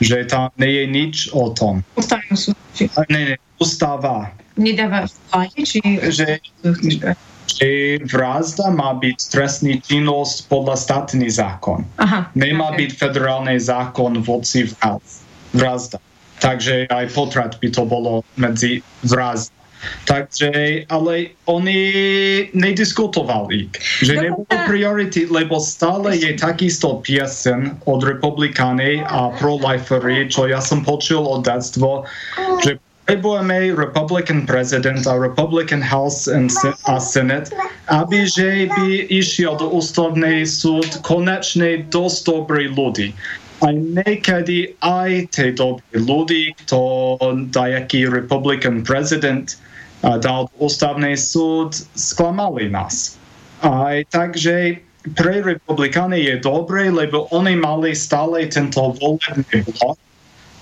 [0.00, 1.84] Že tam nie je nič o tom.
[1.94, 2.56] Ústavný súd.
[3.12, 5.80] Ne, ne, ústava nedáva v plate, či...
[6.12, 6.28] Že,
[7.50, 7.68] že
[8.06, 11.82] vrazda má byť trestný činnosť podľa štátny zákon.
[11.98, 12.86] Aha, Nemá okay.
[12.86, 14.68] byť federálny zákon voci
[15.56, 15.98] vrazda.
[16.40, 19.52] Takže aj potrat by to bolo medzi vrazda.
[20.04, 21.80] Takže, ale oni
[22.52, 23.72] nediskutovali,
[24.04, 30.84] že nebolo priority, lebo stále je takisto piesen od republikány a pro-lifery, čo ja som
[30.84, 32.04] počul od detstvo,
[32.60, 32.76] že
[33.10, 36.46] potrebujeme Republican prezident a Republican House and
[36.86, 37.50] a Senate,
[37.90, 43.10] aby že by išiel do ústavnej súd konečne dosť dobrý ľudí.
[43.66, 47.18] A niekedy aj tie dobrí ľudí, kto
[47.50, 49.58] dajaký Republican prezident
[50.06, 53.18] dal do ústavnej súd, sklamali nás.
[53.66, 54.78] Aj takže
[55.18, 59.98] pre republikány je dobré, lebo oni mali stále tento volebný blok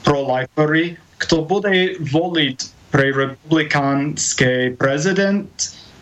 [0.01, 2.59] pro-lifery, kto bude voliť
[2.89, 5.51] pre republikánske prezident,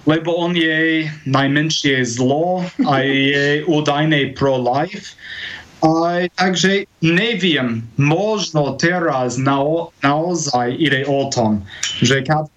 [0.06, 5.18] lebo on je najmenšie zlo a je údajne pro-life.
[5.82, 9.60] A, takže neviem, možno teraz na,
[10.00, 11.60] naozaj ide o tom,
[12.00, 12.48] že keď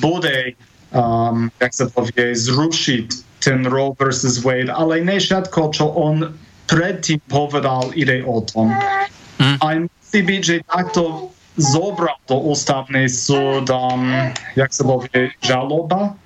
[0.00, 0.56] bude,
[0.96, 3.06] um, jak sa povie, zrušiť
[3.44, 6.32] ten Roe versus Wade, ale ne všetko, čo on
[6.66, 8.72] predtým povedal, ide o tom.
[9.36, 9.56] Mm.
[9.60, 14.10] A musí byť, že takto zobral to ústavný súd, um,
[14.58, 16.18] jak sa povie, žaloba?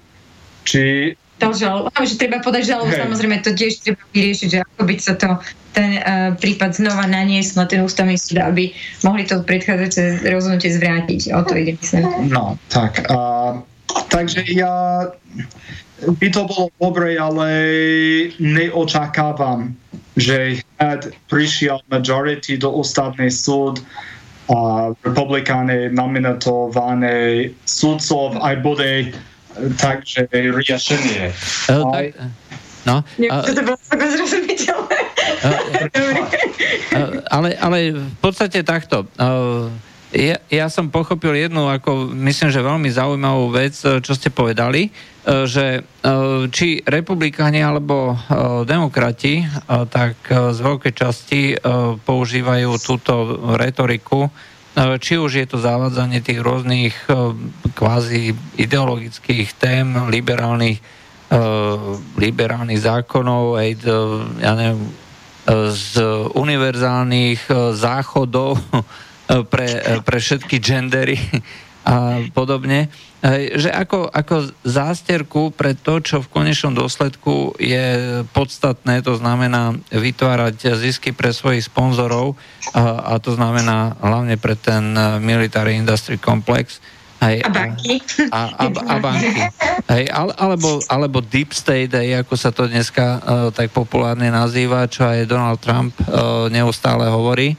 [0.65, 1.15] Či...
[1.39, 3.07] To žaloba, že treba podať žalobu, hey.
[3.07, 5.29] samozrejme to tiež treba vyriešiť, že ako by sa to
[5.77, 8.75] ten uh, prípad znova naniesl na ten ústavný súd, aby
[9.07, 11.31] mohli to predchádzajúce rozhodnutie zvrátiť.
[11.37, 12.33] O to ide, myslím.
[12.33, 13.07] No, tak.
[13.07, 13.63] Uh,
[14.11, 15.07] takže ja
[16.03, 17.49] by to bolo dobre, ale
[18.39, 19.75] neočakávam,
[20.19, 20.63] že
[21.31, 23.83] prišiel majority do ústavný súd
[24.49, 29.13] a republikáne nominatované súdcov aj bude
[29.77, 31.33] takže riešenie.
[31.69, 32.17] Uh, tak,
[32.87, 34.99] No, uh, to bolo zrozumiteľné.
[37.29, 39.05] ale, ale v podstate takto.
[39.21, 39.69] Uh,
[40.09, 44.89] ja, ja som pochopil jednu, ako myslím, že veľmi zaujímavú vec, e, čo ste povedali,
[44.89, 44.91] e,
[45.45, 45.81] že e,
[46.49, 48.17] či republikáni alebo
[48.65, 51.43] demokrati, tak z veľkej časti
[52.05, 53.13] používajú túto
[53.59, 54.33] retoriku,
[55.03, 56.95] či už je to zavádzanie tých rôznych
[57.75, 60.79] kvázi ideologických tém, liberálnych,
[62.15, 63.71] liberálnych zákonov, aj
[64.39, 64.81] ja neviem,
[65.75, 65.93] z
[66.37, 68.61] univerzálnych záchodov,
[69.29, 71.21] pre, pre všetky gendery
[71.89, 72.93] a podobne,
[73.57, 80.77] že ako, ako zásterku pre to, čo v konečnom dôsledku je podstatné, to znamená vytvárať
[80.77, 82.37] zisky pre svojich sponzorov
[82.77, 84.93] a, a to znamená hlavne pre ten
[85.25, 86.79] Military Industry Complex,
[87.19, 87.99] Hej, a banky.
[88.31, 89.43] A, a, a banky.
[89.91, 95.03] Hej, alebo, alebo deep state, hej, ako sa to dneska uh, tak populárne nazýva, čo
[95.03, 97.59] aj Donald Trump uh, neustále hovorí.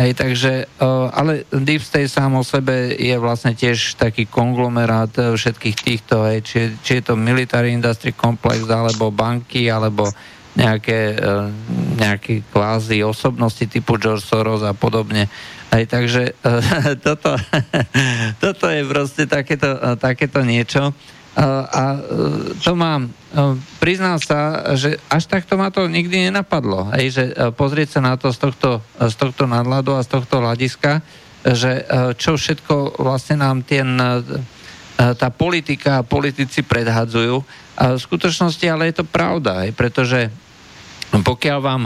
[0.00, 0.64] Hej, takže,
[1.12, 6.40] ale Deep State sám o sebe je vlastne tiež taký konglomerát e, všetkých týchto, hej,
[6.40, 10.08] či, či je to Military Industry Complex, alebo banky, alebo
[10.56, 11.52] nejaké, e,
[12.00, 15.28] nejaké kvázi osobnosti typu George Soros a podobne.
[15.68, 16.50] Hej, takže e,
[17.04, 17.36] toto,
[18.44, 20.96] toto je proste takéto, takéto niečo.
[21.38, 21.82] A
[22.58, 23.14] to mám,
[23.78, 27.24] priznám sa, že až takto ma to nikdy nenapadlo, hej, že
[27.54, 30.98] pozrieť sa na to z tohto, z tohto nadhľadu a z tohto hľadiska,
[31.46, 31.86] že
[32.18, 33.94] čo všetko vlastne nám ten,
[34.98, 37.40] tá politika a politici predhadzujú.
[37.78, 40.28] A v skutočnosti ale je to pravda, hej, pretože
[41.14, 41.82] pokiaľ vám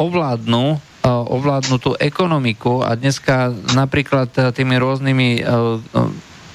[0.00, 5.42] ovládnu ovládnu tú ekonomiku a dneska napríklad tými rôznymi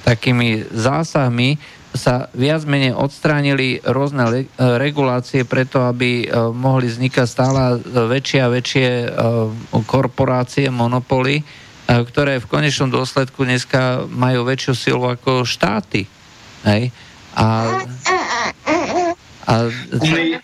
[0.08, 1.60] takými zásahmi
[1.98, 8.48] sa viac menej odstránili rôzne le- regulácie preto, aby uh, mohli vznikať stále väčšie a
[8.48, 9.50] väčšie uh,
[9.84, 16.06] korporácie, monopoly, uh, ktoré v konečnom dôsledku dneska majú väčšiu silu ako štáty.
[16.64, 16.94] Hej?
[17.34, 17.82] A,
[19.46, 19.54] a...
[19.88, 20.36] Oni,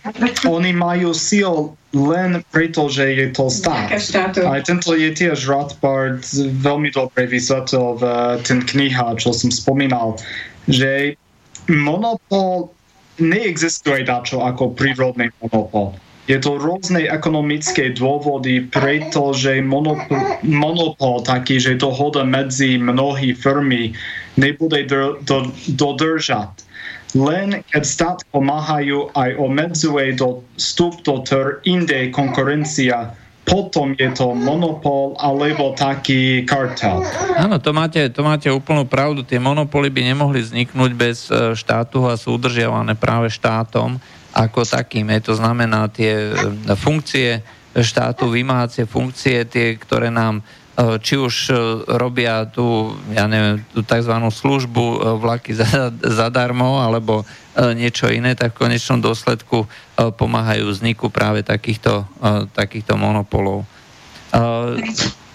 [0.49, 3.87] oni majú silu len preto, že je to stát.
[4.43, 6.25] A tento je tiež Rothbard
[6.59, 8.03] veľmi dobre vysvetlil v
[8.43, 10.19] ten kniha, čo som spomínal,
[10.65, 11.15] že
[11.71, 12.71] monopol
[13.17, 15.95] neexistuje dačo ako prírodný monopol.
[16.25, 23.93] Je to rôzne ekonomické dôvody, pretože monopol, monopol taký, že dohoda medzi mnohí firmy
[24.33, 26.65] nebude do, do, dodržať.
[27.13, 33.13] Len keď stát pomáhajú aj obmedzuje do vstup do trh inde konkurencia,
[33.45, 37.05] potom je to monopol alebo taký kartel.
[37.37, 39.21] Áno, to máte, to máte úplnú pravdu.
[39.21, 44.01] Tie monopoly by nemohli vzniknúť bez e, štátu a sú udržiavané práve štátom
[44.33, 45.13] ako takým.
[45.13, 47.45] Je to znamená tie e, funkcie
[47.77, 50.41] štátu, vymáhacie funkcie, tie, ktoré nám
[50.75, 51.55] či už
[51.87, 54.11] robia tú, ja neviem, tú tzv.
[54.11, 55.55] službu vlaky
[56.03, 57.23] zadarmo, alebo
[57.55, 59.63] niečo iné, tak v konečnom dôsledku
[59.95, 62.03] pomáhajú vzniku práve takýchto,
[62.51, 63.63] takýchto monopolov.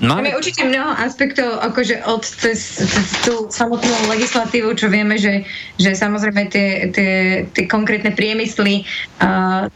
[0.00, 5.44] Máme určite mnoho aspektov, akože od cez, cez tú samotnú legislatívu, čo vieme, že,
[5.76, 7.12] že samozrejme tie, tie,
[7.52, 8.88] tie konkrétne priemysly
[9.20, 9.68] uh,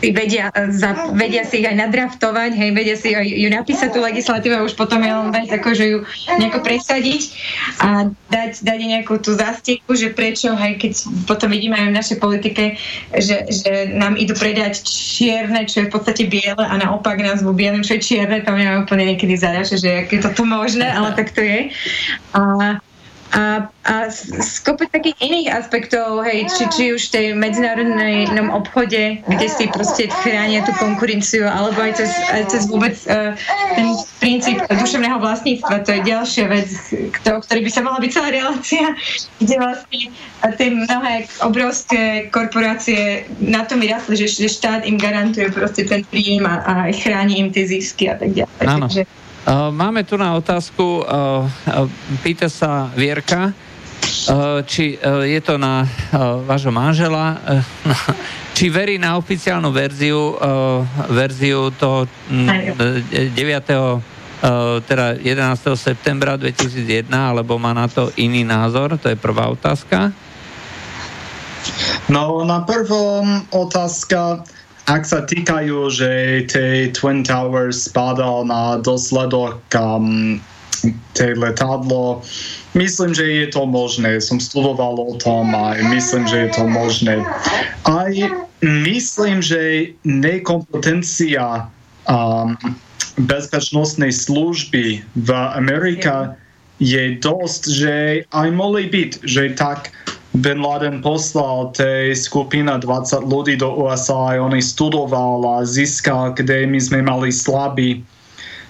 [0.00, 4.54] vedia, za, vedia si ich aj nadraftovať, hej, vedia si aj ju napísať tú legislatívu
[4.56, 5.98] a už potom je len dať akože ju
[6.40, 7.22] nejako presadiť
[7.84, 10.92] a dať, dať nejakú tú zastieku, že prečo, hej, keď
[11.28, 12.64] potom vidíme aj v našej politike,
[13.12, 17.84] že, že nám idú predať čierne, čo je v podstate biele a naopak nazvu bielým,
[17.84, 21.32] čo je čierne, to mňa úplne niekedy zadaše, že je to tu možné, ale tak
[21.32, 21.70] to je.
[22.34, 22.40] A
[23.30, 23.94] a, a
[24.42, 30.66] skope takých iných aspektov, hej, či, či už tej medzinárodnom obchode, kde si proste chránia
[30.66, 33.38] tú konkurenciu, alebo aj cez, aj cez vôbec uh,
[33.78, 33.86] ten
[34.18, 36.68] princíp duševného vlastníctva, to je ďalšia vec,
[37.30, 38.84] o ktorej by sa mala byť celá relácia,
[39.38, 40.00] kde vlastne
[40.58, 41.14] tie mnohé
[41.46, 46.74] obrovské korporácie na tom vyrastli, že, že štát im garantuje proste ten príjem a, a
[46.90, 48.66] chráni im tie zisky a tak ďalej.
[48.66, 48.90] Áno.
[48.90, 49.06] Takže,
[49.50, 51.02] Máme tu na otázku,
[52.22, 53.50] pýta sa Vierka,
[54.62, 54.94] či
[55.26, 55.82] je to na
[56.46, 57.34] vášho manžela,
[58.56, 60.38] či verí na oficiálnu verziu,
[61.10, 63.34] verziu toho 9.
[64.86, 65.26] teda 11.
[65.74, 69.02] septembra 2001, alebo má na to iný názor?
[69.02, 70.14] To je prvá otázka.
[72.06, 74.46] No, na prvom otázka,
[74.90, 76.10] ak sa týkajú, že
[76.50, 80.42] tie Twin Towers spadal na dosledok um,
[81.14, 82.26] tej letadlo,
[82.74, 84.18] myslím, že je to možné.
[84.18, 87.22] Som studoval o tom a myslím, že je to možné.
[87.86, 88.10] Aj
[88.66, 91.70] myslím, že nekompetencia
[92.10, 92.58] um,
[93.22, 96.34] bezpečnostnej služby v Amerike
[96.80, 97.94] je dosť, že
[98.32, 99.92] aj mohli byť, že tak
[100.30, 106.70] Bin Laden poslal tej skupina 20 ľudí do USA a oni studoval a získal, kde
[106.70, 108.06] my sme mali slabý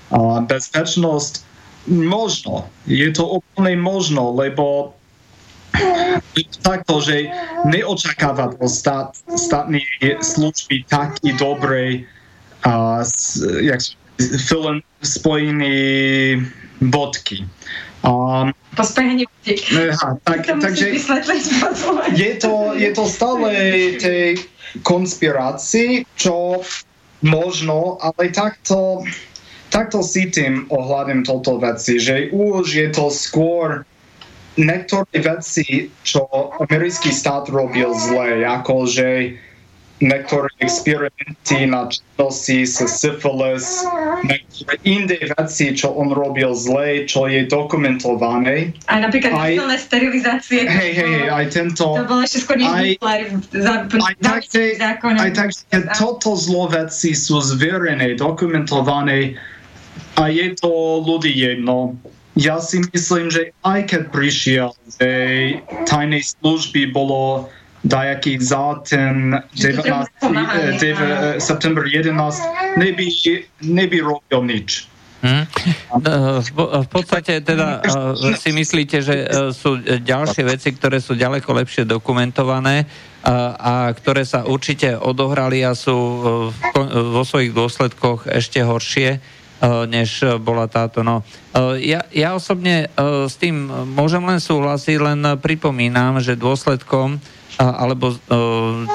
[0.08, 1.44] a bezpečnosť.
[1.88, 2.64] Možno.
[2.88, 4.96] Je to úplne možno, lebo
[6.64, 7.28] takto, že
[7.68, 9.84] neočakáva od stát, státnej
[10.20, 12.04] služby taký dobrej
[12.64, 13.04] a,
[13.64, 13.80] jak
[14.48, 15.76] film spojený
[16.80, 17.44] bodky.
[18.00, 19.28] Um, Pospájanie
[20.24, 20.96] tak, takže
[22.16, 23.48] je to, je to stále
[24.04, 24.40] tej
[24.80, 26.64] konspirácii, čo
[27.20, 29.04] možno, ale takto,
[29.68, 33.84] takto tým ohľadom toto veci, že už je to skôr
[34.56, 36.24] niektoré veci, čo
[36.56, 39.36] americký štát robil zle, ako že
[40.00, 43.84] niektoré experimenty na činnosti s syfilis,
[44.24, 48.72] niektoré iné veci, čo on robil zle, čo je dokumentované.
[48.88, 50.64] A napríklad aj, sterilizácie.
[50.64, 51.84] Hej, hej, hej, aj tento...
[52.00, 52.96] To bolo ešte skôr aj,
[53.52, 54.40] za, aj, tak,
[55.04, 59.36] aj tak, že toto zlo veci sú zverené, dokumentované
[60.16, 61.96] a je to ľudí jedno.
[62.38, 65.08] Ja si myslím, že aj keď prišiel, že
[65.84, 72.12] tajnej služby bolo dajaký za ten 19, 9, september 11
[72.76, 73.06] neby,
[73.64, 74.90] neby robil nič.
[75.20, 75.44] Hmm.
[76.56, 79.16] V podstate teda eh, si myslíte, že
[79.52, 82.88] sú ďalšie veci, ktoré sú ďaleko lepšie dokumentované
[83.60, 85.92] a ktoré sa určite odohrali a sú
[87.12, 89.20] vo svojich dôsledkoch ešte horšie,
[89.92, 91.04] než bola táto.
[91.04, 91.20] No.
[91.76, 92.88] Ja, ja osobne
[93.28, 97.20] s tým môžem len súhlasiť, len pripomínam, že dôsledkom
[97.60, 98.16] alebo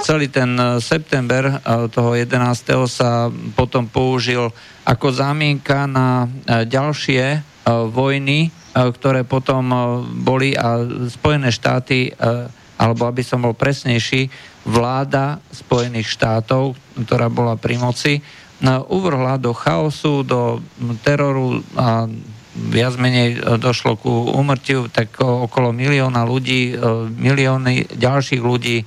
[0.02, 1.62] celý ten september
[1.94, 2.90] toho 11.
[2.90, 4.50] sa potom použil
[4.82, 7.46] ako zámienka na ďalšie
[7.94, 9.70] vojny, ktoré potom
[10.26, 10.82] boli a
[11.14, 12.10] Spojené štáty,
[12.82, 14.28] alebo aby som bol presnejší,
[14.66, 16.74] vláda Spojených štátov,
[17.06, 18.18] ktorá bola pri moci,
[18.66, 20.58] uvrhla do chaosu, do
[21.06, 22.10] teroru a
[22.56, 26.76] viac menej e, došlo ku úmrtiu, tak okolo milióna ľudí, e,
[27.12, 28.86] milióny ďalších ľudí e,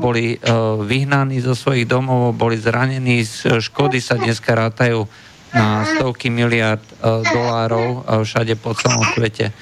[0.00, 0.40] boli
[0.88, 3.22] vyhnaní zo svojich domov, boli zranení,
[3.60, 5.04] škody sa dneska rátajú
[5.52, 9.54] na stovky miliard dolárov všade po celom svete.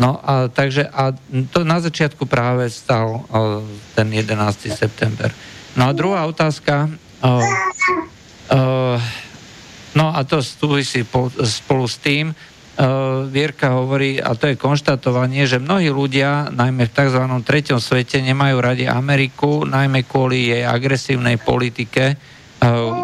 [0.00, 1.12] No a takže a
[1.52, 3.28] to na začiatku práve stal
[3.92, 4.72] ten 11.
[4.72, 5.28] september.
[5.76, 6.88] No a druhá otázka.
[9.92, 11.04] No a to súvisí
[11.44, 12.32] spolu s tým,
[13.28, 17.20] Vierka hovorí, a to je konštatovanie, že mnohí ľudia, najmä v tzv.
[17.44, 22.16] treťom svete, nemajú radi Ameriku, najmä kvôli jej agresívnej politike,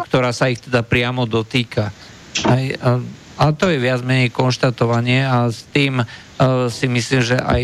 [0.09, 1.93] ktorá sa ich teda priamo dotýka.
[2.49, 2.63] Aj,
[3.39, 6.01] a to je viac menej konštatovanie a s tým
[6.73, 7.61] si myslím, že aj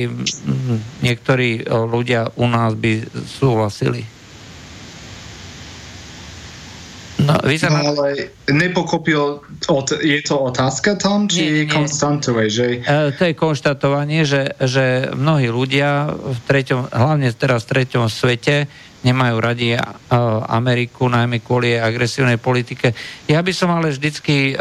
[1.02, 4.15] niektorí ľudia u nás by súhlasili.
[7.16, 7.80] No, vyzerá...
[7.80, 9.40] no ale nepokopil,
[10.04, 11.72] je to otázka tam, či nie, nie.
[11.72, 12.52] konstantuje?
[12.52, 12.66] Že...
[12.84, 18.68] E, to je konštatovanie, že, že mnohí ľudia, v treťom, hlavne teraz v treťom svete,
[19.08, 19.80] nemajú radi e,
[20.52, 22.92] Ameriku, najmä kvôli jej agresívnej politike.
[23.32, 24.56] Ja by som ale vždycky e,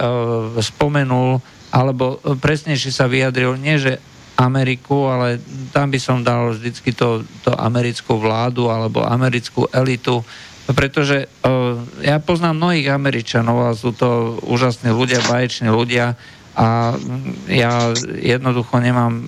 [0.62, 1.42] spomenul,
[1.74, 3.98] alebo presnejšie sa vyjadril, nie že
[4.38, 10.22] Ameriku, ale tam by som dal vždycky to, to americkú vládu alebo americkú elitu,
[10.72, 16.16] pretože uh, ja poznám mnohých Američanov a sú to úžasní ľudia, baječní ľudia,
[16.54, 16.94] a
[17.50, 17.90] ja
[18.22, 19.26] jednoducho nemám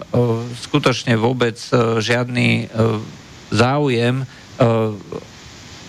[0.63, 1.59] skutočne vôbec
[1.99, 2.71] žiadny
[3.51, 4.23] záujem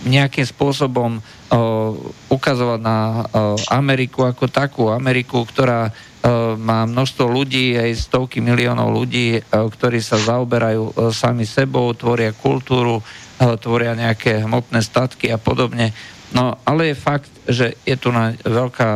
[0.01, 1.21] nejakým spôsobom
[2.33, 3.29] ukazovať na
[3.69, 4.89] Ameriku ako takú.
[4.89, 5.93] Ameriku, ktorá
[6.59, 12.99] má množstvo ľudí, aj stovky miliónov ľudí, ktorí sa zaoberajú sami sebou, tvoria kultúru,
[13.63, 15.95] tvoria nejaké hmotné statky a podobne.
[16.35, 18.91] No ale je fakt, že je tu na veľká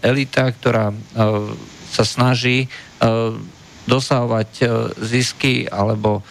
[0.00, 0.96] elita, ktorá
[1.92, 2.72] sa snaží
[3.84, 4.64] dosahovať
[5.04, 6.24] zisky alebo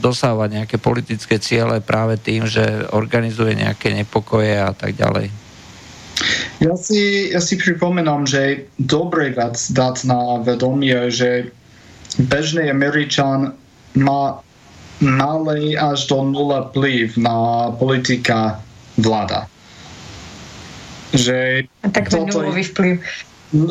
[0.00, 2.64] dosávať nejaké politické ciele práve tým, že
[2.96, 5.45] organizuje nejaké nepokoje a tak ďalej.
[6.64, 11.52] Ja si, ja si pripomínam, že dobre vec dať na vedomie, že
[12.16, 13.52] bežný Američan
[13.96, 14.40] má
[15.04, 18.56] malý až do nula vplyv na politika
[18.96, 19.44] vláda.
[21.12, 22.94] Že A tak toto, nulový vplyv.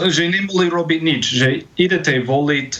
[0.05, 2.71] Že nemohli robiť nič, že idete voliť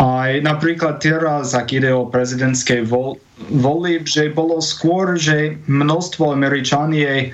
[0.00, 3.20] aj napríklad teraz, ak ide o prezidentské vol,
[3.52, 7.30] volieb, že bolo skôr, že množstvo Američanie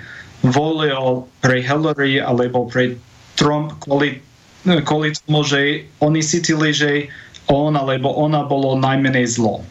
[0.46, 2.94] volil pre Hillary alebo pre
[3.34, 4.18] Trump kvôli,
[4.64, 7.10] kvôli tomu, že oni cítili, že
[7.48, 9.64] on alebo ona bolo najmenej zlo.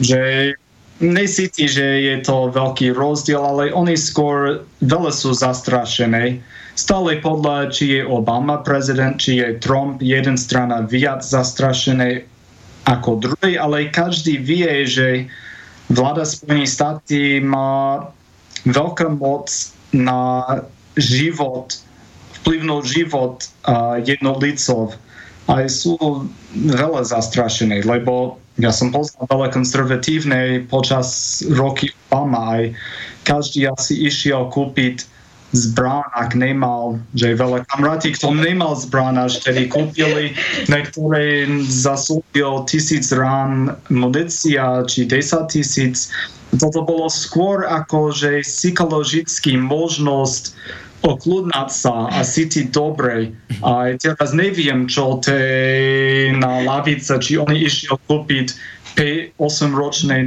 [0.00, 0.52] Že
[1.00, 6.40] nesíti, že je to veľký rozdiel, ale oni skôr veľa sú zastrašené
[6.80, 12.24] stále podľa, či je Obama prezident, či je Trump, jeden strana viac zastrašené
[12.88, 15.28] ako druhý, ale každý vie, že
[15.92, 18.08] vláda Spojených státy má
[18.68, 19.48] veľká moc
[19.92, 20.44] na
[20.98, 21.76] život,
[22.42, 24.96] vplyvnú život uh, jednotlivcov
[25.50, 25.98] a sú
[26.54, 32.62] veľa zastrašené, lebo ja som poznal veľa konzervatívnej počas roky Obama aj
[33.24, 35.06] každý asi išiel kúpiť
[35.50, 40.38] zbrán, ak nemal, že veľa kamaráti, kto nemal zbrán, až tedy kúpili,
[40.70, 46.14] niektoré zasúbil tisíc rán munícia, či 10 tisíc.
[46.58, 50.56] Toto bolo skôr ako, že psychologicky možnosť
[51.00, 53.32] okľudnať sa a cítiť dobre.
[53.64, 55.38] A teraz neviem, čo te
[56.36, 58.46] na lavice, či oni išli kúpiť
[58.96, 59.38] 8
[59.72, 60.22] ročné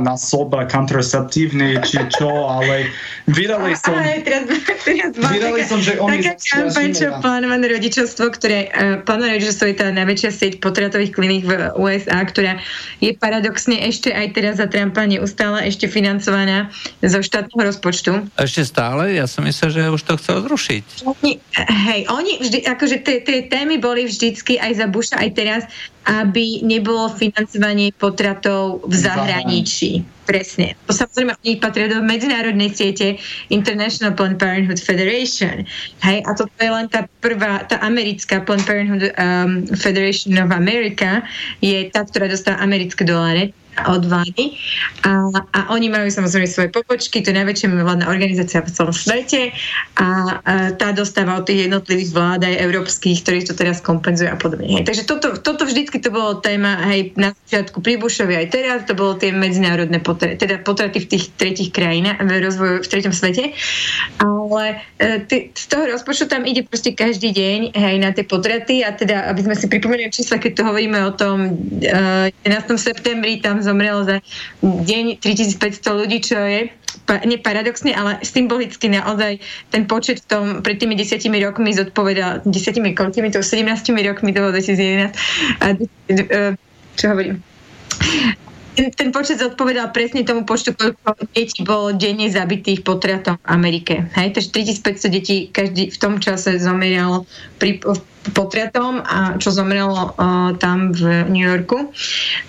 [0.00, 2.90] na soba kontraceptívne či čo, ale
[3.28, 3.94] vydali som...
[3.94, 4.48] Ale teraz,
[4.82, 6.20] teraz vydali som, že oni...
[6.20, 11.44] Taká kampaň, čo plánované rodičovstvo, ktoré uh, plánované rodičovstvo je tá najväčšia sieť potratových kliník
[11.46, 12.58] v USA, ktorá
[12.98, 18.26] je paradoxne ešte aj teraz za Trumpa neustále ešte financovaná zo štátneho rozpočtu.
[18.36, 19.14] Ešte stále?
[19.16, 21.06] Ja som myslel, že už to chcel zrušiť.
[21.06, 21.38] Oni,
[21.86, 25.62] hej, oni vždy, akože tie témy boli vždycky aj za Busha, aj teraz
[26.08, 30.00] aby nebolo financovanie potratov v zahraničí.
[30.24, 30.78] Presne.
[30.86, 33.18] To samozrejme oni patria do medzinárodnej siete
[33.50, 35.66] International Planned Parenthood Federation.
[36.06, 41.26] Hej, a toto je len tá prvá, tá americká Planned Parenthood um, Federation of America
[41.58, 43.50] je tá, ktorá dostáva americké doláre
[43.88, 45.12] od a,
[45.54, 49.54] a oni majú samozrejme svoje popočky, to je najväčšia vládna organizácia v celom svete
[49.96, 54.36] a, a tá dostáva od tých jednotlivých vlád aj európskych, ktorí to teraz kompenzujú a
[54.36, 54.80] podobne.
[54.80, 54.84] Hej.
[54.90, 58.98] Takže toto, toto vždycky to bolo téma aj na začiatku pri Bushovi, aj teraz to
[58.98, 63.54] bolo tie medzinárodné potraty, teda potraty v tých tretich krajinách, v rozvoju v treťom svete.
[64.18, 64.62] Ale
[64.98, 69.30] e, z toho rozpočtu tam ide proste každý deň hej, na tie potraty a teda,
[69.30, 71.36] aby sme si pripomenuli čísla, keď to hovoríme o tom
[71.78, 72.74] e, 11.
[72.80, 74.18] septembri, tam zomrelo za
[74.66, 76.74] deň 3500 ľudí, čo je
[77.06, 79.38] neparadoxne, ale symbolicky naozaj
[79.70, 83.66] ten počet v tom, pred tými desiatimi rokmi zodpovedal, desiatimi koľkými, to 17
[84.06, 85.14] rokmi, to bolo 2011,
[86.10, 86.54] e,
[86.98, 87.42] čo hovorím,
[88.78, 93.94] ten, ten počet zodpovedal presne tomu počtu, koľko detí bolo denne zabitých potratom v Amerike.
[94.14, 97.26] Hej, takže 3500 detí každý v tom čase zomieralo
[97.58, 97.82] pri,
[98.36, 101.88] potratom a čo zomrelo uh, tam v New Yorku.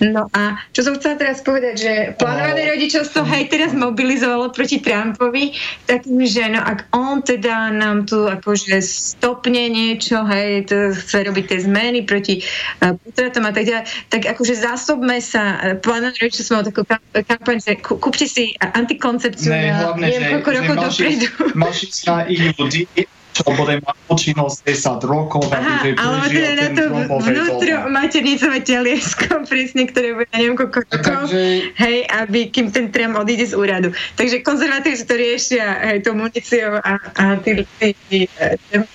[0.04, 5.56] No a čo som chcela teraz povedať, že plánované rodičovstvo hej teraz mobilizovalo proti Trumpovi
[5.88, 11.46] takým, že no ak on teda nám tu akože stopne niečo, hej, to chce robiť
[11.48, 12.44] tie zmeny proti
[12.84, 16.82] uh, potratom a tak ďalej, tak akože zásobme sa, plánované rodičovstvo malo takú
[17.24, 21.28] kampaň, že kúpte si antikoncepciu ne, na neviem koľko rokov dopredu.
[21.56, 22.92] Máš na IUD
[23.32, 26.84] čo bude mať účinnosť 10 rokov, Aha, aby ale teda na to
[27.24, 31.44] vnútro maternicové teliesko, presne, ktoré bude na neviem koľko rokov, Takže...
[31.80, 33.96] hej, aby, kým ten Trump odíde z úradu.
[34.20, 38.20] Takže konzervatívci to riešia hej, to municiou a, a tí, tí, tí,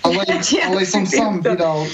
[0.05, 0.23] ale,
[0.69, 1.89] ale som sám vydal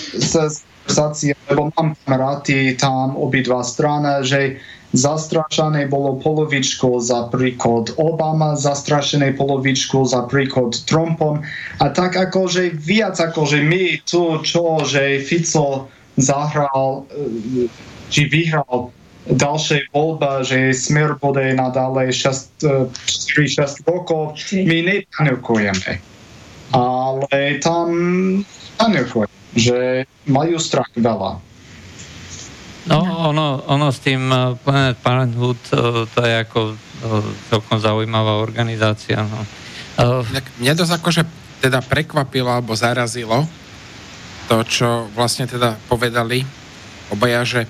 [0.91, 1.15] sa
[1.47, 4.59] lebo mám kamaráty tam obidva strany, že
[4.93, 11.41] zastrašené bolo polovičku za príklad Obama, zastrašené polovičku za príklad Trumpom
[11.81, 15.89] a tak akože viac akože my tu, čo, že Fico
[16.21, 17.69] zahral, e,
[18.13, 18.93] či vyhral
[19.33, 26.03] ďalšej voľba, že smer bude nadále 4-6 rokov, my nepanikujeme.
[26.73, 27.89] Ale tam
[28.77, 31.52] panikujeme, že majú strach veľa.
[32.91, 32.99] No,
[33.31, 36.77] ono, ono s tým eh, Planet Parenthood, eh, to je ako eh,
[37.51, 39.23] celkom zaujímavá organizácia.
[39.23, 39.41] No.
[40.59, 41.23] Mňa to akože
[41.63, 43.47] teda prekvapilo alebo zarazilo
[44.51, 46.43] to, čo vlastne teda povedali
[47.13, 47.63] obaja, že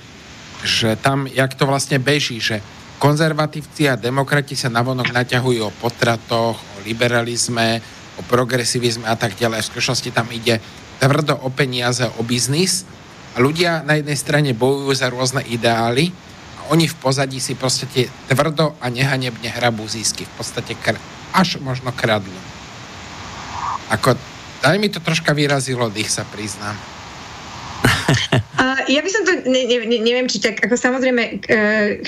[0.63, 2.63] že tam, jak to vlastne beží, že
[3.03, 7.83] konzervatívci a demokrati sa navonok naťahujú o potratoch, o liberalizme,
[8.15, 9.59] o progresivizme a tak ďalej.
[9.59, 10.63] V skutočnosti tam ide
[11.03, 12.87] tvrdo o peniaze, o biznis
[13.33, 16.13] a ľudia na jednej strane bojujú za rôzne ideály
[16.61, 20.29] a oni v pozadí si proste tie tvrdo a nehanebne hrabú zisky.
[20.29, 21.01] V podstate kr-
[21.33, 22.37] až možno kradnú.
[23.89, 24.17] Ako,
[24.61, 26.92] daj mi to troška vyrazilo dých, sa priznám.
[28.91, 32.03] Ja by som to, ne, ne, neviem, či tak, ako samozrejme uh,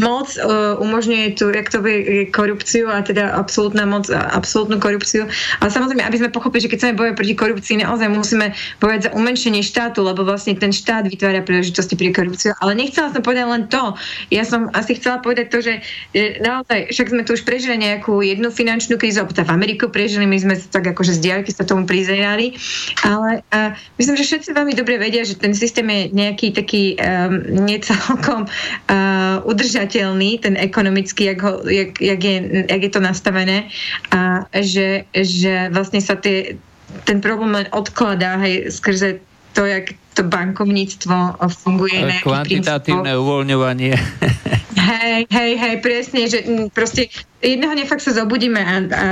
[0.00, 5.28] moc uh, umožňuje tu, jak bude, korupciu a teda absolútna moc, absolútnu korupciu.
[5.60, 9.10] Ale samozrejme, aby sme pochopili, že keď chceme bojovať proti korupcii, naozaj musíme bojovať za
[9.12, 12.56] umenšenie štátu, lebo vlastne ten štát vytvára príležitosti pri korupciu.
[12.64, 13.94] Ale nechcela som povedať len to.
[14.32, 15.84] Ja som asi chcela povedať to, že,
[16.40, 20.40] naozaj, však sme tu už prežili nejakú jednu finančnú krízu, alebo v Ameriku prežili, my
[20.40, 22.56] sme tak akože z diaľky sa tomu prizerali,
[23.04, 23.44] ale
[24.00, 29.44] myslím, že všetci veľmi dobre vedia, že ten systém je nejaký taký um, necelkom uh,
[29.50, 32.36] udržateľný, ten ekonomický, jak, ho, jak, jak, je,
[32.72, 33.68] jak je to nastavené
[34.08, 36.56] a že, že vlastne sa tie,
[37.04, 39.20] ten problém len odkladá hej, skrze
[39.54, 42.22] to, jak to bankovníctvo funguje.
[42.22, 43.94] Kvantitatívne uvoľňovanie.
[44.84, 47.08] Hej, hej, hej, presne, že proste
[47.44, 49.06] jedného dňa fakt sa zobudíme a, a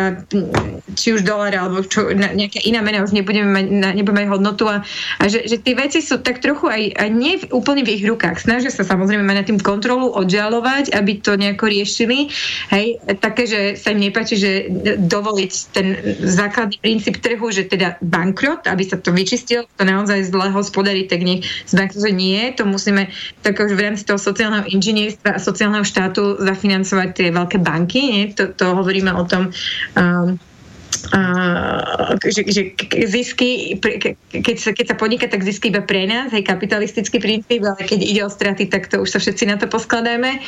[0.97, 3.67] či už dolar alebo čo, na, nejaká iná mena už nebudeme mať,
[4.01, 4.81] nebudeme mať hodnotu a,
[5.21, 8.41] a že, že tie veci sú tak trochu aj, aj nie úplne v ich rukách.
[8.41, 12.33] Snažia sa samozrejme mať na tým kontrolu, odžalovať, aby to nejako riešili.
[12.73, 14.51] Hej, také, že sa im nepáči, že
[14.97, 15.87] dovoliť ten
[16.25, 21.21] základný princíp trhu, že teda bankrot, aby sa to vyčistilo, to naozaj zle hospodári, tak
[21.23, 23.09] nech z bankrotu nie, to musíme
[23.43, 28.22] tak už v rámci toho sociálneho inžinierstva a sociálneho štátu zafinancovať tie veľké banky, nie?
[28.29, 29.51] To, to hovoríme o tom
[29.99, 30.39] um,
[32.23, 32.63] Že, že
[33.09, 33.77] zisky,
[34.31, 38.01] keď sa, keď sa podniká, tak zisky iba pre nás, aj kapitalistický princíp, ale keď
[38.01, 40.41] ide o straty, tak to už sa všetci na to poskladáme.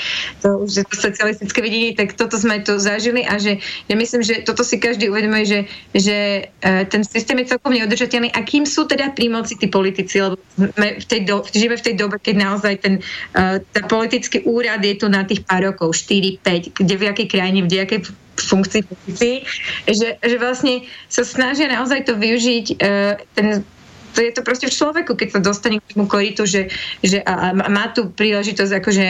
[0.45, 4.23] To už je to socialistické videnie, tak toto sme tu zažili a že ja myslím,
[4.25, 5.61] že toto si každý uvedomuje, že,
[5.97, 6.19] že
[6.65, 10.41] uh, ten systém je celkom neudržateľný a kým sú teda pri moci tí politici, lebo
[10.57, 12.95] sme v tej do, žijeme v tej dobe, keď naozaj ten
[13.37, 13.59] uh,
[13.91, 17.75] politický úrad je tu na tých pár rokov, 4, 5, kde v akej krajine, v
[17.85, 18.01] jakej
[18.40, 19.36] funkcii, pozícii,
[19.86, 23.62] že, že vlastne sa snažia naozaj to využiť uh, ten
[24.15, 26.70] to je to proste v človeku, keď sa dostane k tomu koritu, že,
[27.02, 29.06] že a, a má tu príležitosť akože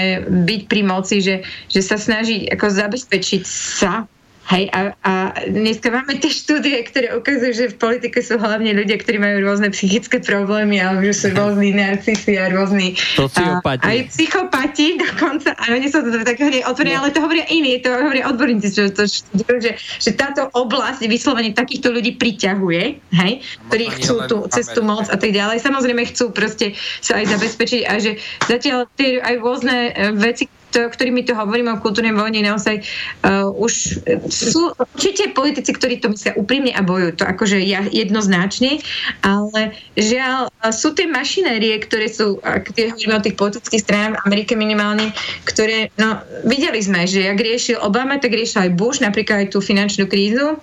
[0.48, 4.08] byť pri moci, že, že sa snaží ako zabezpečiť sa
[4.44, 5.12] Hej, a, a
[5.48, 9.72] dneska máme tie štúdie, ktoré ukazujú, že v politike sú hlavne ľudia, ktorí majú rôzne
[9.72, 12.92] psychické problémy, alebo že sú rôzni narcisi a rôzni...
[12.92, 13.88] Sociopati.
[13.88, 15.56] Aj psychopati dokonca.
[15.56, 19.08] A oni sú to tak otvorení, ale to hovoria iní, to hovoria odborníci, že, to,
[19.08, 22.82] že, že táto oblasť vyslovene takýchto ľudí priťahuje,
[23.16, 23.32] hej,
[23.72, 25.64] ktorí chcú tú cestu moc a tak ďalej.
[25.64, 31.22] Samozrejme chcú proste sa aj zabezpečiť a že zatiaľ tie aj rôzne e, veci, ktorými
[31.22, 36.74] to hovoríme o kultúrnej vojne, naozaj uh, už sú určite politici, ktorí to myslia úprimne
[36.74, 38.82] a bojujú to akože ja, jednoznačne,
[39.22, 44.52] ale žiaľ, sú tie mašinérie, ktoré sú, keď hovoríme o tých politických stranách v Amerike
[44.58, 45.12] minimálne,
[45.44, 46.18] ktoré, no,
[46.48, 50.58] videli sme, že ak riešil Obama, tak riešil aj Bush, napríklad aj tú finančnú krízu,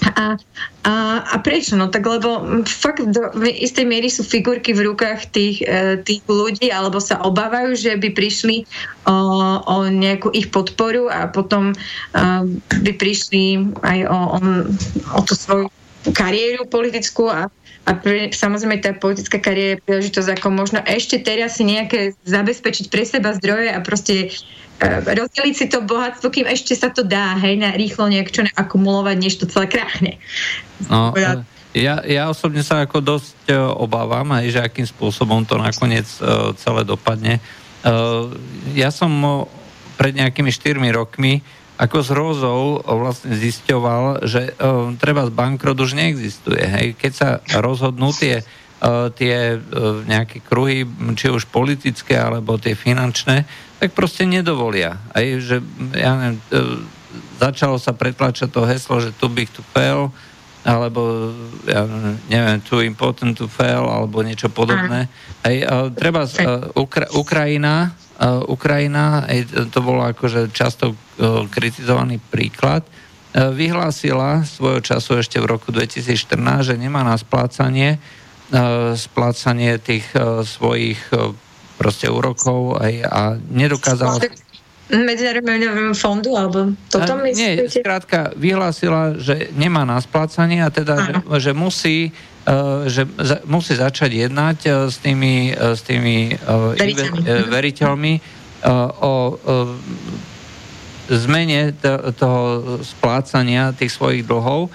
[0.00, 0.36] a,
[0.84, 1.76] a, a prečo?
[1.76, 6.72] No tak lebo fakt do istej miery sú figurky v rukách tých, e, tých ľudí
[6.72, 8.64] alebo sa obávajú, že by prišli
[9.04, 9.16] o,
[9.60, 11.76] o nejakú ich podporu a potom
[12.16, 12.42] uh,
[12.80, 14.38] by prišli aj o, o,
[15.16, 15.68] o tú svoju
[16.16, 17.52] kariéru politickú a,
[17.84, 22.88] a pre, samozrejme tá politická kariéra je príležitosť ako možno ešte teraz si nejaké zabezpečiť
[22.88, 24.32] pre seba zdroje a proste
[24.80, 29.16] rozdeliť si to bohatstvo, kým ešte sa to dá, hej, na rýchlo nejak čo akumulovať,
[29.20, 30.16] než to celé krachne.
[30.88, 31.12] No,
[31.76, 36.08] ja, ja osobne sa ako dosť uh, obávam, aj že akým spôsobom to nakoniec
[36.58, 37.38] celé dopadne.
[38.76, 39.08] Ja som
[39.96, 41.40] pred nejakými 4 rokmi
[41.80, 44.52] ako s hrozou vlastne zisťoval, že
[45.00, 46.60] treba z bankrot už neexistuje.
[46.60, 46.86] Hej.
[47.00, 48.44] Keď sa rozhodnú tie
[49.16, 49.60] tie
[50.08, 53.44] nejaké kruhy, či už politické, alebo tie finančné,
[53.80, 55.00] tak proste nedovolia.
[55.16, 55.64] Aj, že,
[55.96, 56.36] ja neviem,
[57.40, 60.12] začalo sa pretlačať to heslo, že too big to fail,
[60.60, 61.32] alebo
[61.64, 61.88] ja
[62.28, 65.08] neviem, too important to fail, alebo niečo podobné.
[65.40, 65.64] Hej,
[65.96, 67.96] treba uh, Ukra- Ukrajina,
[68.44, 70.92] Ukrajina, hej, to bolo akože často
[71.48, 72.84] kritizovaný príklad,
[73.32, 76.36] vyhlásila svojho času ešte v roku 2014,
[76.68, 77.96] že nemá na splácanie
[78.98, 80.10] splácanie tých
[80.42, 80.98] svojich
[81.80, 84.20] proste úrokov aj, a nedokázala...
[84.90, 87.62] Medzinárodného fondu, alebo toto myslíte?
[87.62, 91.14] Nie, skrátka vyhlásila, že nemá na splácanie a teda, že,
[91.46, 96.34] že musí uh, že za, musí začať jednať uh, s tými, uh, s tými
[96.74, 98.14] veriteľmi, veriteľmi
[99.00, 99.40] o
[101.08, 101.72] zmene
[102.20, 102.40] toho
[102.84, 104.68] splácania tých svojich dlhov.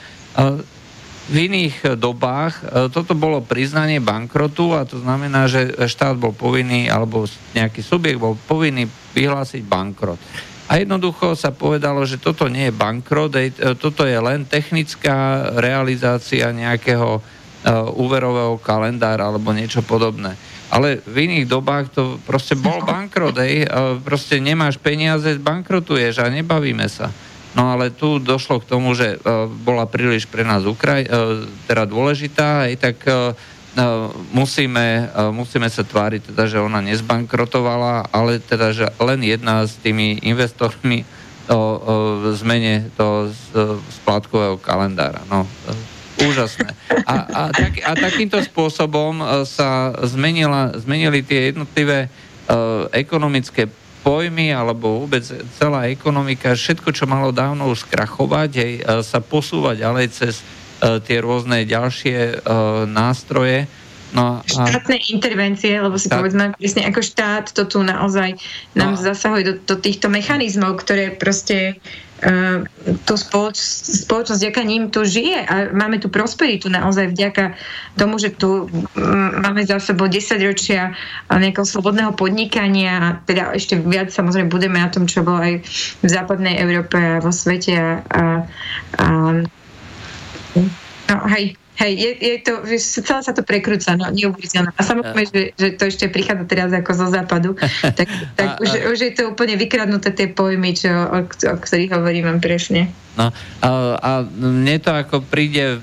[1.26, 2.54] V iných dobách
[2.94, 7.26] toto bolo priznanie bankrotu a to znamená, že štát bol povinný, alebo
[7.58, 8.86] nejaký subjekt bol povinný
[9.18, 10.22] vyhlásiť bankrot.
[10.70, 16.50] A jednoducho sa povedalo, že toto nie je bankrot, e, toto je len technická realizácia
[16.54, 17.22] nejakého
[17.98, 20.38] úverového kalendára alebo niečo podobné.
[20.70, 26.30] Ale v iných dobách to proste bol bankrot, ej, uh, proste nemáš peniaze, bankrotuješ a
[26.30, 27.10] nebavíme sa.
[27.56, 31.88] No ale tu došlo k tomu, že uh, bola príliš pre nás Ukraj, uh, teda
[31.88, 32.98] dôležitá, aj tak
[33.76, 39.68] No, musíme, e, musíme sa tváriť, teda, že ona nezbankrotovala, ale teda, že len jedna
[39.68, 41.04] s tými investormi
[41.52, 41.60] o,
[42.40, 43.36] zmene toho
[44.00, 45.28] splátkového kalendára.
[45.28, 45.76] No, e,
[46.24, 46.72] úžasné.
[47.04, 53.68] A, a, tak, a takýmto spôsobom e, sa zmenila, zmenili tie jednotlivé uh, ekonomické
[54.06, 55.26] pojmy alebo vôbec
[55.58, 60.46] celá ekonomika, všetko, čo malo dávno už skrachovať, hej, sa posúva ďalej cez
[60.76, 62.36] E, tie rôzne ďalšie e,
[62.84, 63.64] nástroje.
[64.16, 64.64] No, a...
[64.72, 66.24] Štátne intervencie, lebo si štát...
[66.24, 68.40] povedzme, presne ako štát to tu naozaj
[68.72, 69.00] nám no.
[69.00, 71.76] zasahuje do, do týchto mechanizmov, ktoré proste
[72.24, 72.64] uh,
[73.04, 73.60] tú spoloč,
[74.08, 75.44] spoločnosť vďaka ním tu žije.
[75.44, 77.60] A máme tu prosperitu naozaj vďaka
[78.00, 78.72] tomu, že tu
[79.44, 80.96] máme za sebou 10 ročia
[81.28, 82.94] nejakého slobodného podnikania.
[82.96, 85.60] A teda ešte viac samozrejme budeme na tom, čo bolo aj
[86.00, 88.24] v západnej Európe a vo svete a, a,
[88.96, 89.08] a
[91.06, 94.72] No, hej, hej, je, je to, že celé sa to prekrúca, no, neuveriteľné.
[94.76, 97.52] A samozrejme, že, že to ešte prichádza teraz ako zo západu,
[98.00, 101.56] tak, tak a, už, a, už je to úplne vykradnuté tie pojmy, čo, o, o
[101.60, 102.92] ktorých hovorím presne.
[103.16, 103.32] No
[103.64, 105.80] a, a mne to ako príde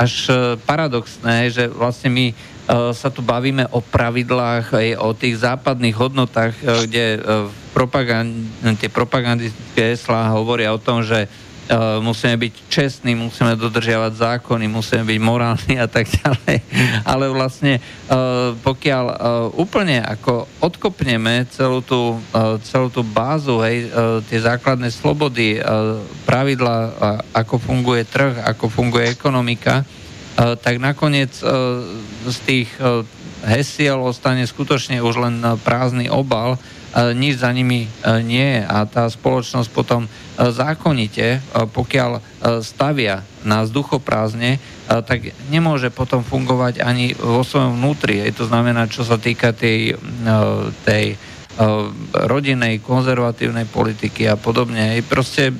[0.00, 0.32] až e,
[0.64, 6.56] paradoxné, že vlastne my uh, sa tu bavíme o pravidlách, aj o tých západných hodnotách,
[6.88, 7.20] kde
[7.76, 8.32] propagand,
[8.80, 11.28] tie propagandistické heslá hovoria o tom, že
[12.02, 16.56] musíme byť čestní, musíme dodržiavať zákony, musíme byť morálni a tak ďalej.
[17.12, 17.82] Ale vlastne eh,
[18.58, 19.16] pokiaľ eh,
[19.54, 22.18] úplne ako odkopneme celú tú,
[22.66, 23.88] celú tú bázu, hej,
[24.28, 25.56] tie základné slobody,
[26.28, 26.94] pravidla,
[27.32, 29.82] ako funguje trh, ako funguje ekonomika,
[30.36, 31.32] tak nakoniec
[32.24, 32.68] z tých
[33.44, 36.60] hesiel ostane skutočne už len prázdny obal,
[36.94, 37.86] nič za nimi
[38.26, 42.18] nie je a tá spoločnosť potom zákonite, pokiaľ
[42.66, 44.58] stavia na vzduchoprázdne,
[45.06, 48.26] tak nemôže potom fungovať ani vo svojom vnútri.
[48.34, 49.94] To znamená, čo sa týka tej,
[50.82, 51.14] tej
[52.16, 54.96] rodinnej, konzervatívnej politiky a podobne.
[55.04, 55.52] Proste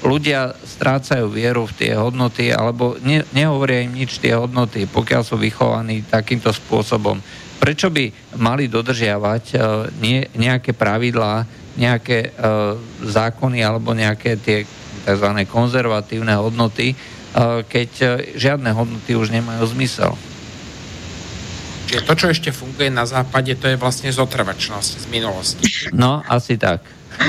[0.00, 5.36] ľudia strácajú vieru v tie hodnoty alebo ne, nehovoria im nič tie hodnoty, pokiaľ sú
[5.36, 7.20] vychovaní takýmto spôsobom.
[7.58, 9.58] Prečo by mali dodržiavať
[9.98, 11.42] nie, nejaké pravidlá,
[11.78, 12.74] nejaké uh,
[13.06, 14.66] zákony alebo nejaké tie
[15.06, 15.28] tzv.
[15.46, 20.18] konzervatívne hodnoty, uh, keď uh, žiadne hodnoty už nemajú zmysel.
[21.88, 25.64] Čiže to, čo ešte funguje na západe, to je vlastne zotrvačnosť z minulosti.
[25.96, 26.84] No, asi tak.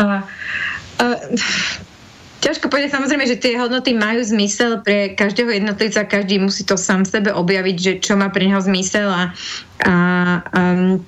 [2.42, 7.06] ťažko povedať, samozrejme, že tie hodnoty majú zmysel pre každého jednotlivca, každý musí to sám
[7.06, 9.30] sebe objaviť, že čo má pre neho zmysel a,
[9.86, 9.94] a
[10.50, 10.98] um,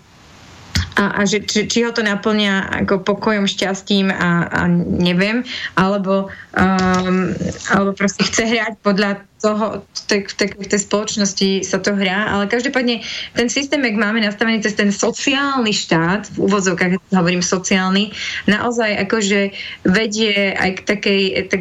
[0.94, 5.42] a, a že, či, či ho to naplňa ako pokojom, šťastím a, a neviem,
[5.74, 7.34] alebo, um,
[7.74, 10.20] alebo proste chce hrať podľa toho, v tej,
[10.56, 13.02] tej spoločnosti sa to hrá, ale každopádne
[13.34, 18.14] ten systém, jak máme nastavený cez ten sociálny štát, v úvodzovkách hovorím sociálny,
[18.46, 19.50] naozaj akože
[19.84, 21.60] vedie aj k takej, tak,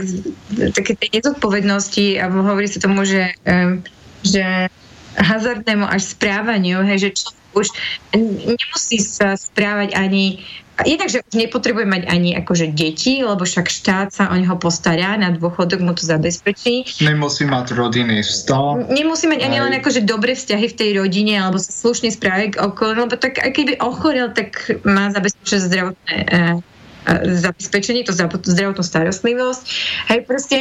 [0.78, 3.82] takej tej nezodpovednosti a hovorí sa tomu, že, um,
[4.22, 4.70] že
[5.18, 7.68] hazardnému až správaniu, hej, že čo už
[8.24, 10.42] nemusí sa správať ani
[10.82, 15.14] jednak, že už nepotrebuje mať ani akože deti, lebo však štát sa o neho postará,
[15.22, 16.98] na dôchodok mu to zabezpečí.
[17.06, 18.90] Nemusí mať rodinný vzťah.
[18.90, 23.06] Nemusí mať ani len akože dobré vzťahy v tej rodine, alebo sa slušne správať okolo,
[23.06, 26.28] lebo tak keby ochorel, tak má zabezpečené zdravotné e,
[27.24, 29.64] zabezpečenie, to zdravotnú starostlivosť.
[30.12, 30.58] Hej, proste,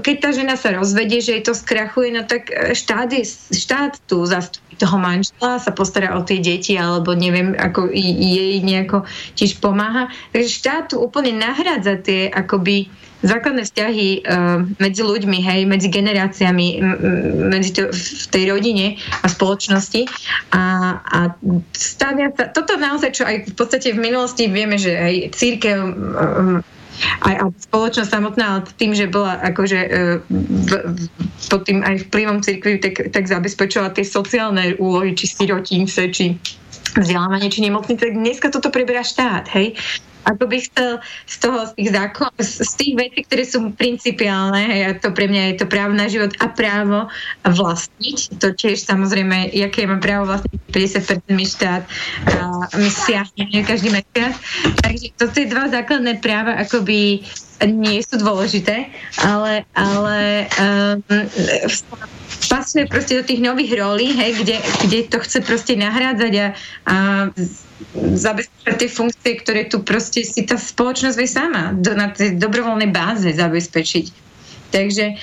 [0.00, 4.00] keď tá žena sa rozvedie, že jej to skrachuje, no tak e, štát, je, štát
[4.08, 9.04] tu zastupí toho manžela, sa postará o tie deti, alebo neviem, ako jej nejako
[9.36, 10.08] tiež pomáha.
[10.32, 12.88] Takže štát tu úplne nahrádza tie akoby
[13.24, 16.66] základné vzťahy uh, medzi ľuďmi, hej, medzi generáciami,
[17.48, 20.04] medzi to, v tej rodine a spoločnosti.
[20.52, 20.62] A,
[21.00, 21.18] a
[21.72, 25.78] stavia sa, toto naozaj, čo aj v podstate v minulosti vieme, že aj církev
[27.26, 29.78] aj, aj spoločnosť samotná, ale tým, že bola akože
[30.30, 31.02] v, v,
[31.50, 36.38] pod tým aj vplyvom cirkvi, tak, tak zabezpečovala tie sociálne úlohy, či sirotince, či
[36.94, 38.14] vzdelávanie, či nemocnice.
[38.14, 39.74] Dneska toto preberá štát, hej
[40.24, 40.90] ako by chcel
[41.28, 45.28] z toho, z tých, zákon, z tých vecí, ktoré sú principiálne, hej, a to pre
[45.28, 47.08] mňa je to právo na život a právo
[47.44, 48.40] vlastniť.
[48.40, 51.82] To tiež samozrejme, aké mám právo vlastniť 50% mi štát
[52.34, 52.36] a
[52.80, 54.34] mi siahne každý mesiac.
[54.80, 57.24] Takže toto je dva základné práva akoby
[57.62, 58.90] nie sú dôležité,
[59.22, 60.98] ale, ale um,
[62.50, 66.46] pasuje proste do tých nových rolí, hej, kde, kde to chce proste nahrádzať a,
[66.88, 66.96] a
[67.94, 72.90] zabezpečiť tie funkcie, ktoré tu proste si tá spoločnosť vie sama do, na tej dobrovoľnej
[72.90, 74.24] báze zabezpečiť.
[74.74, 75.14] Takže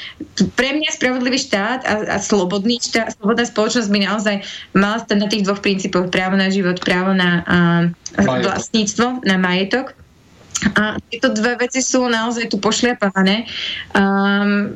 [0.56, 4.36] pre mňa spravodlivý štát a, a slobodný štát, slobodná spoločnosť by naozaj
[4.72, 6.08] mala stať na tých dvoch princípoch.
[6.08, 7.58] Právo na život, právo na a,
[8.16, 9.92] vlastníctvo, na majetok.
[10.78, 13.50] A tieto dve veci sú naozaj tu pošliapavané.
[13.98, 14.74] Um,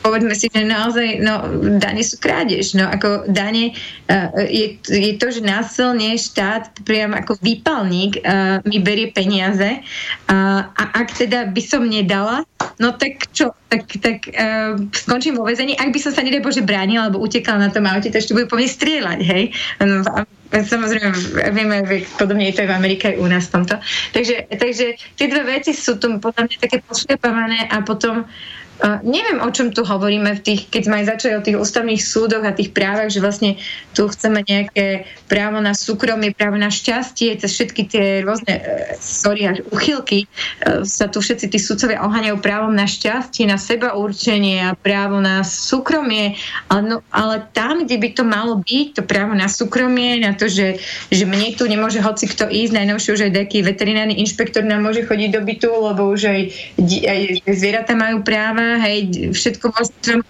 [0.00, 1.44] povedzme si, že naozaj no,
[1.76, 2.72] dane sú krádež.
[2.76, 3.76] No, ako dane
[4.08, 10.60] uh, je, je to, že násilne štát priam ako výpalník uh, mi berie peniaze uh,
[10.64, 12.44] a ak teda by som nedala,
[12.80, 15.76] no tak čo, tak, tak uh, skončím vo väzení.
[15.76, 18.48] Ak by som sa nedaj Bože bránila alebo utekala na tom aute, tak ešte budú
[18.48, 19.52] po mne strieľať, hej.
[19.84, 20.02] No,
[20.50, 21.08] samozrejme,
[21.54, 21.76] vieme,
[22.18, 23.78] podobne je to aj v Amerike, aj u nás v tomto.
[24.16, 29.44] Takže, takže tie dve veci sú tu podľa mňa také pošliapavané a potom uh, Neviem,
[29.44, 32.56] o čom tu hovoríme, v tých, keď sme aj začali o tých ústavných súdoch a
[32.56, 33.60] tých právach, že vlastne
[33.92, 39.44] tu chceme nejaké právo na súkromie, právo na šťastie, cez všetky tie rôzne, uh, sorry,
[39.44, 40.24] až uchylky,
[40.64, 45.20] uh, sa tu všetci tí sudcovia oháňajú právom na šťastie, na seba určenie a právo
[45.20, 46.40] na súkromie,
[46.72, 50.48] ale, no, ale tam, kde by to malo byť, to právo na súkromie, na to,
[50.48, 50.80] že,
[51.12, 55.04] že mne tu nemôže hoci kto ísť, najnovšie už aj taký veterinárny inšpektor nám môže
[55.04, 56.40] chodiť do bytu, lebo už aj,
[56.80, 59.74] aj zvieratá majú práva, hej, všetko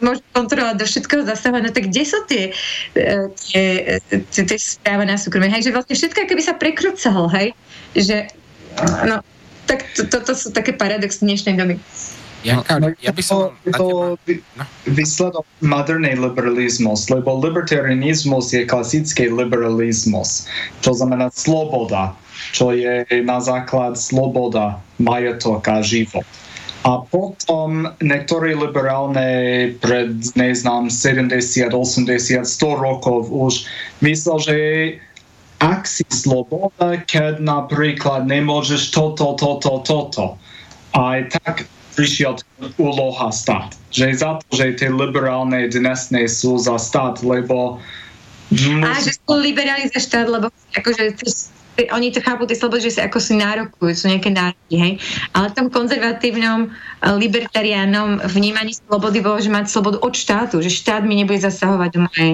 [0.01, 2.55] môže kontrolovať, do všetkoho zasahovať, no tak kde sú tie,
[2.97, 3.65] e, tie,
[4.09, 7.53] tie, tie správa na súkromie, hej, že vlastne všetko keby sa prekrúcalo, hej,
[7.93, 8.31] že
[9.05, 9.21] no,
[9.67, 11.77] tak to, toto sú také paradoxy dnešnej doby.
[12.41, 13.53] Janka, no, ja by som...
[13.69, 14.17] Je to
[14.57, 14.65] no.
[14.89, 20.49] výsledok modernej liberalizmus, lebo libertarianizmus je klasický liberalizmus,
[20.81, 22.17] čo znamená sloboda,
[22.57, 26.25] čo je na základ sloboda, majetok a život.
[26.81, 29.29] A potom niektorí liberálne
[29.85, 32.49] pred, neznám, 70, 80, 100
[32.81, 33.69] rokov už
[34.01, 34.57] myslel, že
[35.61, 40.41] ak si sloboda, keď napríklad nemôžeš toto, toto, toto.
[40.97, 41.69] Aj tak
[42.01, 42.41] prišiel
[42.81, 43.77] úloha stát.
[43.93, 47.77] Že za to, že tie liberálne dnesné sú za stát, lebo...
[48.49, 48.89] Musí...
[48.89, 51.13] A že sú liberáli za štát, lebo akože
[51.79, 54.93] oni to chápu, tie slobody, že sa ako si nárokujú, sú nejaké nároky, hej.
[55.33, 60.69] Ale v tom konzervatívnom, eh, libertariánom vnímaní slobody bolo, že mať slobodu od štátu, že
[60.69, 62.33] štát mi nebude zasahovať do mojej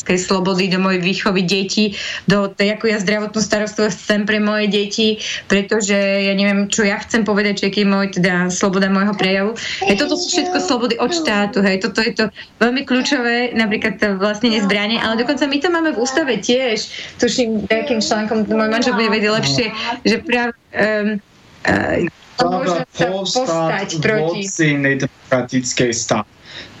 [0.00, 4.66] náboženskej slobody, do mojej výchovy detí, do tej, ako ja zdravotnú starostlivosť chcem pre moje
[4.72, 5.08] deti,
[5.46, 9.52] pretože ja neviem, čo ja chcem povedať, čo je môj, teda sloboda môjho prejavu.
[9.84, 12.24] Hej, toto sú všetko slobody od štátu, hej, toto je to
[12.64, 16.88] veľmi kľúčové, napríklad to vlastne nezbranie, ale dokonca my to máme v ústave tiež,
[17.20, 19.66] tuším, nejakým článkom môj manžel bude vedieť lepšie,
[20.08, 21.20] že práve um,
[21.68, 22.08] uh,
[22.40, 24.48] môže sa postať proti...
[24.80, 26.24] nedemokratickej stát.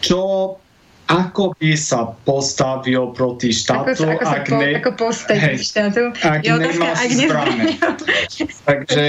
[0.00, 0.56] Čo
[1.10, 4.90] ako by sa postavil proti štátu, ako, ako ak, po, ne, ako
[5.34, 6.02] hej, štátu.
[6.22, 7.64] Ak je nemá ak zbrané.
[8.70, 9.02] Takže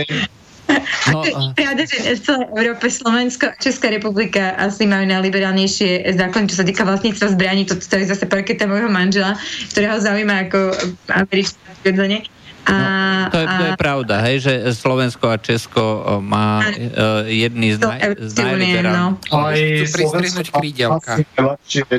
[1.12, 1.52] No, a...
[1.52, 6.66] Pravda, že v celej Európe Slovensko a Česká republika asi majú najliberálnejšie zákony, čo sa
[6.68, 7.68] týka vlastníctva zbraní.
[7.68, 9.36] Toto to je zase parketa môjho manžela,
[9.76, 10.72] ktorého zaujíma ako
[11.12, 12.24] američná vedlenie.
[12.70, 15.84] A, no, to, je, to je pravda, hej, že Slovensko a Česko
[16.22, 19.18] má uh, jedný z, naj, z najliberálnych.
[19.34, 19.38] No.
[19.50, 19.58] Aj
[19.90, 20.62] Slovensko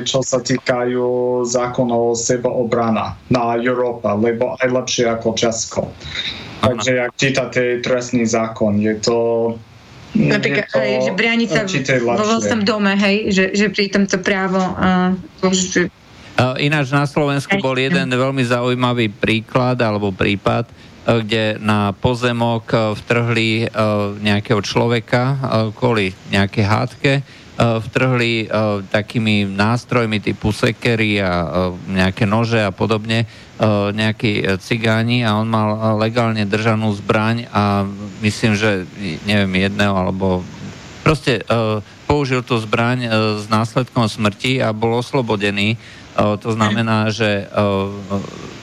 [0.07, 5.91] čo sa týkajú zákonov sebaobrana na Európa, lebo aj lepšie ako Česko.
[6.63, 9.17] Takže ak čítate trestný zákon, je to
[10.13, 11.65] Napríklad, je to že brániť sa
[12.05, 15.17] vo vlastnom dome, hej, že, že pri tomto právo uh,
[15.49, 15.89] že...
[16.33, 20.65] Ináč na Slovensku bol jeden veľmi zaujímavý príklad alebo prípad,
[21.05, 23.69] kde na pozemok vtrhli
[24.17, 25.37] nejakého človeka
[25.77, 27.11] kvôli nejakej hádke
[27.53, 31.49] Eh, vtrhli eh, takými nástrojmi typu sekery a eh,
[32.01, 33.29] nejaké nože a podobne
[33.93, 37.87] nejakí cigáni a on mal legálne držanú zbraň a
[38.19, 38.83] myslím, že
[39.23, 40.43] neviem jedného alebo
[41.05, 41.39] proste
[42.03, 43.07] použil tú zbraň
[43.39, 45.79] s následkom smrti a bol oslobodený.
[46.13, 47.49] To znamená, že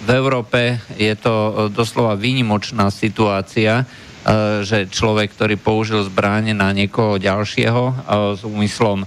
[0.01, 3.91] v Európe je to doslova výnimočná situácia,
[4.21, 7.95] E, že človek, ktorý použil zbráne na niekoho ďalšieho e,
[8.37, 9.07] s úmyslom e,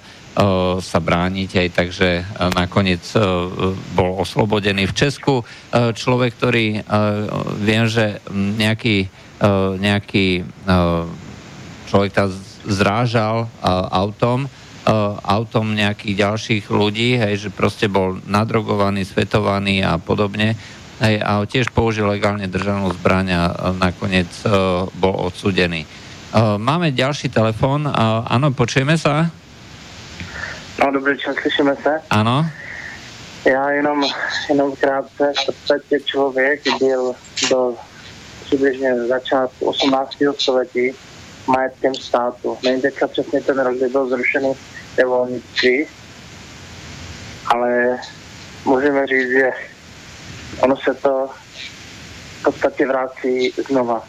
[0.82, 2.10] sa brániť aj, takže
[2.58, 3.06] nakoniec
[3.94, 4.90] bol oslobodený.
[4.90, 6.82] V Česku človek, ktorý
[7.62, 9.06] viem, že nejaký,
[9.78, 10.42] nejaký
[11.86, 12.26] človek tá
[12.66, 13.54] zrážal
[13.94, 14.50] autom,
[15.24, 20.60] autom nejakých ďalších ľudí, hej, že proste bol nadrogovaný, svetovaný a podobne
[21.02, 23.42] Hej, a tiež použil legálne držanú zbraň a
[23.76, 25.84] nakoniec uh, bol odsudený.
[26.32, 27.90] Uh, máme ďalší telefón.
[27.90, 29.28] Uh, áno, počujeme sa?
[30.80, 31.92] No, dobrý čas, slyšíme se?
[32.08, 32.46] Ano.
[33.46, 34.04] Já jenom,
[34.50, 37.14] jenom krátce, v podstatě člověk byl
[37.50, 37.76] do
[38.46, 40.16] přibližně začátku 18.
[40.40, 40.92] století
[41.48, 42.58] majetkem státu.
[42.64, 44.54] Nevím teďka přesně ten rok, kdy byl zrušený
[44.98, 45.86] revolnictví,
[47.48, 48.00] ale
[48.66, 49.50] můžeme říct, že
[50.60, 51.30] ono se to
[52.40, 54.04] v podstatě vrací znova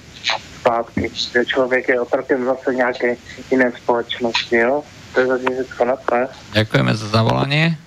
[0.61, 3.17] zpátky, že člověk je otrokem zase nějaké
[3.51, 4.83] jiné společnosti, jo?
[5.15, 6.15] To je zatím všetko na to.
[6.53, 7.79] Ďakujeme za zavolanie.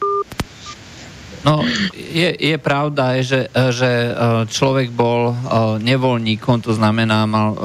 [1.45, 1.63] No,
[1.95, 4.11] je, je pravda, že, že e,
[4.51, 5.35] človek bol e,
[5.79, 7.59] nevoľníkom, to znamená, mal e,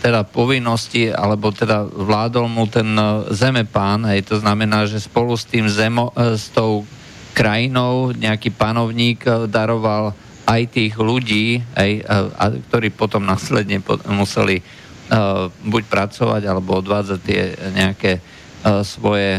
[0.00, 2.88] teda povinnosti, alebo teda vládol mu ten
[3.30, 6.88] zemepán, hej, to znamená, že spolu s tým zemo, s tou
[7.32, 10.12] krajinou nejaký panovník eh, daroval
[10.50, 11.90] aj tých ľudí, aj,
[12.34, 13.78] a, ktorí potom následne
[14.10, 19.38] museli uh, buď pracovať alebo odvádzať tie nejaké uh, svoje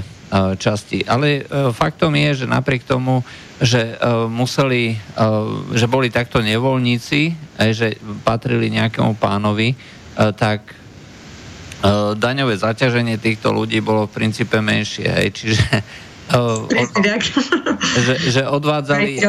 [0.56, 1.04] časti.
[1.04, 3.20] Ale uh, faktom je, že napriek tomu,
[3.60, 7.88] že uh, museli, uh, že boli takto nevoľníci, aj že
[8.24, 9.76] patrili nejakému pánovi,
[10.30, 10.78] tak
[11.82, 15.10] uh, daňové zaťaženie týchto ľudí bolo v princípe menšie.
[15.10, 15.66] Hej, čiže
[16.32, 16.64] Uh,
[18.08, 19.20] že, že odvádzali...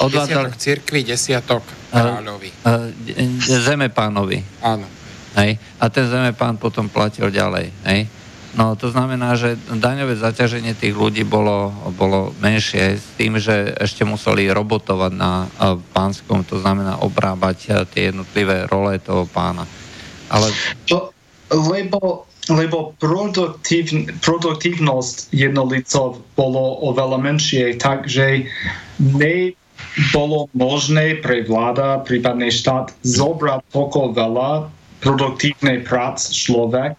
[0.00, 1.60] odvádzali desiatok cirkvi, desiatok
[1.92, 2.48] kráľovi.
[2.64, 4.40] Uh, uh, zemepánovi.
[4.64, 4.88] Áno.
[5.36, 5.60] Hej?
[5.76, 7.68] A ten zemepán potom platil ďalej.
[7.84, 8.08] Hej?
[8.50, 14.02] No to znamená, že daňové zaťaženie tých ľudí bolo, bolo menšie s tým, že ešte
[14.02, 15.46] museli robotovať na
[15.94, 19.62] pánskom, to znamená obrábať tie jednotlivé role toho pána.
[20.30, 20.48] Ale...
[20.86, 21.10] To,
[21.50, 28.48] lebo lebo produktív, produktívnosť jednotlivcov bolo oveľa menšie, takže
[28.98, 34.50] nebolo možné pre vláda, prípadne štát, zobrať toľko veľa
[35.04, 36.98] produktívnej prác človek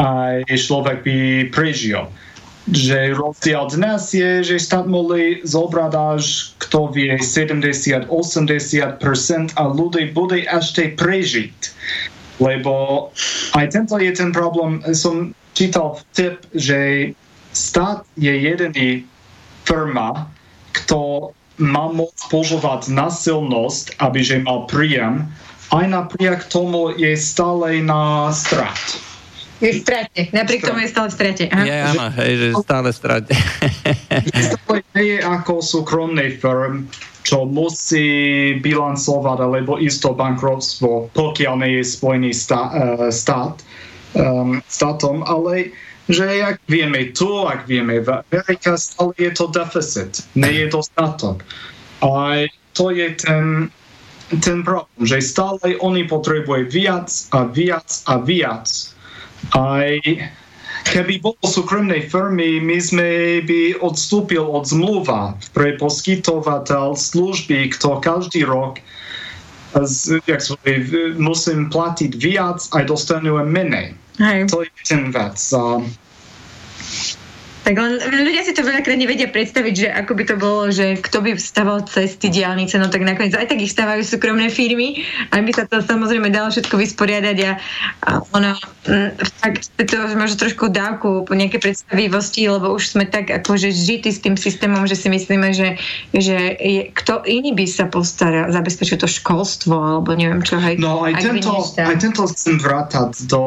[0.00, 1.16] a človek by
[1.54, 2.10] prežil.
[2.70, 8.06] Že rozdiel dnes je, že štát mohli zobrať až, kto vie, 70-80%
[9.58, 11.58] a ľudí bude ešte prežiť
[12.42, 13.08] lebo
[13.54, 14.82] aj tento je ten problém.
[14.90, 17.12] Som čítal tip, že
[17.54, 19.06] stát je jediný
[19.62, 20.26] firma,
[20.74, 21.30] kto
[21.62, 25.30] má moc používať násilnosť, aby že mal príjem,
[25.70, 28.76] aj napriek tomu je stále na strat.
[29.62, 30.20] Je v strate.
[30.34, 31.44] Napriek tomu je stále v strate.
[31.46, 31.62] Aha.
[31.62, 33.32] Je, áno, hej, že stále v strate.
[34.50, 36.90] stále nie je ako súkromný firm,
[37.22, 43.62] čo musí bilancovať alebo isto bankrovstvo, pokiaľ nie je spojený stá, uh, stát,
[44.18, 45.70] um, státom, ale
[46.10, 51.46] že ak vieme tu, ak vieme v Amerike, stále je to deficit, nie je dostatok.
[52.02, 52.44] A
[52.74, 53.70] to je ten,
[54.42, 58.66] ten problém, že stále oni potrebujú viac a viac a viac.
[59.54, 59.94] Aj
[60.82, 63.08] Keby bolo súkromnej firmy, my sme
[63.46, 68.82] by odstúpil od zmluva pre poskytovateľ služby, kto každý rok
[69.72, 70.68] z, jak svoj,
[71.16, 73.96] musím platiť viac a dostanujem menej.
[74.20, 74.52] Hej.
[74.52, 75.40] To je ten vec.
[77.62, 81.22] Tak len ľudia si to veľakrát nevedia predstaviť, že ako by to bolo, že kto
[81.22, 85.70] by staval cesty, diálnice, no tak nakoniec aj tak ich stávajú súkromné firmy, aby sa
[85.70, 87.52] to samozrejme dalo všetko vysporiadať a,
[88.02, 88.58] a ona
[88.90, 94.10] m, fakt to možno trošku dávku po nejaké predstavivosti, lebo už sme tak akože žity
[94.10, 95.78] s tým systémom, že si myslíme, že,
[96.10, 100.58] že je, kto iný by sa postará, zabezpečil to školstvo, alebo neviem čo.
[100.58, 103.42] Hej, no aj tento, aj tento chcem vrátať do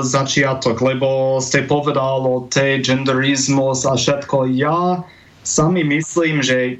[0.00, 4.54] začiatok, lebo ste povedal o tej genderizmu populizmus a všetko.
[4.54, 5.02] Ja
[5.42, 6.78] sami myslím, že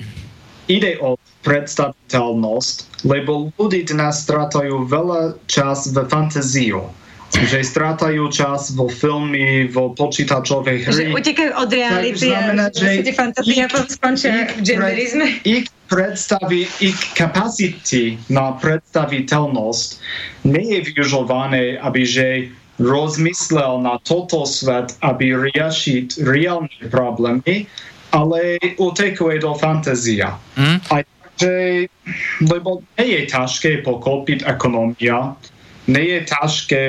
[0.70, 6.86] ide o predstaviteľnosť, lebo ľudí dnes strátajú veľa čas v fantáziu
[7.32, 10.92] že strátajú čas vo filmy, vo počítačovej hry.
[10.92, 15.40] Že utekajú od reality znamená, a že fantázie skončia v genderizme.
[15.48, 19.88] Ich predstavy, ich capacity na predstaviteľnosť
[20.44, 27.68] nie je využované, aby že rozmyslel na toto svet, aby riešiť reálne problémy,
[28.12, 30.36] ale utekuje do fantázia.
[30.56, 30.78] Mm.
[30.92, 30.94] A
[31.40, 31.88] že,
[32.44, 35.34] lebo nie je ťažké pokopiť ekonomia,
[35.88, 36.84] nie je ťažké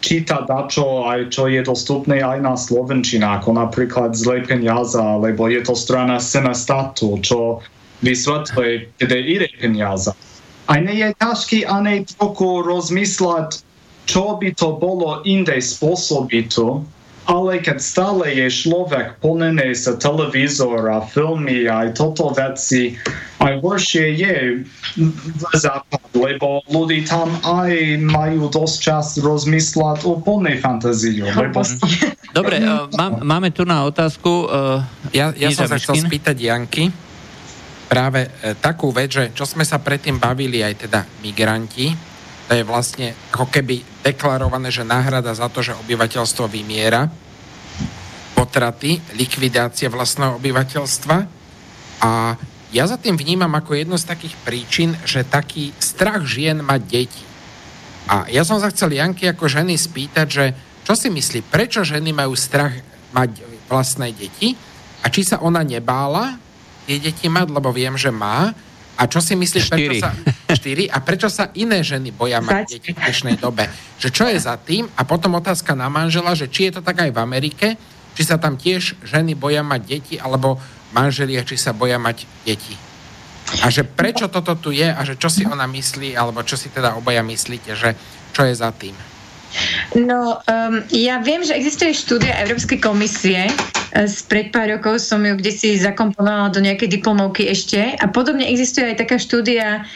[0.00, 5.60] čítať dačo, aj čo je dostupné aj na Slovenčina, ako napríklad zlé peniaze, lebo je
[5.66, 7.58] to strana Senestatu, čo
[8.06, 10.14] vysvetľuje, kde ide peniaze.
[10.70, 13.65] A nie je ťažké ani trochu rozmysľať
[14.06, 16.86] čo by to bolo inde spôsobiť to,
[17.26, 22.94] ale keď stále je človek plnený sa televízor a filmy a aj toto veci,
[23.42, 24.62] aj horšie je
[24.94, 31.26] v západ, lebo ľudí tam aj majú dosť čas rozmysľať o plnej fantáziu.
[31.26, 31.66] Lebo...
[32.30, 34.46] Dobre, uh, má, máme tu na otázku.
[34.46, 36.94] Uh, ja ja som sa chcel spýtať Janky
[37.90, 42.15] práve uh, takú vec, že čo sme sa predtým bavili aj teda migranti,
[42.46, 47.10] to je vlastne ako keby deklarované, že náhrada za to, že obyvateľstvo vymiera,
[48.38, 51.16] potraty, likvidácia vlastného obyvateľstva
[52.06, 52.10] a
[52.70, 57.24] ja za tým vnímam ako jednu z takých príčin, že taký strach žien mať deti.
[58.06, 60.44] A ja som sa chcel Janky ako ženy spýtať, že
[60.86, 62.74] čo si myslí, prečo ženy majú strach
[63.10, 64.54] mať vlastné deti
[65.02, 66.38] a či sa ona nebála
[66.86, 68.54] tie deti mať, lebo viem, že má
[68.96, 70.10] a čo si myslíš, prečo sa,
[70.56, 73.68] štyri, a prečo sa iné ženy boja mať deti v dnešnej dobe?
[74.00, 74.88] Že čo je za tým?
[74.96, 77.66] A potom otázka na manžela, že či je to tak aj v Amerike,
[78.16, 80.56] či sa tam tiež ženy boja mať deti, alebo
[80.96, 82.72] manželia, či sa boja mať deti.
[83.62, 86.72] A že prečo toto tu je a že čo si ona myslí, alebo čo si
[86.72, 87.94] teda obaja myslíte, že
[88.32, 88.96] čo je za tým?
[89.96, 93.48] No, um, ja viem, že existuje štúdia Európskej komisie,
[94.04, 98.44] z pred pár rokov som ju kde si zakomponovala do nejakej diplomovky ešte a podobne
[98.44, 99.88] existuje aj taká štúdia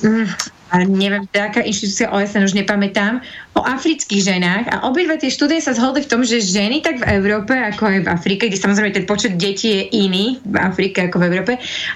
[0.00, 0.26] mm,
[0.74, 3.22] a neviem, aká inštitúcia OSN, už nepamätám,
[3.54, 7.06] o afrických ženách a obidve tie štúdie sa zhodli v tom, že ženy tak v
[7.14, 11.22] Európe, ako aj v Afrike, kde samozrejme ten počet detí je iný v Afrike ako
[11.22, 11.52] v Európe,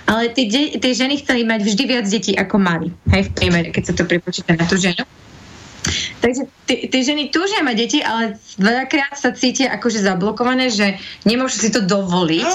[0.07, 3.69] ale tie, de- tie ženy chceli mať vždy viac detí ako mali, hej, v priemere,
[3.75, 5.03] keď sa to prepočíta na tú ženu.
[6.19, 11.71] Takže tie ženy túžia mať deti, ale veľakrát sa cítia akože zablokované, že nemôžu si
[11.73, 12.51] to dovoliť,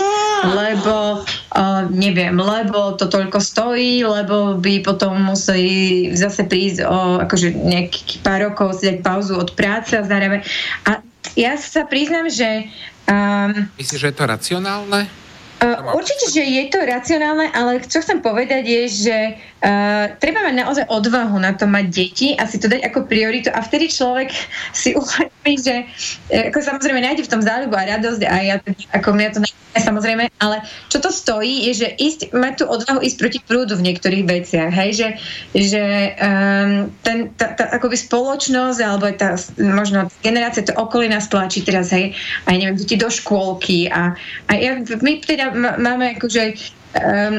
[0.53, 7.55] lebo uh, neviem, lebo to toľko stojí, lebo by potom museli zase prísť o akože
[7.55, 10.45] nejakých pár rokov si dať pauzu od práce a zároveň.
[10.85, 11.01] A
[11.39, 12.69] ja sa priznám, že...
[13.07, 15.22] Um, Myslíš, že je to racionálne?
[15.63, 19.17] Uh, určite, že je to racionálne, ale čo chcem povedať je, že
[19.63, 23.47] uh, treba mať naozaj odvahu na to mať deti a si to dať ako prioritu
[23.47, 24.35] a vtedy človek
[24.75, 28.55] si uvedomí, že uh, ako samozrejme nájde v tom záľubu a radosť a ja
[28.91, 30.61] ako mňa to nájde samozrejme, ale
[30.91, 34.69] čo to stojí, je, že ísť, mať tú odvahu ísť proti prúdu v niektorých veciach,
[34.69, 35.07] hej, že,
[35.57, 35.83] že
[36.21, 41.89] um, ten, tá, tá, akoby spoločnosť alebo tá možno generácia, to okolie nás tlačí teraz,
[41.89, 42.13] hej,
[42.45, 44.13] aj neviem, deti do škôlky a,
[44.49, 46.57] a ja, my teda máme akože
[46.97, 47.35] um,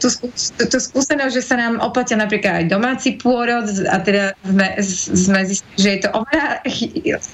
[0.00, 0.08] tú,
[0.68, 4.68] tú, skúsenosť, že sa nám oplatia napríklad aj domáci pôrod a teda sme,
[5.12, 6.46] sme zistili, že je to oveľa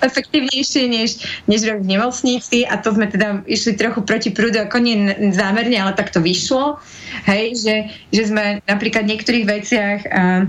[0.02, 1.11] efektívnejšie než,
[1.47, 5.94] než v nemocnici a to sme teda išli trochu proti prúdu, ako nie zámerne, ale
[5.94, 6.78] tak to vyšlo.
[7.27, 7.77] Hej, že,
[8.11, 10.43] že sme napríklad v niektorých veciach um,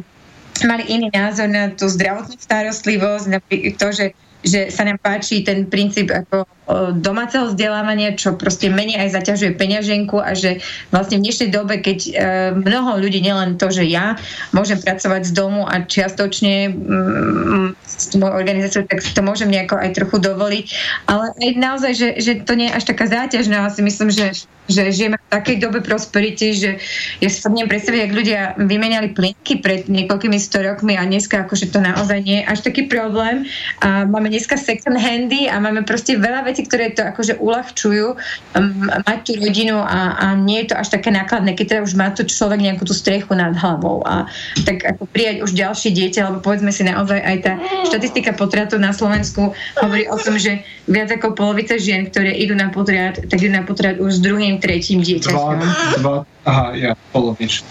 [0.66, 3.40] mali iný názor na tú zdravotnú starostlivosť, na
[3.78, 6.49] to, že že sa nám páči ten princíp ako
[6.95, 11.99] domáceho vzdelávania, čo proste menej aj zaťažuje peňaženku a že vlastne v dnešnej dobe, keď
[12.07, 12.11] e,
[12.56, 14.15] mnoho ľudí, nielen to, že ja
[14.56, 19.77] môžem pracovať z domu a čiastočne mm, s mojou organizáciou, tak si to môžem nejako
[19.77, 20.65] aj trochu dovoliť,
[21.07, 24.26] ale aj naozaj, že, že to nie je až taká záťaž, no si myslím, že
[24.72, 26.80] že žijeme v takej dobe prosperity, že
[27.19, 31.43] ja si to neviem predstaviť, ak ľudia vymenali plinky pred niekoľkými 100 rokmi a dneska
[31.43, 33.43] akože to naozaj nie je až taký problém.
[33.84, 38.08] A máme dneska second handy a máme proste veľa vecí, veci, ktoré to akože uľahčujú
[38.14, 41.94] um, mať tú rodinu a, a nie je to až také nákladné, keď teda už
[41.98, 44.30] má to človek nejakú tú strechu nad hlavou a
[44.66, 47.54] tak ako prijať už ďalšie dieťa, lebo povedzme si naozaj aj tá
[47.90, 52.70] štatistika potratov na Slovensku hovorí o tom, že viac ako polovica žien, ktoré idú na
[52.70, 55.58] potrat, tak idú na potrat už s druhým, tretím dieťaťom.
[55.58, 56.16] Dva, dva,
[56.46, 57.66] aha, ja, polovične.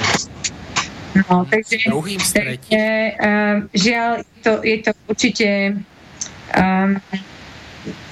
[1.11, 5.49] No, takže, Druhým takže uh, žiaľ, je to, je to určite
[6.55, 7.03] um,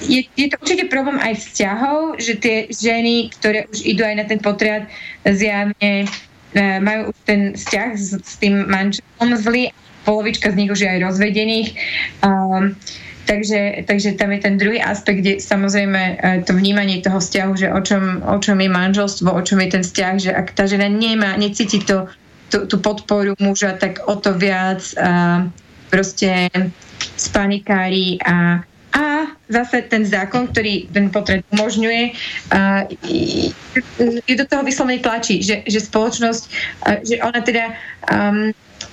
[0.01, 4.25] je, je to určite problém aj vzťahov, že tie ženy, ktoré už idú aj na
[4.25, 4.89] ten potrat,
[5.25, 9.69] zjavne uh, majú už ten vzťah s, s tým manželom zlý,
[10.09, 11.69] polovička z nich už je aj rozvedených.
[12.25, 12.73] Um,
[13.29, 17.69] Takže, takže tam je ten druhý aspekt, kde samozrejme e, to vnímanie toho vzťahu, že
[17.69, 20.89] o čom, o čom je manželstvo, o čom je ten vzťah, že ak tá žena
[20.89, 22.09] nemá, necíti to,
[22.49, 25.45] tú, tú podporu muža, tak o to viac a
[25.93, 26.49] proste
[27.21, 32.13] spanikári a a zase ten zákon, ktorý ten potret umožňuje,
[34.25, 36.43] je do toho vyslovene tlačí, že, že spoločnosť,
[37.05, 37.77] že ona teda
[38.09, 38.49] um,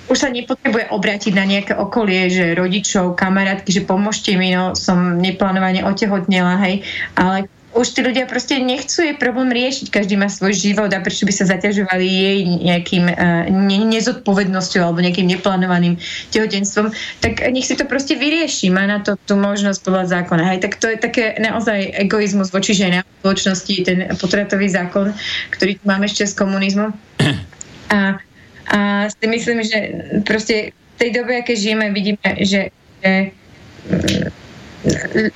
[0.07, 5.19] už sa nepotrebuje obrátiť na nejaké okolie, že rodičov, kamarátky, že pomôžte mi, no som
[5.19, 6.83] neplánovane otehotnela, hej,
[7.19, 11.29] ale už tí ľudia proste nechcú jej problém riešiť, každý má svoj život a prečo
[11.29, 16.01] by sa zaťažovali jej nejakým uh, ne- nezodpovednosťou alebo nejakým neplánovaným
[16.33, 16.89] tehotenstvom,
[17.21, 20.43] tak nech si to proste vyrieši, má na to tú možnosť podľa zákona.
[20.53, 25.13] Hej, tak to je také naozaj egoizmus voči ženám v spoločnosti, ten potratový zákon,
[25.53, 26.89] ktorý máme ešte z komunizmu.
[27.87, 28.19] A,
[28.67, 29.79] a si myslím, že
[30.27, 33.31] proste v tej dobe, aké žijeme, vidíme, že, že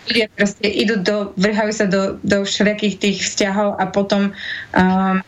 [0.08, 4.32] ľudia proste idú do, vrhajú sa do, do všelijakých tých vzťahov a potom
[4.76, 5.20] um,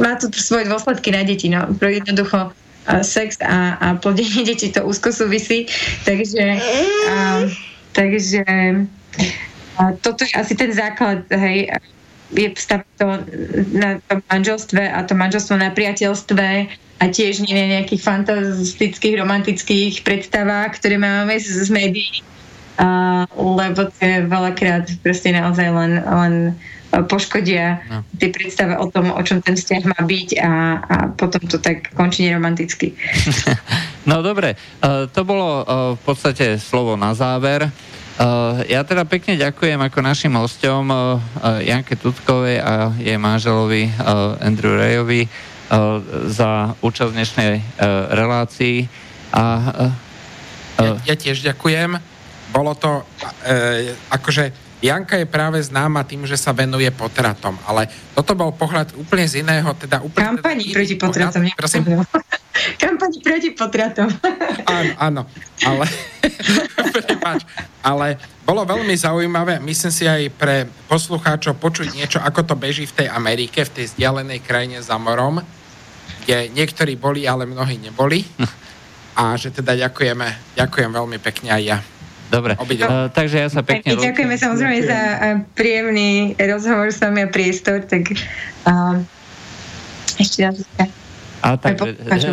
[0.00, 1.46] má to svoje dôsledky na deti.
[1.52, 1.68] No.
[1.78, 5.68] Jednoducho uh, sex a, a plodenie detí to úzko súvisí,
[6.02, 6.58] takže
[7.08, 7.46] um,
[7.92, 8.42] takže
[9.78, 11.68] uh, toto je asi ten základ, hej,
[12.32, 13.06] je staviť to
[13.76, 16.48] na tom manželstve a to manželstvo na priateľstve
[17.02, 22.24] a tiež nie na nejakých fantastických, romantických predstavách, ktoré máme z, z médií,
[22.78, 26.34] uh, lebo to je veľakrát proste naozaj len, len
[26.92, 28.04] poškodia No.
[28.20, 31.88] tie predstave o tom, o čom ten vzťah má byť a, a potom to tak
[31.96, 32.92] končí neromanticky.
[34.02, 37.70] No dobre, uh, to bolo uh, v podstate slovo na záver.
[38.18, 40.90] Uh, ja teda pekne ďakujem ako našim hostom
[41.62, 47.62] Janke Tutkovej a jej manželovi uh, Andrew Rayovi uh, za účasť dnešnej uh,
[48.10, 48.90] relácii.
[49.32, 49.42] A
[49.86, 50.12] uh,
[50.82, 52.11] Ja, ja tiež ďakujem.
[52.52, 53.02] Bolo to,
[53.48, 57.86] e, akože Janka je práve známa tým, že sa venuje potratom, ale
[58.18, 60.34] toto bol pohľad úplne z iného, teda úplne...
[60.34, 61.42] Kampani teda proti potratom.
[61.54, 61.82] Prosím?
[62.82, 64.10] Kampani proti potratom.
[64.66, 65.22] Áno, áno,
[65.62, 65.86] ale...
[66.92, 67.46] Prepáč,
[67.80, 73.06] ale bolo veľmi zaujímavé, myslím si aj pre poslucháčov počuť niečo, ako to beží v
[73.06, 75.40] tej Amerike, v tej vzdialenej krajine za morom,
[76.26, 78.26] kde niektorí boli, ale mnohí neboli.
[79.12, 81.78] A že teda ďakujeme, ďakujem veľmi pekne aj ja.
[82.32, 85.18] Dobre, uh, takže ja sa pekne Pekne ďakujeme samozrejme za uh,
[85.52, 88.08] príjemný rozhovor s vami a priestor, tak
[88.64, 88.96] uh,
[90.16, 90.64] ešte raz.
[91.42, 91.82] A tak,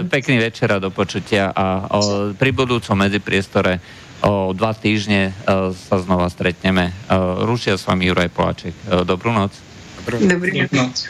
[0.08, 3.82] pekný večer a do počutia a o, pri budúcom medzipriestore
[4.22, 6.94] o dva týždne o, sa znova stretneme.
[7.10, 8.78] O, rušia s vami Juraj Poláček.
[8.86, 9.58] O, dobrú noc.
[10.06, 10.70] Dobrý.
[10.70, 11.10] Noc.